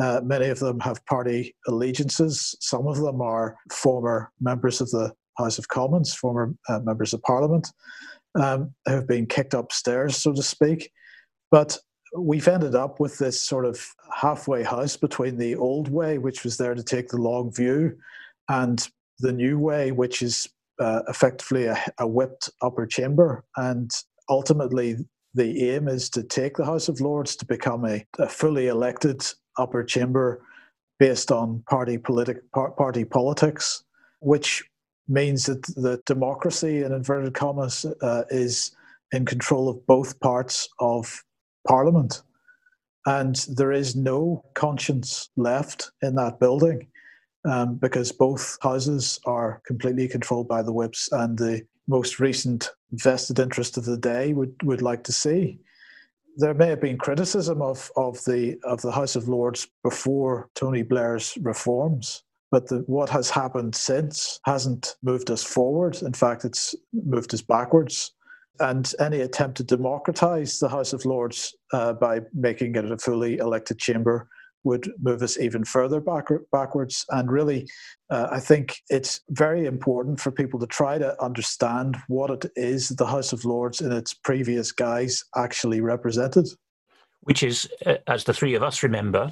Uh, 0.00 0.20
many 0.24 0.48
of 0.48 0.58
them 0.58 0.80
have 0.80 1.04
party 1.06 1.54
allegiances. 1.68 2.56
Some 2.60 2.86
of 2.86 2.96
them 2.96 3.20
are 3.20 3.56
former 3.70 4.32
members 4.40 4.80
of 4.80 4.90
the 4.90 5.14
House 5.38 5.58
of 5.58 5.68
Commons, 5.68 6.14
former 6.14 6.54
uh, 6.68 6.80
members 6.80 7.12
of 7.12 7.22
Parliament, 7.22 7.68
um, 8.34 8.72
have 8.86 9.06
been 9.06 9.26
kicked 9.26 9.54
upstairs, 9.54 10.16
so 10.16 10.32
to 10.32 10.42
speak. 10.42 10.90
But 11.50 11.78
we've 12.16 12.48
ended 12.48 12.74
up 12.74 13.00
with 13.00 13.18
this 13.18 13.40
sort 13.40 13.64
of 13.64 13.84
halfway 14.14 14.62
house 14.62 14.96
between 14.96 15.36
the 15.36 15.56
old 15.56 15.88
way, 15.88 16.18
which 16.18 16.44
was 16.44 16.56
there 16.56 16.74
to 16.74 16.82
take 16.82 17.08
the 17.08 17.20
long 17.20 17.52
view, 17.52 17.96
and 18.48 18.86
the 19.18 19.32
new 19.32 19.58
way, 19.58 19.92
which 19.92 20.22
is 20.22 20.48
uh, 20.78 21.02
effectively 21.08 21.64
a, 21.66 21.76
a, 21.98 22.06
whipped 22.06 22.50
upper 22.62 22.86
chamber. 22.86 23.44
And 23.56 23.90
ultimately, 24.28 24.96
the 25.34 25.70
aim 25.70 25.88
is 25.88 26.10
to 26.10 26.22
take 26.22 26.56
the 26.56 26.64
House 26.64 26.88
of 26.88 27.00
Lords 27.00 27.36
to 27.36 27.46
become 27.46 27.84
a, 27.84 28.04
a 28.18 28.28
fully 28.28 28.68
elected 28.68 29.24
upper 29.58 29.82
chamber 29.84 30.42
based 30.98 31.30
on 31.32 31.62
party, 31.68 31.98
politic, 31.98 32.38
par- 32.52 32.72
party 32.72 33.04
politics, 33.04 33.84
which 34.20 34.64
means 35.08 35.46
that 35.46 35.62
the 35.76 36.00
democracy, 36.06 36.82
in 36.82 36.92
inverted 36.92 37.34
commas, 37.34 37.84
uh, 38.02 38.24
is 38.30 38.72
in 39.12 39.24
control 39.24 39.68
of 39.68 39.86
both 39.86 40.18
parts 40.20 40.68
of 40.80 41.24
Parliament. 41.66 42.22
And 43.06 43.36
there 43.48 43.72
is 43.72 43.94
no 43.94 44.44
conscience 44.54 45.30
left 45.36 45.92
in 46.02 46.16
that 46.16 46.40
building 46.40 46.88
um, 47.44 47.76
because 47.76 48.10
both 48.10 48.58
houses 48.60 49.20
are 49.24 49.62
completely 49.66 50.08
controlled 50.08 50.48
by 50.48 50.62
the 50.62 50.72
whips 50.72 51.08
and 51.12 51.38
the 51.38 51.62
most 51.86 52.18
recent 52.18 52.70
vested 52.92 53.38
interest 53.38 53.76
of 53.76 53.84
the 53.84 53.96
day 53.96 54.32
would, 54.32 54.54
would 54.64 54.82
like 54.82 55.04
to 55.04 55.12
see. 55.12 55.60
There 56.36 56.54
may 56.54 56.68
have 56.68 56.80
been 56.80 56.98
criticism 56.98 57.62
of, 57.62 57.90
of, 57.96 58.22
the, 58.24 58.58
of 58.64 58.82
the 58.82 58.90
House 58.90 59.16
of 59.16 59.28
Lords 59.28 59.68
before 59.82 60.50
Tony 60.54 60.82
Blair's 60.82 61.38
reforms, 61.40 62.24
but 62.56 62.68
the, 62.68 62.78
what 62.86 63.10
has 63.10 63.28
happened 63.28 63.74
since 63.74 64.40
hasn't 64.46 64.96
moved 65.02 65.30
us 65.30 65.44
forward. 65.44 66.00
In 66.00 66.14
fact, 66.14 66.42
it's 66.42 66.74
moved 66.94 67.34
us 67.34 67.42
backwards 67.42 68.12
and 68.60 68.94
any 68.98 69.20
attempt 69.20 69.58
to 69.58 69.62
democratize 69.62 70.58
the 70.58 70.70
House 70.70 70.94
of 70.94 71.04
Lords 71.04 71.54
uh, 71.74 71.92
by 71.92 72.20
making 72.32 72.74
it 72.76 72.90
a 72.90 72.96
fully 72.96 73.36
elected 73.36 73.78
chamber 73.78 74.26
would 74.64 74.90
move 75.02 75.20
us 75.20 75.38
even 75.38 75.66
further 75.66 76.00
back, 76.00 76.28
backwards. 76.50 77.04
And 77.10 77.30
really, 77.30 77.68
uh, 78.08 78.28
I 78.30 78.40
think 78.40 78.78
it's 78.88 79.20
very 79.28 79.66
important 79.66 80.18
for 80.18 80.30
people 80.30 80.58
to 80.60 80.66
try 80.66 80.96
to 80.96 81.22
understand 81.22 81.98
what 82.08 82.30
it 82.30 82.50
is 82.56 82.88
the 82.88 83.04
House 83.04 83.34
of 83.34 83.44
Lords 83.44 83.82
in 83.82 83.92
its 83.92 84.14
previous 84.14 84.72
guise 84.72 85.22
actually 85.36 85.82
represented. 85.82 86.48
Which 87.20 87.42
is, 87.42 87.68
uh, 87.84 87.96
as 88.06 88.24
the 88.24 88.32
three 88.32 88.54
of 88.54 88.62
us 88.62 88.82
remember, 88.82 89.30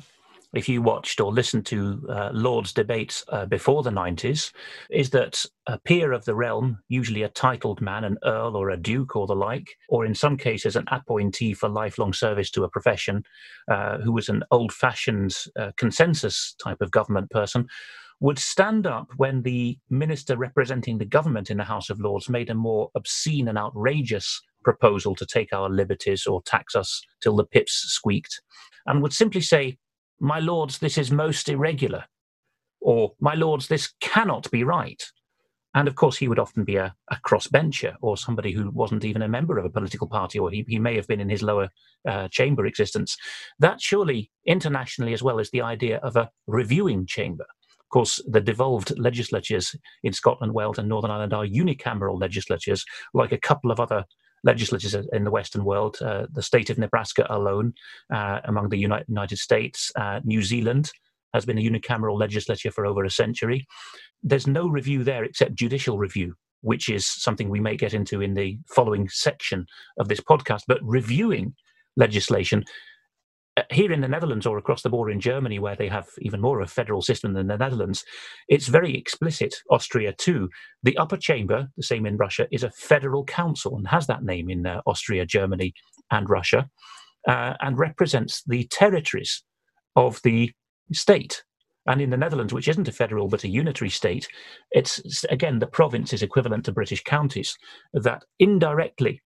if 0.54 0.68
you 0.68 0.82
watched 0.82 1.20
or 1.20 1.32
listened 1.32 1.66
to 1.66 2.06
uh, 2.08 2.30
Lord's 2.32 2.72
debates 2.72 3.24
uh, 3.28 3.46
before 3.46 3.82
the 3.82 3.90
90s, 3.90 4.52
is 4.90 5.10
that 5.10 5.44
a 5.66 5.78
peer 5.78 6.12
of 6.12 6.24
the 6.24 6.34
realm, 6.34 6.78
usually 6.88 7.22
a 7.22 7.28
titled 7.28 7.80
man, 7.80 8.04
an 8.04 8.18
earl 8.24 8.56
or 8.56 8.70
a 8.70 8.76
duke 8.76 9.16
or 9.16 9.26
the 9.26 9.34
like, 9.34 9.76
or 9.88 10.04
in 10.04 10.14
some 10.14 10.36
cases 10.36 10.76
an 10.76 10.84
appointee 10.90 11.54
for 11.54 11.68
lifelong 11.68 12.12
service 12.12 12.50
to 12.50 12.64
a 12.64 12.70
profession, 12.70 13.24
uh, 13.70 13.98
who 13.98 14.12
was 14.12 14.28
an 14.28 14.42
old 14.50 14.72
fashioned 14.72 15.36
uh, 15.58 15.72
consensus 15.76 16.54
type 16.62 16.80
of 16.80 16.90
government 16.90 17.30
person, 17.30 17.66
would 18.20 18.38
stand 18.38 18.86
up 18.86 19.08
when 19.16 19.42
the 19.42 19.78
minister 19.90 20.36
representing 20.36 20.98
the 20.98 21.04
government 21.04 21.50
in 21.50 21.56
the 21.58 21.64
House 21.64 21.90
of 21.90 22.00
Lords 22.00 22.28
made 22.28 22.48
a 22.48 22.54
more 22.54 22.90
obscene 22.94 23.48
and 23.48 23.58
outrageous 23.58 24.40
proposal 24.62 25.14
to 25.16 25.26
take 25.26 25.52
our 25.52 25.68
liberties 25.68 26.26
or 26.26 26.42
tax 26.42 26.74
us 26.74 27.02
till 27.22 27.36
the 27.36 27.44
pips 27.44 27.72
squeaked, 27.72 28.40
and 28.86 29.02
would 29.02 29.12
simply 29.12 29.40
say, 29.40 29.76
my 30.20 30.38
lords, 30.38 30.78
this 30.78 30.98
is 30.98 31.10
most 31.10 31.48
irregular, 31.48 32.04
or 32.80 33.12
my 33.20 33.34
lords, 33.34 33.68
this 33.68 33.92
cannot 34.00 34.50
be 34.50 34.64
right. 34.64 35.02
And 35.76 35.88
of 35.88 35.96
course, 35.96 36.16
he 36.16 36.28
would 36.28 36.38
often 36.38 36.64
be 36.64 36.76
a, 36.76 36.94
a 37.10 37.16
crossbencher 37.16 37.94
or 38.00 38.16
somebody 38.16 38.52
who 38.52 38.70
wasn't 38.70 39.04
even 39.04 39.22
a 39.22 39.28
member 39.28 39.58
of 39.58 39.64
a 39.64 39.70
political 39.70 40.06
party, 40.06 40.38
or 40.38 40.50
he, 40.50 40.64
he 40.68 40.78
may 40.78 40.94
have 40.94 41.08
been 41.08 41.20
in 41.20 41.28
his 41.28 41.42
lower 41.42 41.68
uh, 42.08 42.28
chamber 42.28 42.64
existence. 42.64 43.16
That 43.58 43.80
surely, 43.80 44.30
internationally, 44.46 45.14
as 45.14 45.22
well 45.22 45.40
as 45.40 45.50
the 45.50 45.62
idea 45.62 45.98
of 45.98 46.14
a 46.14 46.30
reviewing 46.46 47.06
chamber. 47.06 47.44
Of 47.80 47.88
course, 47.90 48.22
the 48.26 48.40
devolved 48.40 48.96
legislatures 48.98 49.74
in 50.04 50.12
Scotland, 50.12 50.54
Wales, 50.54 50.78
and 50.78 50.88
Northern 50.88 51.10
Ireland 51.10 51.32
are 51.32 51.44
unicameral 51.44 52.20
legislatures, 52.20 52.84
like 53.12 53.32
a 53.32 53.38
couple 53.38 53.72
of 53.72 53.80
other 53.80 54.04
legislatures 54.44 54.94
in 55.12 55.24
the 55.24 55.30
Western 55.30 55.64
world. 55.64 55.96
Uh, 56.00 56.26
the 56.32 56.42
state 56.42 56.70
of 56.70 56.78
Nebraska 56.78 57.26
alone, 57.30 57.72
uh, 58.12 58.40
among 58.44 58.68
the 58.68 58.78
United, 58.78 59.06
United 59.08 59.38
States, 59.38 59.90
uh, 59.96 60.20
New 60.24 60.42
Zealand 60.42 60.92
has 61.32 61.44
been 61.44 61.58
a 61.58 61.62
unicameral 61.62 62.18
legislature 62.18 62.70
for 62.70 62.86
over 62.86 63.04
a 63.04 63.10
century. 63.10 63.66
There's 64.22 64.46
no 64.46 64.68
review 64.68 65.02
there 65.02 65.24
except 65.24 65.54
judicial 65.54 65.98
review, 65.98 66.34
which 66.60 66.88
is 66.88 67.06
something 67.06 67.48
we 67.48 67.60
may 67.60 67.76
get 67.76 67.94
into 67.94 68.20
in 68.20 68.34
the 68.34 68.58
following 68.68 69.08
section 69.08 69.66
of 69.98 70.08
this 70.08 70.20
podcast. 70.20 70.62
But 70.68 70.78
reviewing 70.82 71.54
legislation 71.96 72.64
here 73.70 73.92
in 73.92 74.00
the 74.00 74.08
Netherlands 74.08 74.46
or 74.46 74.58
across 74.58 74.82
the 74.82 74.90
border 74.90 75.12
in 75.12 75.20
Germany, 75.20 75.58
where 75.58 75.76
they 75.76 75.88
have 75.88 76.08
even 76.18 76.40
more 76.40 76.60
of 76.60 76.66
a 76.68 76.70
federal 76.70 77.02
system 77.02 77.34
than 77.34 77.46
the 77.46 77.56
Netherlands, 77.56 78.04
it's 78.48 78.66
very 78.66 78.96
explicit. 78.96 79.54
Austria 79.70 80.12
too. 80.12 80.48
The 80.82 80.96
upper 80.98 81.16
chamber, 81.16 81.68
the 81.76 81.82
same 81.82 82.06
in 82.06 82.16
Russia, 82.16 82.48
is 82.50 82.64
a 82.64 82.70
federal 82.70 83.24
council 83.24 83.76
and 83.76 83.86
has 83.88 84.06
that 84.08 84.24
name 84.24 84.50
in 84.50 84.66
uh, 84.66 84.80
Austria, 84.86 85.24
Germany, 85.24 85.72
and 86.10 86.28
Russia, 86.28 86.68
uh, 87.28 87.54
and 87.60 87.78
represents 87.78 88.42
the 88.46 88.64
territories 88.64 89.42
of 89.96 90.20
the 90.24 90.52
state. 90.92 91.44
And 91.86 92.00
in 92.00 92.10
the 92.10 92.16
Netherlands, 92.16 92.52
which 92.52 92.68
isn't 92.68 92.88
a 92.88 92.92
federal 92.92 93.28
but 93.28 93.44
a 93.44 93.48
unitary 93.48 93.90
state, 93.90 94.26
it's 94.70 95.24
again 95.30 95.58
the 95.58 95.66
province 95.66 96.12
is 96.12 96.22
equivalent 96.22 96.64
to 96.64 96.72
British 96.72 97.02
counties 97.02 97.56
that 97.92 98.22
indirectly 98.38 99.20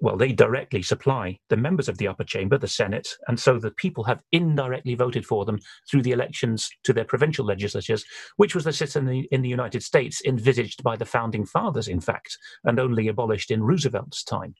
well, 0.00 0.16
they 0.16 0.32
directly 0.32 0.82
supply 0.82 1.38
the 1.48 1.56
members 1.56 1.88
of 1.88 1.98
the 1.98 2.08
upper 2.08 2.24
chamber, 2.24 2.58
the 2.58 2.68
Senate, 2.68 3.08
and 3.28 3.38
so 3.38 3.58
the 3.58 3.70
people 3.70 4.04
have 4.04 4.20
indirectly 4.32 4.94
voted 4.94 5.24
for 5.24 5.44
them 5.44 5.58
through 5.88 6.02
the 6.02 6.10
elections 6.10 6.68
to 6.82 6.92
their 6.92 7.04
provincial 7.04 7.44
legislatures, 7.44 8.04
which 8.36 8.54
was 8.54 8.64
the 8.64 8.72
system 8.72 9.08
in 9.30 9.42
the, 9.42 9.48
United 9.48 9.82
States 9.82 10.20
envisaged 10.26 10.82
by 10.82 10.96
the 10.96 11.04
founding 11.04 11.46
fathers, 11.46 11.86
in 11.86 12.00
fact, 12.00 12.36
and 12.64 12.80
only 12.80 13.06
abolished 13.06 13.50
in 13.50 13.62
Roosevelt's 13.62 14.24
time. 14.24 14.54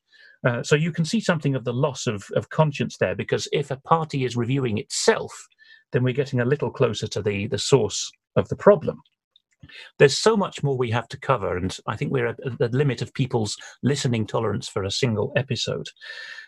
Uh, 0.46 0.62
so 0.62 0.76
you 0.76 0.92
can 0.92 1.04
see 1.04 1.20
something 1.20 1.54
of 1.54 1.64
the 1.64 1.72
loss 1.72 2.06
of, 2.06 2.24
of 2.36 2.50
conscience 2.50 2.96
there, 2.98 3.16
because 3.16 3.48
if 3.52 3.70
a 3.70 3.76
party 3.76 4.24
is 4.24 4.36
reviewing 4.36 4.78
itself, 4.78 5.32
then 5.92 6.04
we're 6.04 6.14
getting 6.14 6.40
a 6.40 6.44
little 6.44 6.70
closer 6.70 7.08
to 7.08 7.22
the, 7.22 7.48
the 7.48 7.58
source 7.58 8.10
of 8.36 8.48
the 8.48 8.56
problem. 8.56 9.00
There's 9.98 10.18
so 10.18 10.36
much 10.36 10.62
more 10.62 10.76
we 10.76 10.90
have 10.90 11.08
to 11.08 11.18
cover, 11.18 11.56
and 11.56 11.76
I 11.86 11.96
think 11.96 12.12
we're 12.12 12.28
at 12.28 12.38
the 12.58 12.68
limit 12.72 13.02
of 13.02 13.14
people's 13.14 13.56
listening 13.82 14.26
tolerance 14.26 14.68
for 14.68 14.84
a 14.84 14.90
single 14.90 15.32
episode. 15.36 15.88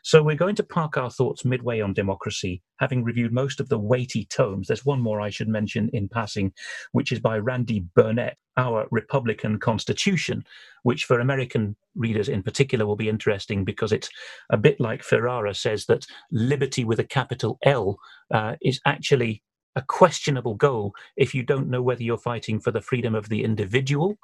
So 0.03 0.23
we're 0.23 0.37
going 0.37 0.55
to 0.57 0.63
park 0.63 0.97
our 0.97 1.11
thoughts 1.11 1.45
midway 1.45 1.81
on 1.81 1.93
democracy, 1.93 2.63
having 2.79 3.03
reviewed 3.03 3.33
most 3.33 3.59
of 3.59 3.69
the 3.69 3.79
weighty 3.79 4.25
tomes. 4.27 4.69
There's 4.69 4.85
one 4.85 5.01
more 5.01 5.21
I 5.21 5.31
should 5.31 5.49
mention 5.49 5.91
in 5.93 6.09
passing, 6.09 6.53
which 6.93 7.11
is 7.11 7.19
by 7.19 7.39
Randy 7.39 7.81
Barnett, 7.97 8.37
Our 8.57 8.87
Republican 8.91 9.59
Constitution, 9.59 10.45
which 10.85 11.05
for 11.05 11.19
American 11.19 11.77
readers 11.97 12.29
in 12.29 12.43
particular 12.43 12.87
will 12.87 12.97
be 12.97 13.09
interesting 13.09 13.65
because 13.65 13.91
it's 13.91 14.09
a 14.51 14.57
bit 14.57 14.79
like 14.79 15.03
Ferrara 15.03 15.55
says 15.55 15.87
that 15.87 16.07
liberty 16.31 16.85
with 16.85 17.01
a 17.01 17.05
capital 17.05 17.59
L 17.65 17.99
uh, 18.33 18.55
is 18.63 18.81
actually 18.87 19.43
a 19.77 19.83
questionable 19.83 20.55
goal 20.55 20.95
if 21.17 21.35
you 21.35 21.43
don't 21.45 21.69
know 21.71 21.83
whether 21.83 22.03
you're 22.03 22.19
fighting 22.19 22.61
for 22.61 22.73
the 22.73 22.81
freedom 22.81 23.15
of 23.15 23.29
the 23.29 23.45
individual 23.45 24.17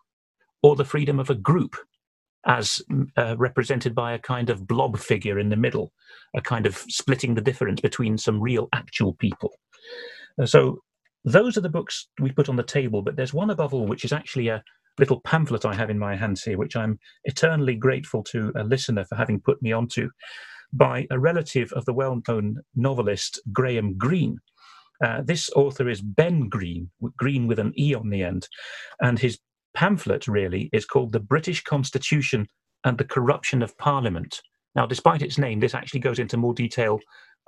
or 0.62 0.76
the 0.76 0.84
freedom 0.84 1.20
of 1.20 1.30
a 1.30 1.34
group, 1.34 1.76
as 2.46 2.82
uh, 3.16 3.36
represented 3.38 3.94
by 3.94 4.12
a 4.12 4.18
kind 4.18 4.50
of 4.50 4.66
blob 4.66 4.98
figure 4.98 5.38
in 5.38 5.48
the 5.50 5.56
middle, 5.56 5.92
a 6.34 6.40
kind 6.40 6.66
of 6.66 6.76
splitting 6.88 7.34
the 7.34 7.40
difference 7.40 7.80
between 7.80 8.18
some 8.18 8.40
real 8.40 8.68
actual 8.72 9.14
people. 9.14 9.52
Uh, 10.40 10.46
so 10.46 10.78
those 11.24 11.56
are 11.56 11.62
the 11.62 11.68
books 11.68 12.08
we 12.20 12.32
put 12.32 12.48
on 12.48 12.56
the 12.56 12.62
table, 12.62 13.02
but 13.02 13.16
there's 13.16 13.34
one 13.34 13.50
above 13.50 13.74
all, 13.74 13.86
which 13.86 14.04
is 14.04 14.12
actually 14.12 14.48
a 14.48 14.62
little 14.98 15.20
pamphlet 15.22 15.64
I 15.64 15.74
have 15.74 15.90
in 15.90 15.98
my 15.98 16.16
hands 16.16 16.42
here, 16.42 16.58
which 16.58 16.76
I'm 16.76 16.98
eternally 17.24 17.76
grateful 17.76 18.22
to 18.24 18.52
a 18.56 18.64
listener 18.64 19.04
for 19.04 19.16
having 19.16 19.40
put 19.40 19.62
me 19.62 19.72
onto, 19.72 20.10
by 20.72 21.06
a 21.10 21.18
relative 21.18 21.72
of 21.72 21.84
the 21.84 21.92
well 21.92 22.20
known 22.28 22.58
novelist 22.74 23.40
Graham 23.52 23.96
Greene, 23.98 24.38
Uh, 25.02 25.20
this 25.22 25.50
author 25.56 25.88
is 25.88 26.00
Ben 26.00 26.48
Greene, 26.48 26.90
Green 27.16 27.46
with 27.46 27.58
an 27.58 27.72
E 27.76 27.94
on 27.94 28.08
the 28.08 28.22
end, 28.22 28.48
and 29.00 29.18
his 29.18 29.38
pamphlet 29.74 30.28
really 30.28 30.70
is 30.72 30.86
called 30.86 31.12
The 31.12 31.20
British 31.20 31.62
Constitution 31.62 32.46
and 32.84 32.98
the 32.98 33.04
Corruption 33.04 33.62
of 33.62 33.76
Parliament. 33.78 34.40
Now, 34.74 34.86
despite 34.86 35.22
its 35.22 35.38
name, 35.38 35.60
this 35.60 35.74
actually 35.74 36.00
goes 36.00 36.18
into 36.18 36.36
more 36.36 36.54
detail 36.54 37.00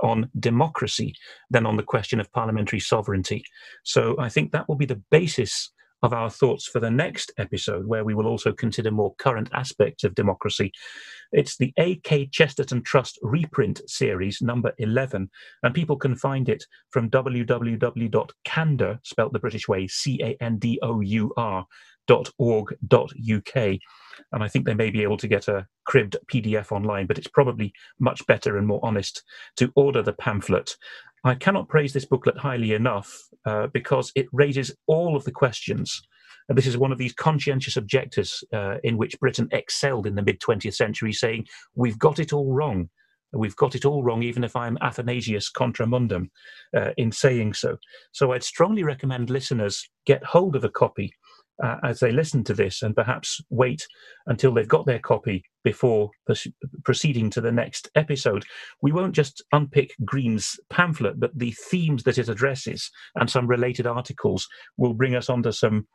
on 0.02 0.28
democracy 0.40 1.14
than 1.50 1.66
on 1.66 1.76
the 1.76 1.82
question 1.82 2.20
of 2.20 2.32
parliamentary 2.32 2.80
sovereignty. 2.80 3.44
So 3.84 4.16
I 4.18 4.28
think 4.28 4.50
that 4.52 4.68
will 4.68 4.76
be 4.76 4.86
the 4.86 5.02
basis 5.10 5.70
of 6.04 6.12
our 6.12 6.28
thoughts 6.28 6.68
for 6.68 6.80
the 6.80 6.90
next 6.90 7.32
episode, 7.38 7.86
where 7.86 8.04
we 8.04 8.14
will 8.14 8.26
also 8.26 8.52
consider 8.52 8.90
more 8.90 9.14
current 9.18 9.48
aspects 9.54 10.04
of 10.04 10.14
democracy. 10.14 10.70
It's 11.32 11.56
the 11.56 11.72
A.K. 11.78 12.26
Chesterton 12.26 12.82
Trust 12.82 13.18
reprint 13.22 13.80
series, 13.86 14.42
number 14.42 14.74
11, 14.76 15.30
and 15.62 15.74
people 15.74 15.96
can 15.96 16.14
find 16.14 16.50
it 16.50 16.62
from 16.90 17.08
www.candour, 17.08 19.00
spelt 19.02 19.32
the 19.32 19.38
British 19.38 19.66
way, 19.66 19.86
C 19.86 20.20
A 20.22 20.36
N 20.44 20.58
D 20.58 20.78
O 20.82 21.00
U 21.00 21.32
R, 21.38 21.66
.org.uk. 22.38 23.56
And 23.56 24.42
I 24.42 24.48
think 24.48 24.66
they 24.66 24.74
may 24.74 24.90
be 24.90 25.02
able 25.02 25.16
to 25.16 25.26
get 25.26 25.48
a 25.48 25.66
cribbed 25.86 26.16
PDF 26.30 26.70
online, 26.70 27.06
but 27.06 27.16
it's 27.16 27.28
probably 27.28 27.72
much 27.98 28.26
better 28.26 28.58
and 28.58 28.66
more 28.66 28.80
honest 28.82 29.22
to 29.56 29.72
order 29.74 30.02
the 30.02 30.12
pamphlet. 30.12 30.76
I 31.24 31.34
cannot 31.34 31.68
praise 31.68 31.92
this 31.92 32.04
booklet 32.04 32.36
highly 32.36 32.72
enough 32.72 33.28
uh, 33.46 33.68
because 33.68 34.12
it 34.14 34.26
raises 34.32 34.74
all 34.86 35.16
of 35.16 35.24
the 35.24 35.32
questions. 35.32 36.02
And 36.48 36.58
this 36.58 36.66
is 36.66 36.76
one 36.76 36.92
of 36.92 36.98
these 36.98 37.14
conscientious 37.14 37.78
objectors 37.78 38.44
uh, 38.52 38.76
in 38.84 38.98
which 38.98 39.18
Britain 39.18 39.48
excelled 39.50 40.06
in 40.06 40.14
the 40.14 40.22
mid 40.22 40.40
20th 40.40 40.74
century, 40.74 41.12
saying, 41.12 41.46
We've 41.74 41.98
got 41.98 42.18
it 42.18 42.34
all 42.34 42.52
wrong. 42.52 42.90
We've 43.32 43.56
got 43.56 43.74
it 43.74 43.84
all 43.84 44.04
wrong, 44.04 44.22
even 44.22 44.44
if 44.44 44.54
I'm 44.54 44.78
Athanasius 44.80 45.48
contra 45.48 45.86
mundum 45.86 46.30
uh, 46.76 46.90
in 46.96 47.10
saying 47.10 47.54
so. 47.54 47.78
So 48.12 48.32
I'd 48.32 48.44
strongly 48.44 48.84
recommend 48.84 49.30
listeners 49.30 49.88
get 50.06 50.22
hold 50.22 50.54
of 50.54 50.64
a 50.64 50.68
copy 50.68 51.14
uh, 51.62 51.76
as 51.84 52.00
they 52.00 52.10
listen 52.10 52.42
to 52.44 52.54
this 52.54 52.82
and 52.82 52.94
perhaps 52.94 53.40
wait 53.50 53.86
until 54.26 54.52
they've 54.52 54.68
got 54.68 54.86
their 54.86 54.98
copy 54.98 55.44
before 55.62 56.10
proceeding 56.84 57.30
to 57.30 57.40
the 57.40 57.52
next 57.52 57.88
episode. 57.94 58.44
We 58.82 58.92
won't 58.92 59.14
just 59.14 59.42
unpick 59.52 59.94
Greene's 60.04 60.58
pamphlet, 60.70 61.20
but 61.20 61.36
the 61.38 61.52
themes 61.52 62.02
that 62.04 62.18
it 62.18 62.28
addresses 62.28 62.90
and 63.14 63.30
some 63.30 63.46
related 63.46 63.86
articles 63.86 64.48
will 64.76 64.94
bring 64.94 65.14
us 65.14 65.30
onto 65.30 65.52
some 65.52 65.86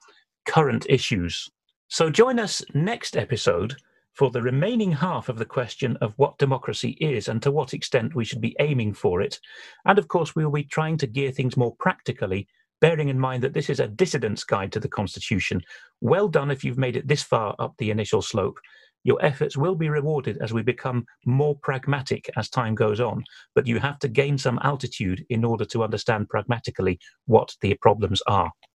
current 0.47 0.85
issues. 0.89 1.49
So 1.87 2.09
join 2.09 2.39
us 2.39 2.63
next 2.73 3.17
episode 3.17 3.75
for 4.13 4.31
the 4.31 4.41
remaining 4.41 4.91
half 4.91 5.29
of 5.29 5.37
the 5.37 5.45
question 5.45 5.97
of 6.01 6.13
what 6.17 6.37
democracy 6.37 6.97
is 6.99 7.27
and 7.27 7.41
to 7.41 7.51
what 7.51 7.73
extent 7.73 8.15
we 8.15 8.25
should 8.25 8.41
be 8.41 8.55
aiming 8.59 8.93
for 8.93 9.21
it. 9.21 9.39
And 9.85 9.97
of 9.97 10.07
course, 10.07 10.35
we 10.35 10.43
will 10.43 10.51
be 10.51 10.63
trying 10.63 10.97
to 10.97 11.07
gear 11.07 11.31
things 11.31 11.55
more 11.55 11.75
practically 11.79 12.47
bearing 12.81 13.09
in 13.09 13.19
mind 13.19 13.43
that 13.43 13.53
this 13.53 13.69
is 13.69 13.79
a 13.79 13.87
dissident's 13.87 14.43
guide 14.43 14.71
to 14.73 14.79
the 14.79 14.87
Constitution. 14.87 15.61
Well 16.01 16.27
done 16.27 16.51
if 16.51 16.63
you've 16.63 16.77
made 16.77 16.95
it 16.95 17.07
this 17.07 17.23
far 17.23 17.55
up 17.59 17.75
the 17.77 17.91
initial 17.91 18.21
slope. 18.21 18.59
Your 19.03 19.23
efforts 19.23 19.55
will 19.55 19.75
be 19.75 19.89
rewarded 19.89 20.37
as 20.41 20.53
we 20.53 20.61
become 20.61 21.05
more 21.25 21.55
pragmatic 21.63 22.29
as 22.35 22.49
time 22.49 22.75
goes 22.75 22.99
on, 22.99 23.23
but 23.55 23.65
you 23.65 23.79
have 23.79 23.97
to 23.99 24.09
gain 24.09 24.37
some 24.37 24.59
altitude 24.63 25.25
in 25.29 25.45
order 25.45 25.65
to 25.65 25.83
understand 25.83 26.29
pragmatically 26.29 26.99
what 27.25 27.55
the 27.61 27.75
problems 27.75 28.21
are. 28.27 28.51